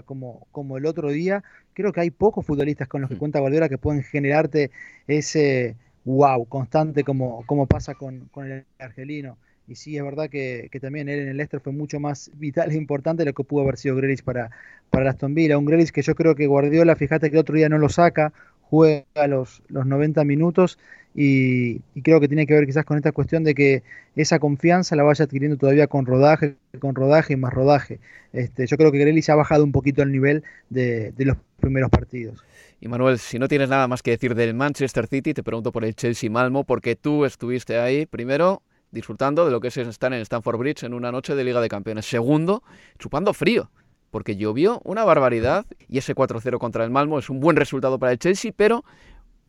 como, 0.04 0.46
como 0.52 0.76
el 0.78 0.86
otro 0.86 1.10
día, 1.10 1.44
creo 1.72 1.92
que 1.92 2.00
hay 2.00 2.10
pocos 2.10 2.44
futbolistas 2.44 2.88
con 2.88 3.00
los 3.00 3.08
que 3.08 3.16
mm. 3.16 3.18
cuenta 3.18 3.40
Guardiola 3.40 3.68
que 3.68 3.78
pueden 3.78 4.02
generarte 4.02 4.70
ese 5.06 5.76
wow 6.04 6.46
constante 6.46 7.04
como, 7.04 7.44
como 7.46 7.66
pasa 7.66 7.94
con, 7.94 8.28
con 8.30 8.50
el 8.50 8.64
argelino. 8.78 9.38
Y 9.68 9.74
sí, 9.74 9.96
es 9.96 10.04
verdad 10.04 10.30
que, 10.30 10.68
también 10.80 11.08
él 11.08 11.20
en 11.20 11.28
el 11.28 11.36
Leicester 11.36 11.60
fue 11.60 11.72
mucho 11.72 11.98
más 11.98 12.30
vital 12.34 12.70
e 12.70 12.76
importante 12.76 13.22
de 13.22 13.30
lo 13.30 13.34
que 13.34 13.42
pudo 13.42 13.62
haber 13.62 13.76
sido 13.76 13.96
Grealish 13.96 14.22
para, 14.22 14.50
para 14.90 15.10
Aston 15.10 15.34
Villa. 15.34 15.58
Un 15.58 15.64
Grealish 15.64 15.90
que 15.90 16.02
yo 16.02 16.14
creo 16.14 16.36
que 16.36 16.46
Guardiola, 16.46 16.94
fíjate 16.94 17.30
que 17.30 17.36
el 17.36 17.40
otro 17.40 17.56
día 17.56 17.68
no 17.68 17.78
lo 17.78 17.88
saca, 17.88 18.32
juega 18.62 19.26
los, 19.28 19.62
los 19.68 19.86
90 19.86 20.24
minutos 20.24 20.78
y, 21.14 21.80
creo 22.02 22.20
que 22.20 22.28
tiene 22.28 22.46
que 22.46 22.54
ver 22.54 22.66
quizás 22.66 22.84
con 22.84 22.96
esta 22.96 23.10
cuestión 23.10 23.42
de 23.42 23.54
que 23.54 23.82
esa 24.14 24.38
confianza 24.38 24.94
la 24.94 25.02
vaya 25.02 25.24
adquiriendo 25.24 25.56
todavía 25.56 25.86
con 25.86 26.06
rodaje, 26.06 26.56
con 26.78 26.94
rodaje 26.94 27.32
y 27.32 27.36
más 27.36 27.52
rodaje. 27.52 27.98
Este, 28.32 28.66
yo 28.66 28.76
creo 28.76 28.92
que 28.92 28.98
Grealish 28.98 29.30
ha 29.30 29.34
bajado 29.34 29.64
un 29.64 29.72
poquito 29.72 30.02
el 30.02 30.12
nivel 30.12 30.44
de, 30.68 31.12
de 31.12 31.24
los 31.24 31.38
primeros 31.58 31.90
partidos. 31.90 32.44
Y 32.80 32.88
Manuel, 32.88 33.18
si 33.18 33.38
no 33.38 33.48
tienes 33.48 33.70
nada 33.70 33.88
más 33.88 34.02
que 34.02 34.12
decir 34.12 34.34
del 34.34 34.54
Manchester 34.54 35.06
City, 35.06 35.32
te 35.32 35.42
pregunto 35.42 35.72
por 35.72 35.84
el 35.84 35.94
Chelsea 35.96 36.30
Malmo, 36.30 36.64
porque 36.64 36.94
tú 36.94 37.24
estuviste 37.24 37.78
ahí 37.78 38.04
primero 38.06 38.62
disfrutando 38.96 39.44
de 39.44 39.50
lo 39.50 39.60
que 39.60 39.68
es 39.68 39.76
estar 39.76 40.12
en 40.12 40.20
Stanford 40.22 40.58
Bridge 40.58 40.82
en 40.84 40.94
una 40.94 41.12
noche 41.12 41.34
de 41.34 41.44
Liga 41.44 41.60
de 41.60 41.68
Campeones. 41.68 42.06
Segundo, 42.06 42.62
chupando 42.98 43.34
frío, 43.34 43.70
porque 44.10 44.36
llovió 44.36 44.80
una 44.84 45.04
barbaridad 45.04 45.66
y 45.86 45.98
ese 45.98 46.14
4-0 46.14 46.58
contra 46.58 46.82
el 46.82 46.90
Malmo 46.90 47.18
es 47.18 47.28
un 47.28 47.38
buen 47.38 47.56
resultado 47.56 47.98
para 47.98 48.12
el 48.12 48.18
Chelsea, 48.18 48.52
pero 48.56 48.84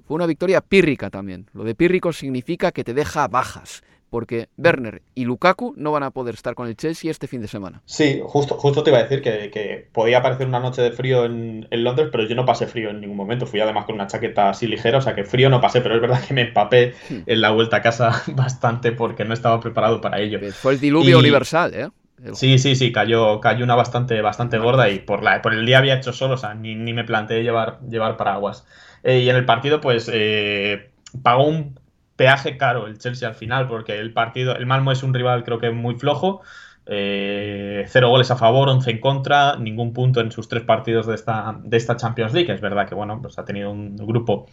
fue 0.05 0.15
una 0.15 0.25
victoria 0.25 0.59
pírrica 0.59 1.09
también. 1.09 1.49
Lo 1.53 1.63
de 1.63 1.75
pírrico 1.75 2.11
significa 2.11 2.71
que 2.71 2.83
te 2.83 2.93
deja 2.93 3.27
bajas 3.29 3.83
porque 4.09 4.47
Werner 4.57 5.01
y 5.15 5.25
Lukaku 5.25 5.73
no 5.77 5.91
van 5.91 6.03
a 6.03 6.11
poder 6.11 6.35
estar 6.35 6.55
con 6.55 6.67
el 6.67 6.75
Chelsea 6.75 7.11
este 7.11 7.27
fin 7.27 7.41
de 7.41 7.47
semana. 7.47 7.81
Sí, 7.85 8.21
justo, 8.23 8.55
justo 8.55 8.83
te 8.83 8.91
iba 8.91 8.99
a 8.99 9.03
decir 9.03 9.21
que, 9.21 9.87
podía 9.91 10.21
parecer 10.21 10.47
una 10.47 10.59
noche 10.59 10.81
de 10.81 10.91
frío 10.91 11.25
en, 11.25 11.67
Londres, 11.71 12.09
pero 12.11 12.25
yo 12.25 12.35
no 12.35 12.45
pasé 12.45 12.67
frío 12.67 12.89
en 12.89 13.01
ningún 13.01 13.17
momento. 13.17 13.45
Fui 13.45 13.59
además 13.59 13.85
con 13.85 13.95
una 13.95 14.07
chaqueta 14.07 14.49
así 14.49 14.67
ligera, 14.67 14.97
o 14.97 15.01
sea 15.01 15.15
que 15.15 15.23
frío 15.23 15.49
no 15.49 15.61
pasé, 15.61 15.81
pero 15.81 15.95
es 15.95 16.01
verdad 16.01 16.23
que 16.25 16.33
me 16.33 16.41
empapé 16.41 16.93
en 17.09 17.41
la 17.41 17.51
vuelta 17.51 17.77
a 17.77 17.81
casa 17.81 18.23
bastante 18.33 18.91
porque 18.91 19.25
no 19.25 19.33
estaba 19.33 19.59
preparado 19.59 20.01
para 20.01 20.19
ello. 20.19 20.39
Fue 20.53 20.73
el 20.73 20.79
diluvio 20.79 21.19
universal, 21.19 21.73
¿eh? 21.73 21.89
Sí, 22.33 22.57
sí, 22.57 22.75
sí, 22.75 22.91
cayó, 22.91 23.39
cayó 23.39 23.63
una 23.63 23.75
bastante, 23.75 24.21
bastante 24.21 24.57
gorda 24.57 24.89
y 24.89 24.99
por, 24.99 25.21
la, 25.21 25.41
por 25.43 25.53
el 25.53 25.65
día 25.67 25.77
había 25.77 25.97
hecho 25.97 26.13
solo, 26.13 26.33
o 26.33 26.37
sea, 26.37 26.55
ni, 26.55 26.73
ni 26.73 26.91
me 26.91 27.03
planteé 27.03 27.43
llevar, 27.43 27.79
llevar 27.87 28.17
paraguas. 28.17 28.65
Eh, 29.03 29.19
y 29.19 29.29
en 29.29 29.35
el 29.35 29.45
partido, 29.45 29.81
pues, 29.81 30.09
eh, 30.11 30.89
pagó 31.21 31.47
un 31.47 31.79
peaje 32.18 32.57
caro 32.57 32.88
el 32.88 32.97
Chelsea 32.97 33.30
al 33.30 33.36
final, 33.36 33.68
porque 33.68 33.97
el 33.97 34.11
partido, 34.11 34.55
el 34.57 34.65
Malmo 34.65 34.91
es 34.91 35.03
un 35.03 35.13
rival 35.13 35.45
creo 35.45 35.59
que 35.59 35.72
muy 35.72 35.95
flojo, 35.95 36.41
eh, 36.86 37.86
cero 37.88 38.09
goles 38.09 38.30
a 38.32 38.36
favor, 38.36 38.68
11 38.68 38.91
en 38.91 38.99
contra, 38.99 39.55
ningún 39.55 39.93
punto 39.93 40.20
en 40.20 40.32
sus 40.32 40.49
tres 40.49 40.63
partidos 40.63 41.07
de 41.07 41.15
esta, 41.15 41.57
de 41.63 41.78
esta 41.78 41.95
Champions 41.95 42.34
League. 42.34 42.53
Es 42.53 42.61
verdad 42.61 42.88
que, 42.88 42.95
bueno, 42.95 43.22
pues 43.22 43.39
ha 43.39 43.45
tenido 43.45 43.72
un 43.72 43.95
grupo 43.95 44.47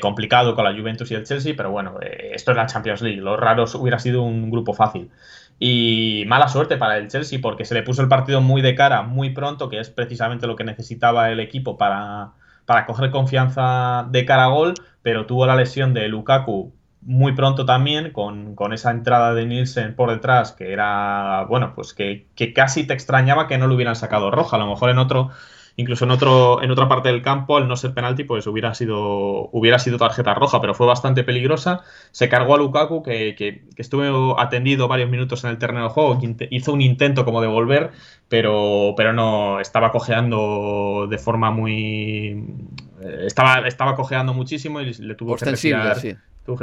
complicado 0.00 0.54
con 0.54 0.64
la 0.64 0.78
Juventus 0.78 1.10
y 1.10 1.14
el 1.14 1.24
Chelsea, 1.24 1.54
pero 1.56 1.70
bueno, 1.70 1.98
esto 2.00 2.50
es 2.50 2.56
la 2.56 2.66
Champions 2.66 3.00
League. 3.02 3.20
Lo 3.20 3.36
raro 3.36 3.64
hubiera 3.78 3.98
sido 3.98 4.22
un 4.22 4.50
grupo 4.50 4.74
fácil. 4.74 5.10
Y 5.58 6.24
mala 6.26 6.48
suerte 6.48 6.76
para 6.76 6.98
el 6.98 7.08
Chelsea 7.08 7.38
porque 7.40 7.64
se 7.64 7.74
le 7.74 7.82
puso 7.82 8.02
el 8.02 8.08
partido 8.08 8.40
muy 8.40 8.62
de 8.62 8.74
cara 8.74 9.02
muy 9.02 9.30
pronto, 9.30 9.68
que 9.68 9.78
es 9.80 9.90
precisamente 9.90 10.46
lo 10.46 10.56
que 10.56 10.64
necesitaba 10.64 11.30
el 11.30 11.40
equipo 11.40 11.78
para, 11.78 12.32
para 12.66 12.86
coger 12.86 13.10
confianza 13.10 14.06
de 14.10 14.24
cara 14.24 14.44
a 14.44 14.48
gol, 14.48 14.74
pero 15.02 15.26
tuvo 15.26 15.46
la 15.46 15.56
lesión 15.56 15.94
de 15.94 16.08
Lukaku 16.08 16.72
muy 17.02 17.32
pronto 17.32 17.64
también, 17.64 18.12
con, 18.12 18.54
con 18.54 18.72
esa 18.72 18.90
entrada 18.90 19.34
de 19.34 19.46
Nielsen 19.46 19.94
por 19.94 20.10
detrás, 20.10 20.52
que 20.52 20.72
era, 20.72 21.44
bueno, 21.48 21.72
pues 21.74 21.94
que, 21.94 22.26
que, 22.34 22.52
casi 22.52 22.86
te 22.86 22.94
extrañaba 22.94 23.48
que 23.48 23.58
no 23.58 23.66
le 23.68 23.74
hubieran 23.74 23.96
sacado 23.96 24.30
roja. 24.30 24.56
A 24.56 24.60
lo 24.60 24.66
mejor 24.66 24.90
en 24.90 24.98
otro 24.98 25.30
incluso 25.76 26.04
en 26.04 26.10
otro 26.10 26.62
en 26.62 26.70
otra 26.70 26.88
parte 26.88 27.08
del 27.08 27.22
campo 27.22 27.56
al 27.56 27.68
no 27.68 27.76
ser 27.76 27.94
penalti 27.94 28.24
pues 28.24 28.46
hubiera 28.46 28.74
sido 28.74 29.48
hubiera 29.52 29.78
sido 29.78 29.98
tarjeta 29.98 30.34
roja 30.34 30.60
pero 30.60 30.74
fue 30.74 30.86
bastante 30.86 31.24
peligrosa 31.24 31.82
se 32.10 32.28
cargó 32.28 32.54
a 32.54 32.58
Lukaku 32.58 33.02
que, 33.02 33.34
que, 33.36 33.62
estuvo 33.76 34.38
atendido 34.38 34.88
varios 34.88 35.08
minutos 35.10 35.44
en 35.44 35.50
el 35.50 35.58
terreno 35.58 35.84
de 35.84 35.88
juego 35.90 36.18
hizo 36.50 36.72
un 36.72 36.82
intento 36.82 37.24
como 37.24 37.40
de 37.40 37.48
volver 37.48 37.92
pero 38.28 38.94
pero 38.96 39.12
no 39.12 39.60
estaba 39.60 39.90
cojeando 39.92 41.06
de 41.08 41.18
forma 41.18 41.50
muy 41.50 42.44
eh, 43.00 43.24
estaba 43.26 43.66
estaba 43.66 43.94
cojeando 43.94 44.34
muchísimo 44.34 44.80
y 44.80 44.92
le 44.92 45.14
tuvo 45.14 45.36
que 45.36 45.44
retirar 45.46 45.98
sí. 45.98 46.14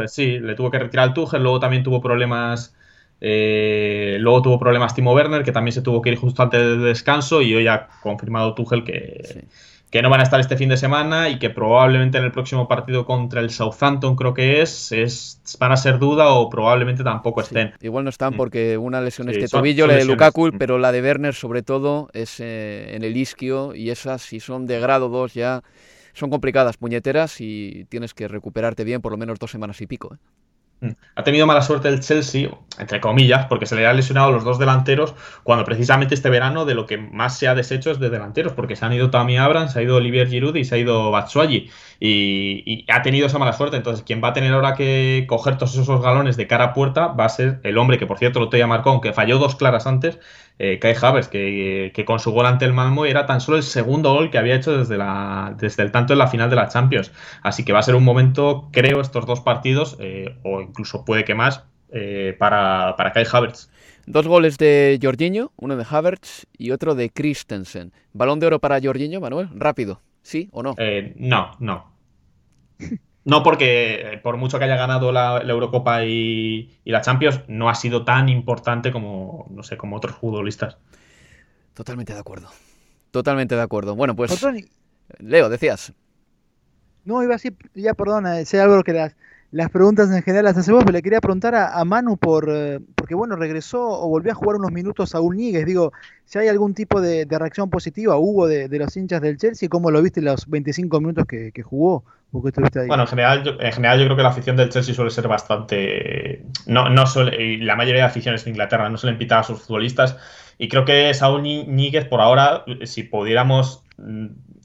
Sí 0.07 0.39
le 0.39 0.55
tuvo 0.55 0.69
que 0.69 0.79
retirar 0.79 1.07
al 1.07 1.13
Tuchel 1.13 1.41
luego 1.41 1.59
también 1.59 1.83
tuvo 1.83 2.01
problemas 2.01 2.75
eh, 3.19 4.17
luego 4.19 4.41
tuvo 4.41 4.59
problemas 4.59 4.93
Timo 4.93 5.13
Werner, 5.13 5.43
que 5.43 5.51
también 5.51 5.73
se 5.73 5.81
tuvo 5.81 6.01
que 6.01 6.09
ir 6.09 6.17
justo 6.17 6.43
antes 6.43 6.59
del 6.61 6.83
descanso, 6.83 7.41
y 7.41 7.55
hoy 7.55 7.67
ha 7.67 7.87
confirmado 8.01 8.53
Tuchel 8.53 8.83
que, 8.83 9.45
que 9.89 10.01
no 10.01 10.09
van 10.09 10.19
a 10.19 10.23
estar 10.23 10.39
este 10.39 10.55
fin 10.55 10.69
de 10.69 10.77
semana 10.77 11.29
y 11.29 11.39
que 11.39 11.49
probablemente 11.49 12.17
en 12.17 12.25
el 12.25 12.31
próximo 12.31 12.67
partido 12.67 13.05
contra 13.05 13.41
el 13.41 13.49
Southampton, 13.49 14.15
creo 14.15 14.33
que 14.33 14.61
es, 14.61 14.91
es 14.91 15.41
van 15.59 15.71
a 15.71 15.77
ser 15.77 15.97
duda 15.97 16.29
o 16.29 16.49
probablemente 16.49 17.03
tampoco 17.03 17.41
estén. 17.41 17.73
igual 17.81 18.03
no 18.03 18.09
están 18.09 18.33
mm. 18.33 18.37
porque 18.37 18.77
una 18.77 19.01
lesión 19.01 19.29
es 19.29 19.37
que 19.37 19.47
tobillo, 19.47 19.87
la 19.87 19.95
de 19.95 20.05
Lukaku, 20.05 20.47
mm. 20.47 20.57
pero 20.59 20.77
la 20.77 20.91
de 20.91 21.01
Werner 21.01 21.33
sobre 21.33 21.63
todo 21.63 22.09
es 22.13 22.39
eh, 22.39 22.95
en 22.95 23.03
el 23.03 23.17
isquio 23.17 23.73
y 23.73 23.89
esas 23.89 24.21
si 24.21 24.39
son 24.39 24.67
de 24.67 24.79
grado 24.79 25.09
2 25.09 25.33
ya 25.33 25.63
son 26.17 26.31
complicadas, 26.31 26.77
puñeteras 26.77 27.39
y 27.41 27.85
tienes 27.89 28.15
que 28.15 28.27
recuperarte 28.27 28.83
bien 28.83 29.01
por 29.01 29.11
lo 29.11 29.19
menos 29.19 29.37
dos 29.37 29.51
semanas 29.51 29.79
y 29.81 29.87
pico. 29.87 30.15
¿eh? 30.15 30.17
Ha 31.15 31.23
tenido 31.23 31.47
mala 31.47 31.61
suerte 31.61 31.87
el 31.87 32.01
Chelsea, 32.01 32.49
entre 32.77 33.01
comillas, 33.01 33.47
porque 33.47 33.65
se 33.65 33.75
le 33.75 33.87
han 33.87 33.95
lesionado 33.95 34.31
los 34.31 34.43
dos 34.43 34.59
delanteros, 34.59 35.15
cuando 35.43 35.65
precisamente 35.65 36.13
este 36.13 36.29
verano 36.29 36.65
de 36.65 36.75
lo 36.75 36.85
que 36.85 36.97
más 36.97 37.37
se 37.37 37.47
ha 37.47 37.55
deshecho 37.55 37.89
es 37.89 37.99
de 37.99 38.11
delanteros, 38.11 38.53
porque 38.53 38.75
se 38.75 38.85
han 38.85 38.93
ido 38.93 39.09
Tammy 39.09 39.37
Abrams, 39.37 39.73
se 39.73 39.79
ha 39.79 39.81
ido 39.81 39.95
Olivier 39.95 40.27
Giroud 40.27 40.55
y 40.55 40.65
se 40.65 40.75
ha 40.75 40.77
ido 40.77 41.09
Batshuayi. 41.09 41.71
Y, 41.99 42.85
ha 42.89 43.01
tenido 43.01 43.27
esa 43.27 43.39
mala 43.39 43.53
suerte. 43.53 43.77
Entonces, 43.77 44.03
quien 44.05 44.21
va 44.23 44.29
a 44.29 44.33
tener 44.33 44.53
ahora 44.53 44.75
que 44.75 45.25
coger 45.27 45.57
todos 45.57 45.75
esos 45.75 46.01
galones 46.01 46.37
de 46.37 46.47
cara 46.47 46.65
a 46.65 46.73
puerta 46.73 47.07
va 47.07 47.25
a 47.25 47.29
ser 47.29 47.59
el 47.63 47.77
hombre 47.77 47.97
que, 47.97 48.05
por 48.05 48.19
cierto, 48.19 48.39
lo 48.39 48.49
tenía 48.49 48.67
marcado, 48.67 49.01
que 49.01 49.13
falló 49.13 49.39
dos 49.39 49.55
claras 49.55 49.87
antes, 49.87 50.19
eh, 50.59 50.79
Kai 50.79 50.95
Havertz, 50.99 51.27
que, 51.27 52.03
con 52.05 52.19
su 52.19 52.31
gol 52.31 52.45
ante 52.45 52.65
el 52.65 52.73
Malmo 52.73 53.05
era 53.05 53.25
tan 53.25 53.41
solo 53.41 53.57
el 53.57 53.63
segundo 53.63 54.13
gol 54.13 54.31
que 54.31 54.37
había 54.37 54.55
hecho 54.55 54.77
desde, 54.77 54.97
la, 54.97 55.55
desde 55.57 55.83
el 55.83 55.91
tanto 55.91 56.13
en 56.13 56.19
la 56.19 56.27
final 56.27 56.49
de 56.49 56.55
la 56.55 56.67
Champions. 56.67 57.11
Así 57.43 57.63
que 57.63 57.73
va 57.73 57.79
a 57.79 57.83
ser 57.83 57.95
un 57.95 58.03
momento, 58.03 58.69
creo, 58.71 59.01
estos 59.01 59.25
dos 59.25 59.41
partidos, 59.41 59.97
eh, 59.99 60.37
o 60.43 60.66
incluso 60.67 61.05
puede 61.05 61.23
que 61.23 61.35
más, 61.35 61.63
eh, 61.89 62.35
para, 62.37 62.95
para 62.97 63.11
Kai 63.11 63.25
Havertz. 63.31 63.69
Dos 64.05 64.27
goles 64.27 64.57
de 64.57 64.99
Jorginho, 65.01 65.51
uno 65.57 65.75
de 65.75 65.85
Havertz 65.89 66.45
y 66.57 66.71
otro 66.71 66.95
de 66.95 67.09
Christensen. 67.09 67.91
Balón 68.13 68.39
de 68.39 68.47
oro 68.47 68.59
para 68.59 68.79
Jorginho, 68.81 69.19
Manuel, 69.19 69.49
rápido, 69.53 70.01
¿sí 70.21 70.49
o 70.51 70.63
no? 70.63 70.75
Eh, 70.77 71.13
no, 71.17 71.51
no. 71.59 71.91
No, 73.27 73.43
porque 73.43 74.13
eh, 74.13 74.17
por 74.19 74.37
mucho 74.37 74.57
que 74.57 74.63
haya 74.63 74.77
ganado 74.77 75.11
la, 75.11 75.41
Eurocopa 75.45 76.05
y, 76.05 76.79
la 76.85 77.01
Champions, 77.01 77.41
no 77.49 77.67
ha 77.67 77.75
sido 77.75 78.05
tan 78.05 78.29
importante 78.29 78.89
como, 78.89 79.47
no 79.49 79.63
sé, 79.63 79.75
como 79.75 79.97
otros 79.97 80.15
futbolistas. 80.15 80.77
Totalmente 81.73 82.13
de 82.13 82.19
acuerdo. 82.21 82.47
Totalmente 83.11 83.55
de 83.55 83.61
acuerdo. 83.61 83.97
Bueno, 83.97 84.15
pues. 84.15 84.31
Leo, 85.19 85.49
decías. 85.49 85.91
No, 87.03 87.21
iba 87.21 87.33
a 87.33 87.35
decir, 87.35 87.57
ya 87.75 87.93
perdona, 87.95 88.45
sé 88.45 88.61
algo 88.61 88.81
que 88.83 88.93
las, 88.93 89.13
las 89.51 89.69
preguntas 89.69 90.11
en 90.11 90.21
general 90.23 90.45
las 90.45 90.57
hacemos, 90.57 90.83
pero 90.83 90.93
le 90.93 91.01
quería 91.01 91.21
preguntar 91.21 91.55
a, 91.55 91.83
Manu 91.85 92.17
por, 92.17 92.49
eh, 92.51 92.79
porque 92.95 93.15
bueno, 93.15 93.35
regresó 93.37 93.81
o 93.81 94.09
volvió 94.09 94.33
a 94.33 94.35
jugar 94.35 94.57
unos 94.57 94.71
minutos 94.71 95.15
a 95.15 95.19
Níguez. 95.21 95.65
Digo, 95.65 95.93
si 96.25 96.37
hay 96.37 96.49
algún 96.49 96.73
tipo 96.73 96.99
de, 96.99 97.25
reacción 97.29 97.69
positiva 97.69 98.17
hubo 98.17 98.47
de, 98.47 98.67
los 98.69 98.95
hinchas 98.97 99.21
del 99.21 99.37
Chelsea, 99.37 99.69
¿cómo 99.69 99.89
lo 99.89 100.01
viste 100.01 100.21
los 100.21 100.49
25 100.49 100.99
minutos 100.99 101.25
que, 101.25 101.51
jugó? 101.63 102.03
Bueno, 102.87 103.03
en 103.03 103.07
general, 103.07 103.43
yo, 103.45 103.51
en 103.57 103.71
general 103.71 103.99
yo 103.99 104.05
creo 104.05 104.17
que 104.17 104.23
la 104.23 104.29
afición 104.29 104.57
del 104.57 104.67
Chelsea 104.67 104.93
suele 104.93 105.11
ser 105.11 105.29
bastante... 105.29 106.43
No, 106.65 106.89
no 106.89 107.07
suele, 107.07 107.57
la 107.59 107.77
mayoría 107.77 108.01
de 108.01 108.07
aficiones 108.07 108.43
de 108.43 108.51
Inglaterra 108.51 108.89
no 108.89 108.97
suelen 108.97 109.17
pitar 109.17 109.39
a 109.39 109.43
sus 109.43 109.61
futbolistas 109.61 110.17
y 110.57 110.67
creo 110.67 110.83
que 110.83 111.13
Saúl 111.13 111.43
Níguez 111.43 112.05
por 112.05 112.19
ahora, 112.19 112.65
si 112.83 113.03
pudiéramos 113.03 113.83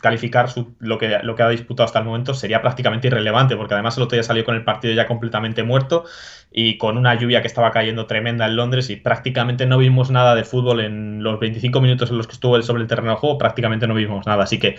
calificar 0.03 0.50
lo, 0.80 0.98
que, 0.98 1.20
lo 1.22 1.36
que 1.36 1.42
ha 1.44 1.48
disputado 1.48 1.84
hasta 1.84 2.00
el 2.00 2.05
momento 2.05 2.34
sería 2.34 2.61
prácticamente 2.61 3.07
irrelevante, 3.07 3.57
porque 3.57 3.74
además 3.74 3.96
el 3.96 4.03
otro 4.03 4.16
día 4.16 4.24
salió 4.24 4.44
con 4.44 4.57
el 4.57 4.64
partido 4.64 4.92
ya 4.92 5.07
completamente 5.07 5.62
muerto 5.62 6.05
y 6.50 6.76
con 6.76 6.98
una 6.98 7.14
lluvia 7.14 7.40
que 7.40 7.46
estaba 7.46 7.70
cayendo 7.70 8.07
tremenda 8.07 8.46
en 8.46 8.57
Londres 8.57 8.90
y 8.90 8.96
prácticamente 8.96 9.64
no 9.64 9.78
vimos 9.78 10.11
nada 10.11 10.34
de 10.34 10.42
fútbol 10.42 10.80
en 10.80 11.22
los 11.22 11.38
25 11.38 11.80
minutos 11.80 12.11
en 12.11 12.18
los 12.18 12.26
que 12.26 12.32
estuvo 12.32 12.57
él 12.57 12.64
sobre 12.64 12.82
el 12.82 12.88
terreno 12.88 13.11
de 13.11 13.16
juego, 13.16 13.38
prácticamente 13.38 13.86
no 13.86 13.94
vimos 13.94 14.26
nada. 14.26 14.42
Así 14.42 14.59
que 14.59 14.74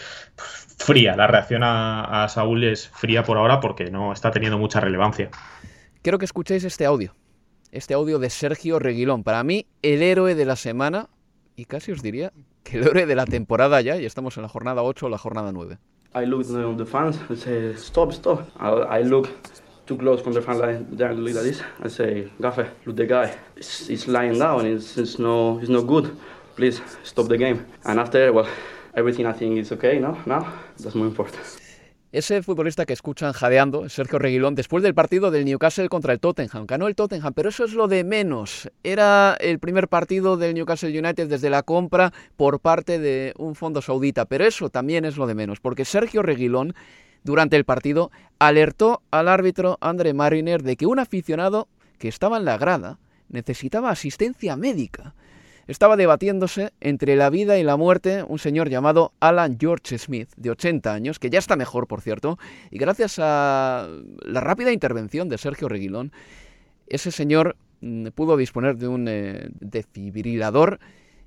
fría, 0.77 1.15
la 1.15 1.25
reacción 1.25 1.63
a, 1.63 2.25
a 2.25 2.27
Saúl 2.27 2.65
es 2.65 2.89
fría 2.89 3.23
por 3.23 3.37
ahora 3.37 3.61
porque 3.61 3.89
no 3.89 4.11
está 4.11 4.29
teniendo 4.29 4.57
mucha 4.57 4.81
relevancia. 4.81 5.29
Quiero 6.01 6.19
que 6.19 6.25
escuchéis 6.25 6.65
este 6.65 6.85
audio. 6.85 7.15
Este 7.71 7.93
audio 7.93 8.19
de 8.19 8.29
Sergio 8.29 8.77
Reguilón. 8.77 9.23
Para 9.23 9.41
mí, 9.45 9.67
el 9.81 10.03
héroe 10.03 10.35
de 10.35 10.45
la 10.45 10.57
semana 10.57 11.07
y 11.55 11.63
casi 11.63 11.93
os 11.93 12.01
diría 12.01 12.33
que 12.63 12.79
héroe 12.79 13.05
de 13.05 13.15
la 13.15 13.25
temporada 13.25 13.81
ya, 13.81 13.97
y 13.97 14.05
estamos 14.05 14.37
en 14.37 14.43
la 14.43 14.49
jornada 14.49 14.83
8 14.83 15.05
o 15.05 15.09
la 15.09 15.17
jornada 15.17 15.51
9. 15.51 15.77
I 16.15 16.25
look 16.25 16.41
at 16.41 16.77
the 16.77 16.85
fans 16.85 17.17
and 17.27 17.37
say, 17.37 17.75
stop, 17.75 18.13
stop. 18.13 18.47
I, 18.59 18.99
I 18.99 19.03
look 19.03 19.29
too 19.85 19.97
close 19.97 20.21
from 20.21 20.33
the 20.33 20.41
fan 20.41 20.59
line, 20.59 20.85
there, 20.91 21.13
look 21.13 21.33
like 21.33 21.43
this, 21.43 21.61
and 21.81 21.91
say, 21.91 22.29
Gaffe, 22.39 22.69
look 22.85 22.95
the 22.95 23.05
guy, 23.05 23.35
he's 23.55 24.07
lying 24.07 24.37
down, 24.37 24.65
it's, 24.65 24.97
it's, 24.97 25.17
no, 25.19 25.59
it's 25.59 25.69
no 25.69 25.81
good. 25.83 26.15
Please 26.55 26.81
stop 27.03 27.27
the 27.27 27.37
game. 27.37 27.65
And 27.83 27.99
after, 27.99 28.31
well, 28.31 28.47
everything 28.93 29.25
I 29.25 29.33
think 29.33 29.57
is 29.57 29.71
okay, 29.71 29.97
no? 29.99 30.17
Now, 30.25 30.53
that's 30.77 30.95
more 30.95 31.07
important. 31.07 31.62
Ese 32.13 32.43
futbolista 32.43 32.85
que 32.85 32.93
escuchan 32.93 33.33
jadeando, 33.33 33.89
Sergio 33.89 34.19
Reguilón, 34.19 34.53
después 34.53 34.83
del 34.83 34.93
partido 34.93 35.31
del 35.31 35.45
Newcastle 35.45 35.89
contra 35.89 36.13
el 36.13 36.19
Tottenham. 36.19 36.67
Ganó 36.67 36.87
el 36.87 36.93
Tottenham, 36.93 37.33
pero 37.33 37.49
eso 37.49 37.65
es 37.65 37.73
lo 37.73 37.87
de 37.87 38.03
menos. 38.03 38.69
Era 38.83 39.35
el 39.39 39.57
primer 39.57 39.87
partido 39.87 40.37
del 40.37 40.53
Newcastle 40.53 40.91
United 40.95 41.27
desde 41.27 41.49
la 41.49 41.63
compra 41.63 42.13
por 42.37 42.59
parte 42.59 42.99
de 42.99 43.33
un 43.39 43.55
fondo 43.55 43.81
saudita, 43.81 44.25
pero 44.25 44.45
eso 44.45 44.69
también 44.69 45.05
es 45.05 45.17
lo 45.17 45.25
de 45.25 45.33
menos, 45.33 45.59
porque 45.59 45.85
Sergio 45.85 46.21
Reguilón, 46.21 46.75
durante 47.23 47.55
el 47.55 47.65
partido, 47.65 48.11
alertó 48.37 49.01
al 49.09 49.27
árbitro 49.27 49.79
André 49.81 50.13
Mariner 50.13 50.61
de 50.61 50.75
que 50.75 50.85
un 50.85 50.99
aficionado 50.99 51.67
que 51.97 52.09
estaba 52.09 52.37
en 52.37 52.45
la 52.45 52.59
grada 52.59 52.99
necesitaba 53.29 53.89
asistencia 53.89 54.55
médica 54.55 55.15
estaba 55.67 55.95
debatiéndose 55.95 56.71
entre 56.81 57.15
la 57.15 57.29
vida 57.29 57.57
y 57.57 57.63
la 57.63 57.77
muerte 57.77 58.23
un 58.27 58.39
señor 58.39 58.69
llamado 58.69 59.13
Alan 59.19 59.57
George 59.59 59.97
Smith, 59.97 60.29
de 60.35 60.51
80 60.51 60.93
años, 60.93 61.19
que 61.19 61.29
ya 61.29 61.39
está 61.39 61.55
mejor, 61.55 61.87
por 61.87 62.01
cierto, 62.01 62.37
y 62.71 62.77
gracias 62.77 63.19
a 63.19 63.87
la 64.21 64.39
rápida 64.41 64.71
intervención 64.71 65.29
de 65.29 65.37
Sergio 65.37 65.69
Reguilón, 65.69 66.11
ese 66.87 67.11
señor 67.11 67.55
mm, 67.81 68.07
pudo 68.07 68.37
disponer 68.37 68.77
de 68.77 68.87
un 68.87 69.07
eh, 69.07 69.49
defibrilador 69.59 70.79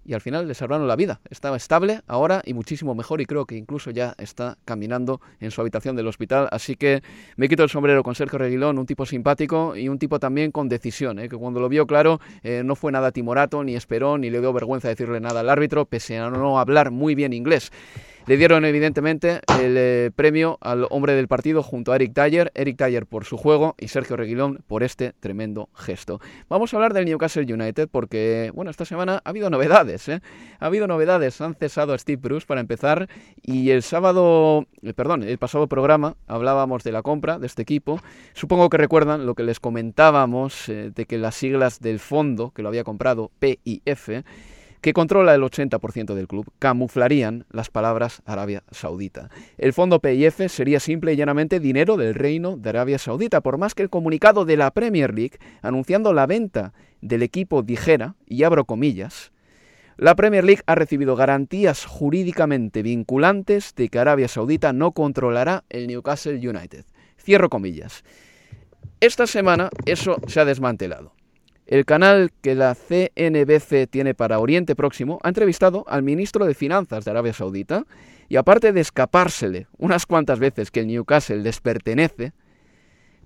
y 0.07 0.15
al 0.15 0.21
final 0.21 0.47
le 0.47 0.55
salvaron 0.55 0.87
la 0.87 0.97
vida. 0.97 1.21
Estaba 1.31 1.57
estable 1.57 2.01
ahora 2.07 2.43
y 2.45 2.55
muchísimo 2.55 2.95
mejor 2.95 3.21
y 3.21 3.27
creo 3.27 3.45
que 3.45 3.57
incluso 3.57 3.91
ya 3.91 4.15
está 4.19 4.57
caminando 4.65 5.21
en 5.41 5.51
su 5.51 5.61
habitación 5.61 5.97
del 5.97 6.07
hospital. 6.07 6.49
Así 6.53 6.77
que 6.77 7.03
me 7.37 7.49
quito 7.49 7.65
el 7.65 7.69
sombrero 7.69 8.03
con 8.03 8.15
Sergio 8.15 8.39
Reguilón, 8.39 8.79
un 8.79 8.87
tipo 8.87 9.05
simpático 9.05 9.75
y 9.77 9.89
un 9.89 9.99
tipo 9.99 10.19
también 10.21 10.53
con 10.53 10.69
decisión, 10.69 11.19
¿eh? 11.19 11.29
que 11.29 11.37
cuando 11.37 11.61
lo 11.61 11.69
vio 11.69 11.87
claro 11.87 12.21
eh, 12.43 12.63
no 12.65 12.77
fue 12.77 12.93
nada 12.93 13.11
timorato, 13.11 13.65
ni 13.65 13.75
esperó, 13.75 14.17
ni 14.17 14.31
le 14.31 14.41
dio 14.41 14.53
vergüenza 14.53 14.89
decirle 14.89 15.21
nada 15.21 15.41
al 15.41 15.51
árbitro, 15.51 15.87
pese 15.87 16.19
a 16.19 16.31
no 16.31 16.59
hablar 16.59 16.91
muy 16.91 17.15
bien 17.15 17.33
inglés. 17.33 17.73
Le 18.27 18.37
dieron 18.37 18.65
evidentemente 18.65 19.41
el 19.61 19.77
eh, 19.79 20.11
premio 20.17 20.59
al 20.61 20.89
hombre 20.91 21.15
del 21.15 21.29
partido 21.29 21.63
junto 21.63 21.93
a 21.93 21.95
Eric 21.95 22.13
Dyer, 22.13 22.51
Eric 22.57 22.77
Dyer 22.77 23.07
por 23.07 23.25
su 23.25 23.37
juego 23.37 23.77
y 23.79 23.87
Sergio 23.87 24.17
Reguilón 24.17 24.65
por 24.67 24.83
este 24.83 25.13
tremendo 25.21 25.69
gesto. 25.77 26.21
Vamos 26.49 26.75
a 26.75 26.77
hablar 26.77 26.93
del 26.93 27.05
Newcastle 27.05 27.45
United 27.45 27.89
porque, 27.89 28.51
bueno, 28.53 28.73
esta 28.73 28.85
semana 28.85 29.23
ha 29.25 29.29
habido 29.29 29.49
novedades, 29.49 30.09
¿eh? 30.09 30.23
Ha 30.59 30.67
habido 30.67 30.89
novedades, 30.89 31.41
han 31.41 31.55
cesado 31.55 31.93
a 31.93 31.99
Steve 31.99 32.21
Bruce 32.21 32.49
para 32.49 32.61
empezar 32.61 33.09
y 33.43 33.71
el 33.71 33.85
sábado, 33.85 34.67
eh, 34.83 34.93
perdón, 34.93 35.23
el 35.23 35.39
pasado 35.39 35.69
programa 35.69 36.17
hablábamos 36.27 36.83
de 36.83 36.91
la 36.91 37.03
compra 37.03 37.39
de 37.39 37.47
este 37.47 37.63
equipo. 37.63 38.01
Supongo 38.33 38.71
que 38.71 38.77
recuerdan 38.77 39.25
lo 39.25 39.37
que 39.37 39.45
les 39.45 39.61
comentábamos 39.61 40.69
eh, 40.69 40.91
de 40.93 41.07
que 41.07 41.19
las 41.19 41.37
siglas 41.37 41.79
del 41.79 42.01
fondo 42.01 42.51
que 42.51 42.63
lo 42.63 42.71
había 42.71 42.83
comprado, 42.83 43.31
PIF, 43.39 44.09
que 44.87 44.93
controla 44.93 45.35
el 45.35 45.43
80% 45.43 46.15
del 46.15 46.29
club, 46.29 46.49
camuflarían 46.61 47.45
las 47.51 47.71
palabras 47.71 48.23
Arabia 48.25 48.63
Saudita. 48.71 49.31
El 49.59 49.73
fondo 49.73 49.99
PIF 49.99 50.49
sería 50.49 50.79
simple 50.79 51.13
y 51.13 51.17
llanamente 51.17 51.59
dinero 51.59 51.97
del 51.97 52.15
reino 52.15 52.57
de 52.57 52.69
Arabia 52.69 52.97
Saudita, 52.97 53.41
por 53.41 53.59
más 53.59 53.75
que 53.75 53.83
el 53.83 53.91
comunicado 53.91 54.45
de 54.45 54.57
la 54.57 54.71
Premier 54.71 55.13
League 55.13 55.41
anunciando 55.61 56.13
la 56.13 56.27
venta 56.27 56.73
del 57.01 57.25
equipo 57.25 57.65
dijera, 57.65 58.15
y 58.29 58.45
abro 58.45 58.65
comillas, 58.65 59.33
la 59.97 60.15
Premier 60.15 60.45
League 60.45 60.63
ha 60.67 60.77
recibido 60.77 61.17
garantías 61.17 61.85
jurídicamente 61.85 62.85
vinculantes 62.85 63.75
de 63.75 63.89
que 63.89 63.99
Arabia 63.99 64.29
Saudita 64.29 64.73
no 64.73 64.93
controlará 64.93 65.65
el 65.69 65.89
Newcastle 65.89 66.49
United. 66.49 66.85
Cierro 67.19 67.51
comillas. 67.51 68.05
Esta 69.01 69.27
semana 69.27 69.69
eso 69.85 70.19
se 70.29 70.39
ha 70.39 70.45
desmantelado. 70.45 71.13
El 71.67 71.85
canal 71.85 72.31
que 72.43 72.55
la 72.55 72.77
CNBC 72.77 73.91
tiene 73.91 74.15
para 74.15 74.39
Oriente 74.39 74.77
Próximo 74.77 75.19
ha 75.25 75.29
entrevistado 75.29 75.85
al 75.89 76.05
ministro 76.05 76.47
de 76.47 76.55
Finanzas 76.55 77.05
de 77.05 77.11
Arabia 77.11 77.33
Saudita 77.33 77.85
y 78.29 78.37
aparte 78.37 78.73
de 78.73 78.81
escapársele 78.81 79.67
unas 79.77 80.07
cuantas 80.07 80.39
veces 80.39 80.71
que 80.71 80.81
el 80.81 80.87
Newcastle 80.87 81.43
les 81.43 81.61
pertenece, 81.61 82.33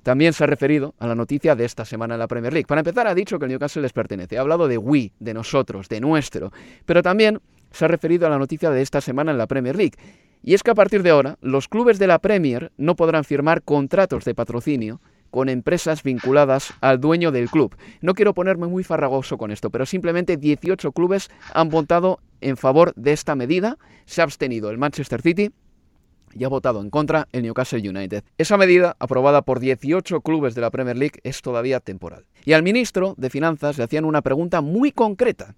también 0.02 0.32
se 0.32 0.44
ha 0.44 0.46
referido 0.46 0.94
a 0.98 1.06
la 1.06 1.14
noticia 1.14 1.54
de 1.54 1.66
esta 1.66 1.84
semana 1.84 2.14
en 2.14 2.20
la 2.20 2.28
Premier 2.28 2.54
League. 2.54 2.66
Para 2.66 2.80
empezar, 2.80 3.06
ha 3.06 3.14
dicho 3.14 3.38
que 3.38 3.44
el 3.44 3.50
Newcastle 3.50 3.82
les 3.82 3.92
pertenece. 3.92 4.38
Ha 4.38 4.40
hablado 4.40 4.68
de 4.68 4.78
we, 4.78 5.12
de 5.18 5.34
nosotros, 5.34 5.90
de 5.90 6.00
nuestro. 6.00 6.50
Pero 6.86 7.02
también 7.02 7.40
se 7.70 7.84
ha 7.84 7.88
referido 7.88 8.26
a 8.26 8.30
la 8.30 8.38
noticia 8.38 8.70
de 8.70 8.80
esta 8.80 9.02
semana 9.02 9.32
en 9.32 9.38
la 9.38 9.46
Premier 9.46 9.76
League. 9.76 9.98
Y 10.42 10.54
es 10.54 10.62
que 10.62 10.70
a 10.70 10.74
partir 10.74 11.02
de 11.02 11.10
ahora, 11.10 11.36
los 11.42 11.68
clubes 11.68 11.98
de 11.98 12.06
la 12.06 12.18
Premier 12.18 12.72
no 12.78 12.96
podrán 12.96 13.24
firmar 13.24 13.60
contratos 13.62 14.24
de 14.24 14.34
patrocinio 14.34 15.02
con 15.30 15.48
empresas 15.48 16.02
vinculadas 16.02 16.72
al 16.80 17.00
dueño 17.00 17.32
del 17.32 17.50
club. 17.50 17.76
No 18.00 18.14
quiero 18.14 18.34
ponerme 18.34 18.66
muy 18.66 18.84
farragoso 18.84 19.38
con 19.38 19.50
esto, 19.50 19.70
pero 19.70 19.86
simplemente 19.86 20.36
18 20.36 20.92
clubes 20.92 21.30
han 21.54 21.68
votado 21.68 22.20
en 22.40 22.56
favor 22.56 22.92
de 22.96 23.12
esta 23.12 23.34
medida. 23.34 23.78
Se 24.06 24.20
ha 24.20 24.24
abstenido 24.24 24.70
el 24.70 24.78
Manchester 24.78 25.22
City 25.22 25.50
y 26.34 26.44
ha 26.44 26.48
votado 26.48 26.80
en 26.80 26.90
contra 26.90 27.28
el 27.32 27.42
Newcastle 27.42 27.88
United. 27.88 28.24
Esa 28.38 28.56
medida, 28.56 28.96
aprobada 28.98 29.42
por 29.42 29.60
18 29.60 30.20
clubes 30.20 30.54
de 30.54 30.60
la 30.60 30.70
Premier 30.70 30.96
League, 30.96 31.20
es 31.24 31.42
todavía 31.42 31.80
temporal. 31.80 32.26
Y 32.44 32.52
al 32.52 32.62
ministro 32.62 33.14
de 33.16 33.30
Finanzas 33.30 33.78
le 33.78 33.84
hacían 33.84 34.04
una 34.04 34.22
pregunta 34.22 34.60
muy 34.60 34.92
concreta. 34.92 35.54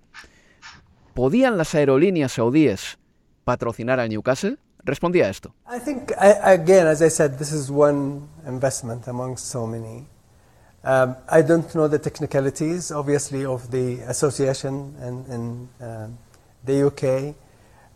¿Podían 1.14 1.58
las 1.58 1.74
aerolíneas 1.74 2.32
saudíes 2.32 2.98
patrocinar 3.44 4.00
al 4.00 4.08
Newcastle? 4.08 4.56
Respondía 4.84 5.26
a 5.26 5.30
esto. 5.30 5.54
I 5.66 5.78
think, 5.78 6.12
again, 6.18 6.86
as 6.86 7.02
I 7.02 7.10
said, 7.10 7.38
this 7.38 7.52
is 7.52 7.70
one 7.70 8.22
investment 8.46 9.08
among 9.08 9.36
so 9.36 9.66
many. 9.66 10.06
Um, 10.84 11.16
I 11.28 11.42
don't 11.42 11.72
know 11.74 11.88
the 11.88 11.98
technicalities, 11.98 12.90
obviously, 12.90 13.44
of 13.44 13.70
the 13.70 14.00
association 14.08 14.94
in, 15.00 15.24
in 15.32 15.68
um, 15.80 16.18
the 16.64 16.86
UK, 16.86 17.36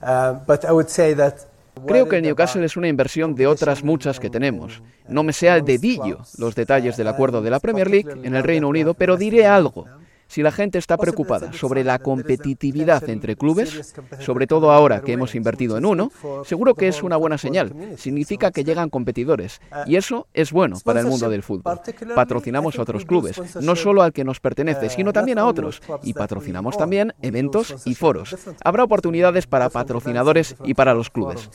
uh, 0.03 0.35
but 0.47 0.65
I 0.65 0.73
would 0.73 0.89
say 0.89 1.15
that 1.15 1.47
Creo 1.85 2.09
que 2.09 2.17
el 2.17 2.23
Newcastle 2.23 2.65
es 2.65 2.77
una 2.77 2.89
inversión 2.89 3.35
de 3.35 3.47
otras 3.47 3.85
muchas 3.85 4.19
que 4.19 4.31
tenemos. 4.31 4.83
No 5.09 5.23
me 5.23 5.33
sea 5.33 5.61
dedillo 5.61 6.21
los 6.39 6.55
detalles 6.55 6.97
del 6.97 7.09
acuerdo 7.09 7.43
de 7.43 7.51
la 7.51 7.61
Premier 7.61 7.91
League 7.91 8.13
en 8.23 8.35
el 8.35 8.43
Reino 8.43 8.69
Unido, 8.69 8.95
pero 8.95 9.17
diré 9.17 9.47
algo. 9.47 9.87
Si 10.29 10.43
la 10.43 10.51
gente 10.51 10.79
está 10.79 10.97
preocupada 10.97 11.53
sobre 11.53 11.85
la 11.85 11.99
competitividad 11.99 13.09
entre 13.09 13.37
clubes, 13.37 13.95
sobre 14.19 14.47
todo 14.47 14.71
ahora 14.71 15.01
que 15.01 15.13
hemos 15.13 15.35
invertido 15.35 15.79
en 15.79 15.87
uno, 15.87 16.11
seguro 16.45 16.75
que 16.75 16.89
es 16.89 17.03
una 17.03 17.17
buena 17.17 17.39
señal. 17.39 17.73
Significa 17.97 18.51
que 18.51 18.65
llegan 18.65 18.91
competidores 18.91 19.61
y 19.87 19.97
eso 19.97 20.27
es 20.35 20.53
bueno 20.53 20.79
para 20.85 21.01
el 21.01 21.07
mundo 21.07 21.31
del 21.31 21.43
fútbol. 21.43 21.81
Patrocinamos 22.15 22.79
a 22.79 22.83
otros 22.83 23.05
clubes, 23.05 23.41
no 23.61 23.77
solo 23.77 24.03
al 24.03 24.13
que 24.13 24.25
nos 24.25 24.41
pertenece, 24.41 24.91
sino 24.91 25.13
también 25.13 25.39
a 25.39 25.47
otros 25.47 25.81
y 26.03 26.13
patrocinamos 26.13 26.77
también 26.77 27.15
eventos 27.23 27.75
y 27.85 27.95
foros. 27.95 28.37
Habrá 28.63 28.85
oportunidades 28.85 29.47
para 29.47 29.71
patrocinadores 29.71 30.57
y 30.65 30.75
para 30.75 30.95
los 30.95 31.11
clubes. 31.11 31.49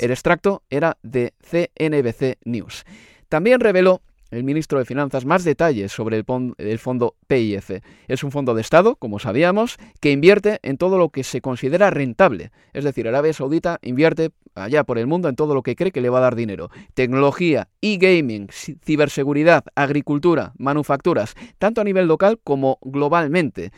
El 0.00 0.10
extracto 0.10 0.62
era 0.70 0.96
de 1.02 1.34
CNBC 1.40 2.38
News. 2.44 2.84
También 3.28 3.60
reveló 3.60 4.02
el 4.30 4.44
ministro 4.44 4.78
de 4.78 4.84
Finanzas 4.84 5.24
más 5.24 5.44
detalles 5.44 5.92
sobre 5.92 6.16
el, 6.16 6.78
fondo 6.78 7.14
PIF. 7.26 7.70
Es 8.08 8.24
un 8.24 8.30
fondo 8.30 8.54
de 8.54 8.60
Estado, 8.60 8.96
como 8.96 9.18
sabíamos, 9.18 9.76
que 10.00 10.10
invierte 10.10 10.58
en 10.62 10.76
todo 10.76 10.98
lo 10.98 11.08
que 11.08 11.24
se 11.24 11.40
considera 11.40 11.90
rentable. 11.90 12.50
Es 12.72 12.84
decir, 12.84 13.08
Arabia 13.08 13.32
Saudita 13.32 13.78
invierte 13.82 14.30
allá 14.54 14.84
por 14.84 14.98
el 14.98 15.06
mundo 15.06 15.28
en 15.28 15.36
todo 15.36 15.54
lo 15.54 15.62
que 15.62 15.76
cree 15.76 15.92
que 15.92 16.00
le 16.00 16.10
va 16.10 16.18
a 16.18 16.22
dar 16.22 16.34
dinero. 16.34 16.70
Tecnología, 16.94 17.68
e-gaming, 17.80 18.48
ciberseguridad, 18.50 19.64
agricultura, 19.74 20.52
manufacturas, 20.58 21.34
tanto 21.58 21.80
a 21.80 21.84
nivel 21.84 22.06
local 22.06 22.38
como 22.42 22.78
globalmente. 22.82 23.72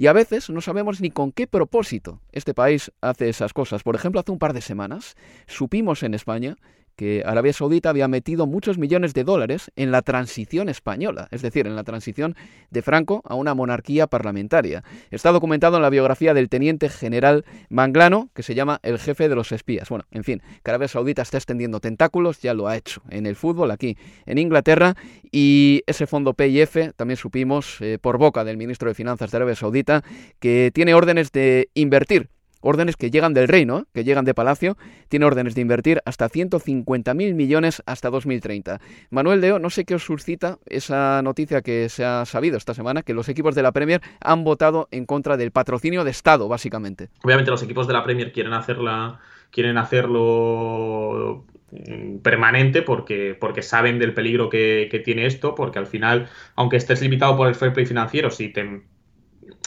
Y 0.00 0.06
a 0.06 0.14
veces 0.14 0.48
no 0.48 0.62
sabemos 0.62 1.02
ni 1.02 1.10
con 1.10 1.30
qué 1.30 1.46
propósito 1.46 2.22
este 2.32 2.54
país 2.54 2.90
hace 3.02 3.28
esas 3.28 3.52
cosas. 3.52 3.82
Por 3.82 3.96
ejemplo, 3.96 4.18
hace 4.18 4.32
un 4.32 4.38
par 4.38 4.54
de 4.54 4.62
semanas 4.62 5.14
supimos 5.46 6.02
en 6.02 6.14
España 6.14 6.56
que 6.96 7.22
Arabia 7.24 7.52
Saudita 7.52 7.90
había 7.90 8.08
metido 8.08 8.46
muchos 8.46 8.78
millones 8.78 9.14
de 9.14 9.24
dólares 9.24 9.70
en 9.76 9.90
la 9.90 10.02
transición 10.02 10.68
española, 10.68 11.28
es 11.30 11.42
decir, 11.42 11.66
en 11.66 11.76
la 11.76 11.84
transición 11.84 12.36
de 12.70 12.82
Franco 12.82 13.22
a 13.24 13.34
una 13.34 13.54
monarquía 13.54 14.06
parlamentaria. 14.06 14.84
Está 15.10 15.32
documentado 15.32 15.76
en 15.76 15.82
la 15.82 15.90
biografía 15.90 16.34
del 16.34 16.48
teniente 16.48 16.88
general 16.88 17.44
Manglano, 17.68 18.30
que 18.34 18.42
se 18.42 18.54
llama 18.54 18.80
El 18.82 18.98
jefe 18.98 19.28
de 19.28 19.34
los 19.34 19.52
espías. 19.52 19.88
Bueno, 19.88 20.04
en 20.10 20.24
fin, 20.24 20.42
que 20.62 20.70
Arabia 20.70 20.88
Saudita 20.88 21.22
está 21.22 21.38
extendiendo 21.38 21.80
tentáculos, 21.80 22.40
ya 22.40 22.54
lo 22.54 22.68
ha 22.68 22.76
hecho 22.76 23.02
en 23.10 23.26
el 23.26 23.36
fútbol 23.36 23.70
aquí 23.70 23.96
en 24.26 24.38
Inglaterra, 24.38 24.94
y 25.32 25.82
ese 25.86 26.06
fondo 26.06 26.34
PIF 26.34 26.94
también 26.96 27.16
supimos 27.16 27.80
eh, 27.80 27.98
por 28.00 28.18
boca 28.18 28.44
del 28.44 28.56
ministro 28.56 28.88
de 28.88 28.94
Finanzas 28.94 29.30
de 29.30 29.36
Arabia 29.36 29.54
Saudita 29.54 30.02
que 30.38 30.70
tiene 30.74 30.94
órdenes 30.94 31.32
de 31.32 31.68
invertir 31.74 32.28
órdenes 32.60 32.96
que 32.96 33.10
llegan 33.10 33.34
del 33.34 33.48
reino, 33.48 33.86
que 33.92 34.04
llegan 34.04 34.24
de 34.24 34.34
Palacio, 34.34 34.76
tiene 35.08 35.26
órdenes 35.26 35.54
de 35.54 35.60
invertir 35.62 36.00
hasta 36.04 36.28
150.000 36.28 37.34
millones 37.34 37.82
hasta 37.86 38.10
2030. 38.10 38.80
Manuel 39.10 39.40
Deo, 39.40 39.58
no 39.58 39.70
sé 39.70 39.84
qué 39.84 39.94
os 39.94 40.04
suscita 40.04 40.58
esa 40.66 41.22
noticia 41.22 41.62
que 41.62 41.88
se 41.88 42.04
ha 42.04 42.24
sabido 42.24 42.56
esta 42.56 42.74
semana, 42.74 43.02
que 43.02 43.14
los 43.14 43.28
equipos 43.28 43.54
de 43.54 43.62
la 43.62 43.72
Premier 43.72 44.00
han 44.20 44.44
votado 44.44 44.88
en 44.90 45.06
contra 45.06 45.36
del 45.36 45.50
patrocinio 45.50 46.04
de 46.04 46.10
Estado, 46.10 46.48
básicamente. 46.48 47.08
Obviamente 47.22 47.50
los 47.50 47.62
equipos 47.62 47.86
de 47.86 47.92
la 47.92 48.04
Premier 48.04 48.32
quieren 48.32 48.52
hacerla, 48.52 49.20
quieren 49.50 49.78
hacerlo 49.78 51.44
mm, 51.70 52.18
permanente 52.18 52.82
porque, 52.82 53.36
porque 53.38 53.62
saben 53.62 53.98
del 53.98 54.14
peligro 54.14 54.48
que, 54.50 54.88
que 54.90 54.98
tiene 54.98 55.26
esto, 55.26 55.54
porque 55.54 55.78
al 55.78 55.86
final, 55.86 56.28
aunque 56.56 56.76
estés 56.76 57.00
limitado 57.00 57.36
por 57.36 57.48
el 57.48 57.54
fair 57.54 57.72
play 57.72 57.86
financiero, 57.86 58.30
si 58.30 58.48
te 58.48 58.82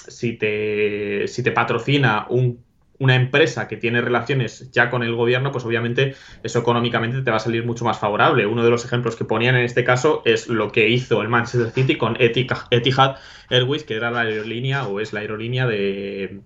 si 0.08 0.34
te, 0.34 1.28
si 1.28 1.44
te 1.44 1.52
patrocina 1.52 2.26
un 2.30 2.64
una 3.04 3.16
empresa 3.16 3.68
que 3.68 3.76
tiene 3.76 4.00
relaciones 4.00 4.72
ya 4.72 4.90
con 4.90 5.04
el 5.04 5.14
gobierno, 5.14 5.52
pues 5.52 5.66
obviamente 5.66 6.16
eso 6.42 6.60
económicamente 6.60 7.22
te 7.22 7.32
va 7.32 7.38
a 7.38 7.42
salir 7.42 7.66
mucho 7.66 7.84
más 7.84 8.00
favorable. 8.00 8.46
Uno 8.46 8.64
de 8.64 8.70
los 8.70 8.86
ejemplos 8.86 9.18
que 9.18 9.26
ponían 9.26 9.56
en 9.56 9.66
este 9.66 9.84
caso 9.84 10.22
es 10.24 10.48
lo 10.48 10.72
que 10.72 10.88
hizo 10.88 11.22
el 11.22 11.28
Manchester 11.28 11.72
City 11.72 11.98
con 11.98 12.16
Etihad 12.18 13.18
Airways, 13.50 13.84
que 13.84 13.96
era 13.96 14.10
la 14.10 14.22
aerolínea 14.22 14.88
o 14.88 15.02
es 15.02 15.12
la 15.12 15.20
aerolínea 15.20 15.68
de, 15.68 16.40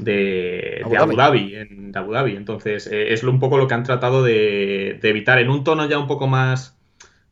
de, 0.00 0.82
Abu, 0.98 1.14
Dhabi. 1.14 1.54
en, 1.54 1.92
Abu 1.96 2.12
Dhabi. 2.12 2.34
Entonces, 2.34 2.88
eh, 2.88 3.12
es 3.12 3.22
un 3.22 3.38
poco 3.38 3.56
lo 3.56 3.68
que 3.68 3.74
han 3.74 3.84
tratado 3.84 4.24
de, 4.24 4.98
evitar 5.04 5.38
en 5.38 5.50
un 5.50 5.62
tono 5.62 5.88
ya 5.88 6.00
un 6.00 6.08
poco 6.08 6.26
más 6.26 6.76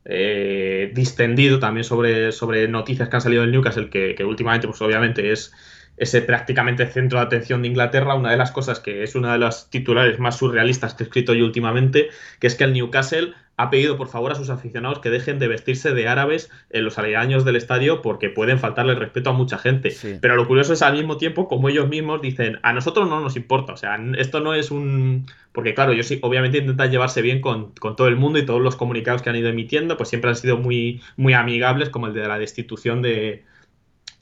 eh, 0.05 0.93
distendido 0.95 1.59
también 1.59 1.83
sobre, 1.83 2.31
sobre 2.31 2.69
noticias 2.69 3.09
que 3.09 3.15
han 3.17 3.21
salido 3.21 3.41
del 3.41 3.51
Newcastle, 3.51 3.89
que, 3.89 4.15
que 4.15 4.23
últimamente, 4.23 4.65
pues 4.65 4.81
obviamente 4.81 5.33
es 5.33 5.51
ese 5.97 6.21
prácticamente 6.21 6.85
centro 6.87 7.19
de 7.19 7.25
atención 7.25 7.61
de 7.61 7.69
Inglaterra, 7.69 8.15
una 8.15 8.31
de 8.31 8.37
las 8.37 8.51
cosas 8.51 8.79
que 8.79 9.03
es 9.03 9.15
una 9.15 9.33
de 9.33 9.39
las 9.39 9.69
titulares 9.69 10.19
más 10.19 10.37
surrealistas 10.37 10.93
que 10.93 11.03
he 11.03 11.05
escrito 11.05 11.33
yo 11.33 11.45
últimamente, 11.45 12.09
que 12.39 12.47
es 12.47 12.55
que 12.55 12.65
el 12.65 12.73
Newcastle 12.73 13.33
ha 13.57 13.69
pedido 13.69 13.97
por 13.97 14.09
favor 14.09 14.31
a 14.31 14.35
sus 14.35 14.49
aficionados 14.49 14.99
que 14.99 15.09
dejen 15.09 15.39
de 15.39 15.47
vestirse 15.47 15.93
de 15.93 16.07
árabes 16.07 16.51
en 16.69 16.83
los 16.83 16.97
aledaños 16.97 17.45
del 17.45 17.55
estadio 17.55 18.01
porque 18.01 18.29
pueden 18.29 18.59
faltarle 18.59 18.93
el 18.93 18.99
respeto 18.99 19.29
a 19.29 19.33
mucha 19.33 19.57
gente. 19.57 19.95
Pero 20.19 20.35
lo 20.35 20.47
curioso 20.47 20.73
es 20.73 20.81
al 20.81 20.93
mismo 20.93 21.17
tiempo 21.17 21.47
como 21.47 21.69
ellos 21.69 21.87
mismos 21.87 22.21
dicen, 22.21 22.59
a 22.63 22.73
nosotros 22.73 23.07
no 23.07 23.21
nos 23.21 23.37
importa, 23.37 23.73
o 23.73 23.77
sea, 23.77 23.97
esto 24.17 24.39
no 24.41 24.53
es 24.53 24.71
un... 24.71 25.25
Porque 25.53 25.73
claro, 25.73 25.93
ellos 25.93 26.07
sí, 26.07 26.19
obviamente 26.21 26.57
intentan 26.57 26.91
llevarse 26.91 27.21
bien 27.21 27.39
con, 27.39 27.71
con, 27.71 27.95
todo 27.95 28.09
el 28.09 28.17
mundo 28.17 28.39
y 28.39 28.45
todos 28.45 28.61
los 28.61 28.75
comunicados 28.75 29.21
que 29.21 29.29
han 29.29 29.37
ido 29.37 29.47
emitiendo, 29.47 29.95
pues 29.95 30.09
siempre 30.09 30.29
han 30.29 30.35
sido 30.35 30.57
muy, 30.57 31.01
muy 31.15 31.33
amigables, 31.33 31.89
como 31.89 32.07
el 32.07 32.13
de 32.13 32.27
la 32.27 32.37
destitución 32.37 33.01
de 33.01 33.45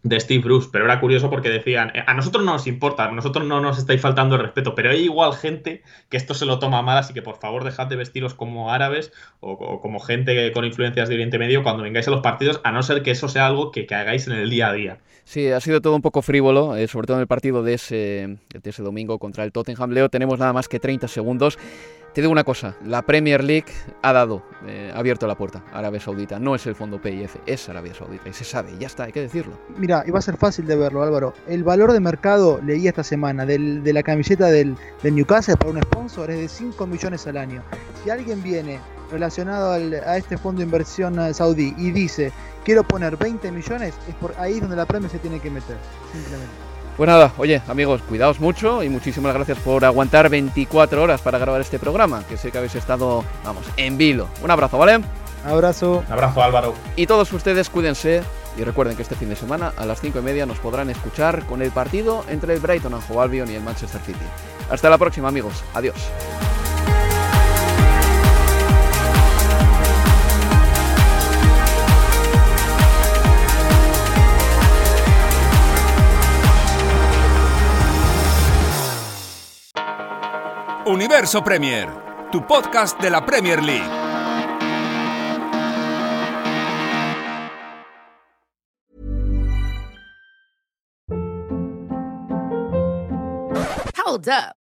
de 0.04 0.20
Steve 0.20 0.44
Bruce, 0.44 0.70
pero 0.72 0.86
era 0.86 1.00
curioso 1.00 1.30
porque 1.30 1.50
decían, 1.50 1.92
eh, 1.96 2.04
a 2.06 2.14
nosotros 2.14 2.44
no 2.44 2.52
nos 2.52 2.68
importa, 2.68 3.10
nosotros 3.10 3.48
no 3.48 3.62
nos 3.62 3.78
estáis 3.78 4.02
faltando 4.02 4.36
el 4.36 4.42
respeto, 4.42 4.76
pero 4.76 4.92
hay 4.92 5.04
igual 5.04 5.34
gente 5.34 5.82
que 6.10 6.18
esto 6.18 6.34
se 6.34 6.46
lo 6.46 6.60
toma 6.60 6.82
mal, 6.82 6.98
así 6.98 7.14
que 7.14 7.22
por 7.22 7.38
favor 7.38 7.64
dejad 7.64 7.88
de 7.88 7.96
vestiros 7.96 8.34
como 8.34 8.72
árabes 8.72 9.14
o, 9.40 9.80
como 9.80 10.00
gente 10.02 10.52
con 10.52 10.66
influencias 10.66 11.08
de 11.08 11.16
Oriente 11.16 11.40
Medio 11.40 11.64
cuando 11.64 11.84
vengáis 11.84 12.08
a 12.10 12.12
los 12.12 12.22
partidos, 12.22 12.60
a 12.66 12.72
no 12.72 12.84
ser 12.84 13.02
que 13.02 13.12
eso 13.12 13.30
sea 13.30 13.48
algo 13.48 13.72
que, 13.72 13.88
hagáis 13.94 14.28
en 14.28 14.34
el 14.34 14.50
día 14.50 14.70
a 14.70 14.74
día. 14.74 14.98
Sí, 15.24 15.48
ha 15.50 15.62
sido 15.62 15.80
todo 15.80 15.96
un 15.96 16.02
poco 16.02 16.22
frívolo, 16.22 16.76
eh, 16.76 16.88
sobre 16.88 17.08
todo 17.08 17.18
en 17.18 17.22
el 17.22 17.28
partido 17.28 17.64
de 17.64 17.76
ese, 17.76 18.38
de 18.54 18.70
ese 18.70 18.84
domingo 18.84 19.20
contra 19.20 19.46
el 19.46 19.54
Tottenham. 19.54 19.92
Leo, 19.92 20.10
tenemos 20.10 20.38
nada 20.38 20.52
más 20.52 20.68
que 20.68 20.80
30 20.80 21.08
segundos. 21.08 21.58
Te 22.14 22.22
digo 22.22 22.32
una 22.32 22.44
cosa, 22.44 22.76
la 22.86 23.02
Premier 23.02 23.44
League 23.44 23.74
ha 24.04 24.14
dado, 24.14 24.44
eh, 24.68 24.92
ha 24.94 25.00
abierto 25.00 25.26
la 25.26 25.34
puerta 25.34 25.64
a 25.74 25.80
Arabia 25.80 26.00
Saudita. 26.00 26.38
No 26.38 26.54
es 26.54 26.64
el 26.68 26.76
fondo 26.76 27.02
PIF, 27.02 27.38
es 27.48 27.68
Arabia 27.70 27.96
Saudita. 27.96 28.30
Y 28.30 28.34
se 28.34 28.44
sabe, 28.44 28.70
ya 28.78 28.86
está, 28.86 29.06
hay 29.06 29.12
que 29.12 29.22
decirlo. 29.22 29.58
Mira, 29.78 30.04
iba 30.06 30.20
a 30.20 30.22
ser 30.22 30.38
fácil 30.38 30.68
de 30.68 30.76
verlo, 30.76 31.02
Álvaro. 31.02 31.34
El 31.48 31.64
valor 31.64 31.92
de 31.92 32.00
mercado, 32.00 32.60
leí 32.64 32.88
esta 32.88 33.04
semana, 33.04 33.48
del, 33.48 33.84
de 33.84 33.94
la 33.94 34.04
camiseta 34.04 34.52
del, 34.52 34.78
Newcastle 35.02 35.58
para 35.58 35.72
un 35.72 35.82
sponsor 35.82 36.30
es 36.30 36.38
de 36.38 36.48
5 36.48 36.86
millones 36.86 37.26
al 37.26 37.36
año. 37.36 37.64
Si 38.04 38.12
alguien 38.12 38.44
viene 38.44 38.80
relacionado 39.10 39.72
a 39.72 40.18
este 40.18 40.38
fondo 40.38 40.60
de 40.60 40.66
inversión 40.66 41.20
eh, 41.20 41.34
saudí 41.34 41.74
y 41.80 41.90
dice, 41.90 42.32
quiero 42.64 42.84
poner 42.84 43.18
20 43.18 43.52
millones, 43.52 43.96
es 44.08 44.16
por 44.16 44.36
ahí 44.38 44.60
donde 44.60 44.76
la 44.76 44.86
Premier 44.86 45.10
se 45.10 45.18
tiene 45.18 45.40
que 45.40 45.50
meter, 45.50 45.78
simplemente. 46.12 46.73
Pues 46.98 47.08
nada, 47.08 47.32
oye 47.38 47.62
amigos, 47.68 48.02
cuidaos 48.08 48.40
mucho 48.40 48.84
y 48.84 48.90
muchísimas 48.90 49.34
gracias 49.34 49.58
por 49.60 49.84
aguantar 49.84 50.30
24 50.30 51.02
horas 51.02 51.22
para 51.22 51.40
grabar 51.40 51.62
este 51.62 51.80
programa, 51.80 52.24
que 52.30 52.38
sé 52.38 52.52
que 52.52 52.60
habéis 52.60 52.76
estado, 52.76 53.24
vamos, 53.44 53.66
en 53.78 53.98
vilo. 53.98 54.28
Un 54.44 54.52
abrazo, 54.52 54.78
¿vale? 54.78 55.02
Abrazo. 55.44 56.04
Un 56.06 56.14
abrazo 56.14 56.44
Álvaro. 56.44 56.74
Y 56.96 57.08
todos 57.08 57.34
ustedes 57.34 57.70
cuídense 57.70 58.22
y 58.58 58.64
recuerden 58.64 58.96
que 58.96 59.02
este 59.02 59.16
fin 59.16 59.30
de 59.30 59.36
semana 59.36 59.74
a 59.76 59.86
las 59.86 60.02
5 60.02 60.20
y 60.20 60.22
media 60.22 60.46
nos 60.46 60.60
podrán 60.60 60.90
escuchar 60.92 61.46
con 61.48 61.62
el 61.64 61.72
partido 61.72 62.24
entre 62.30 62.54
el 62.54 62.60
Brighton 62.60 62.94
and 62.94 63.18
Albion 63.18 63.50
y 63.50 63.56
el 63.56 63.64
Manchester 63.64 64.02
City. 64.02 64.26
Hasta 64.70 64.90
la 64.90 65.00
próxima 65.00 65.30
amigos, 65.30 65.64
adiós. 65.74 65.96
Universo 80.86 81.42
Premier, 81.42 81.88
tu 82.32 82.42
podcast 82.42 83.00
de 83.02 83.10
la 83.10 83.22
Premier 83.22 83.62
League. 83.62 83.90
Hold 93.96 94.28
up. 94.28 94.63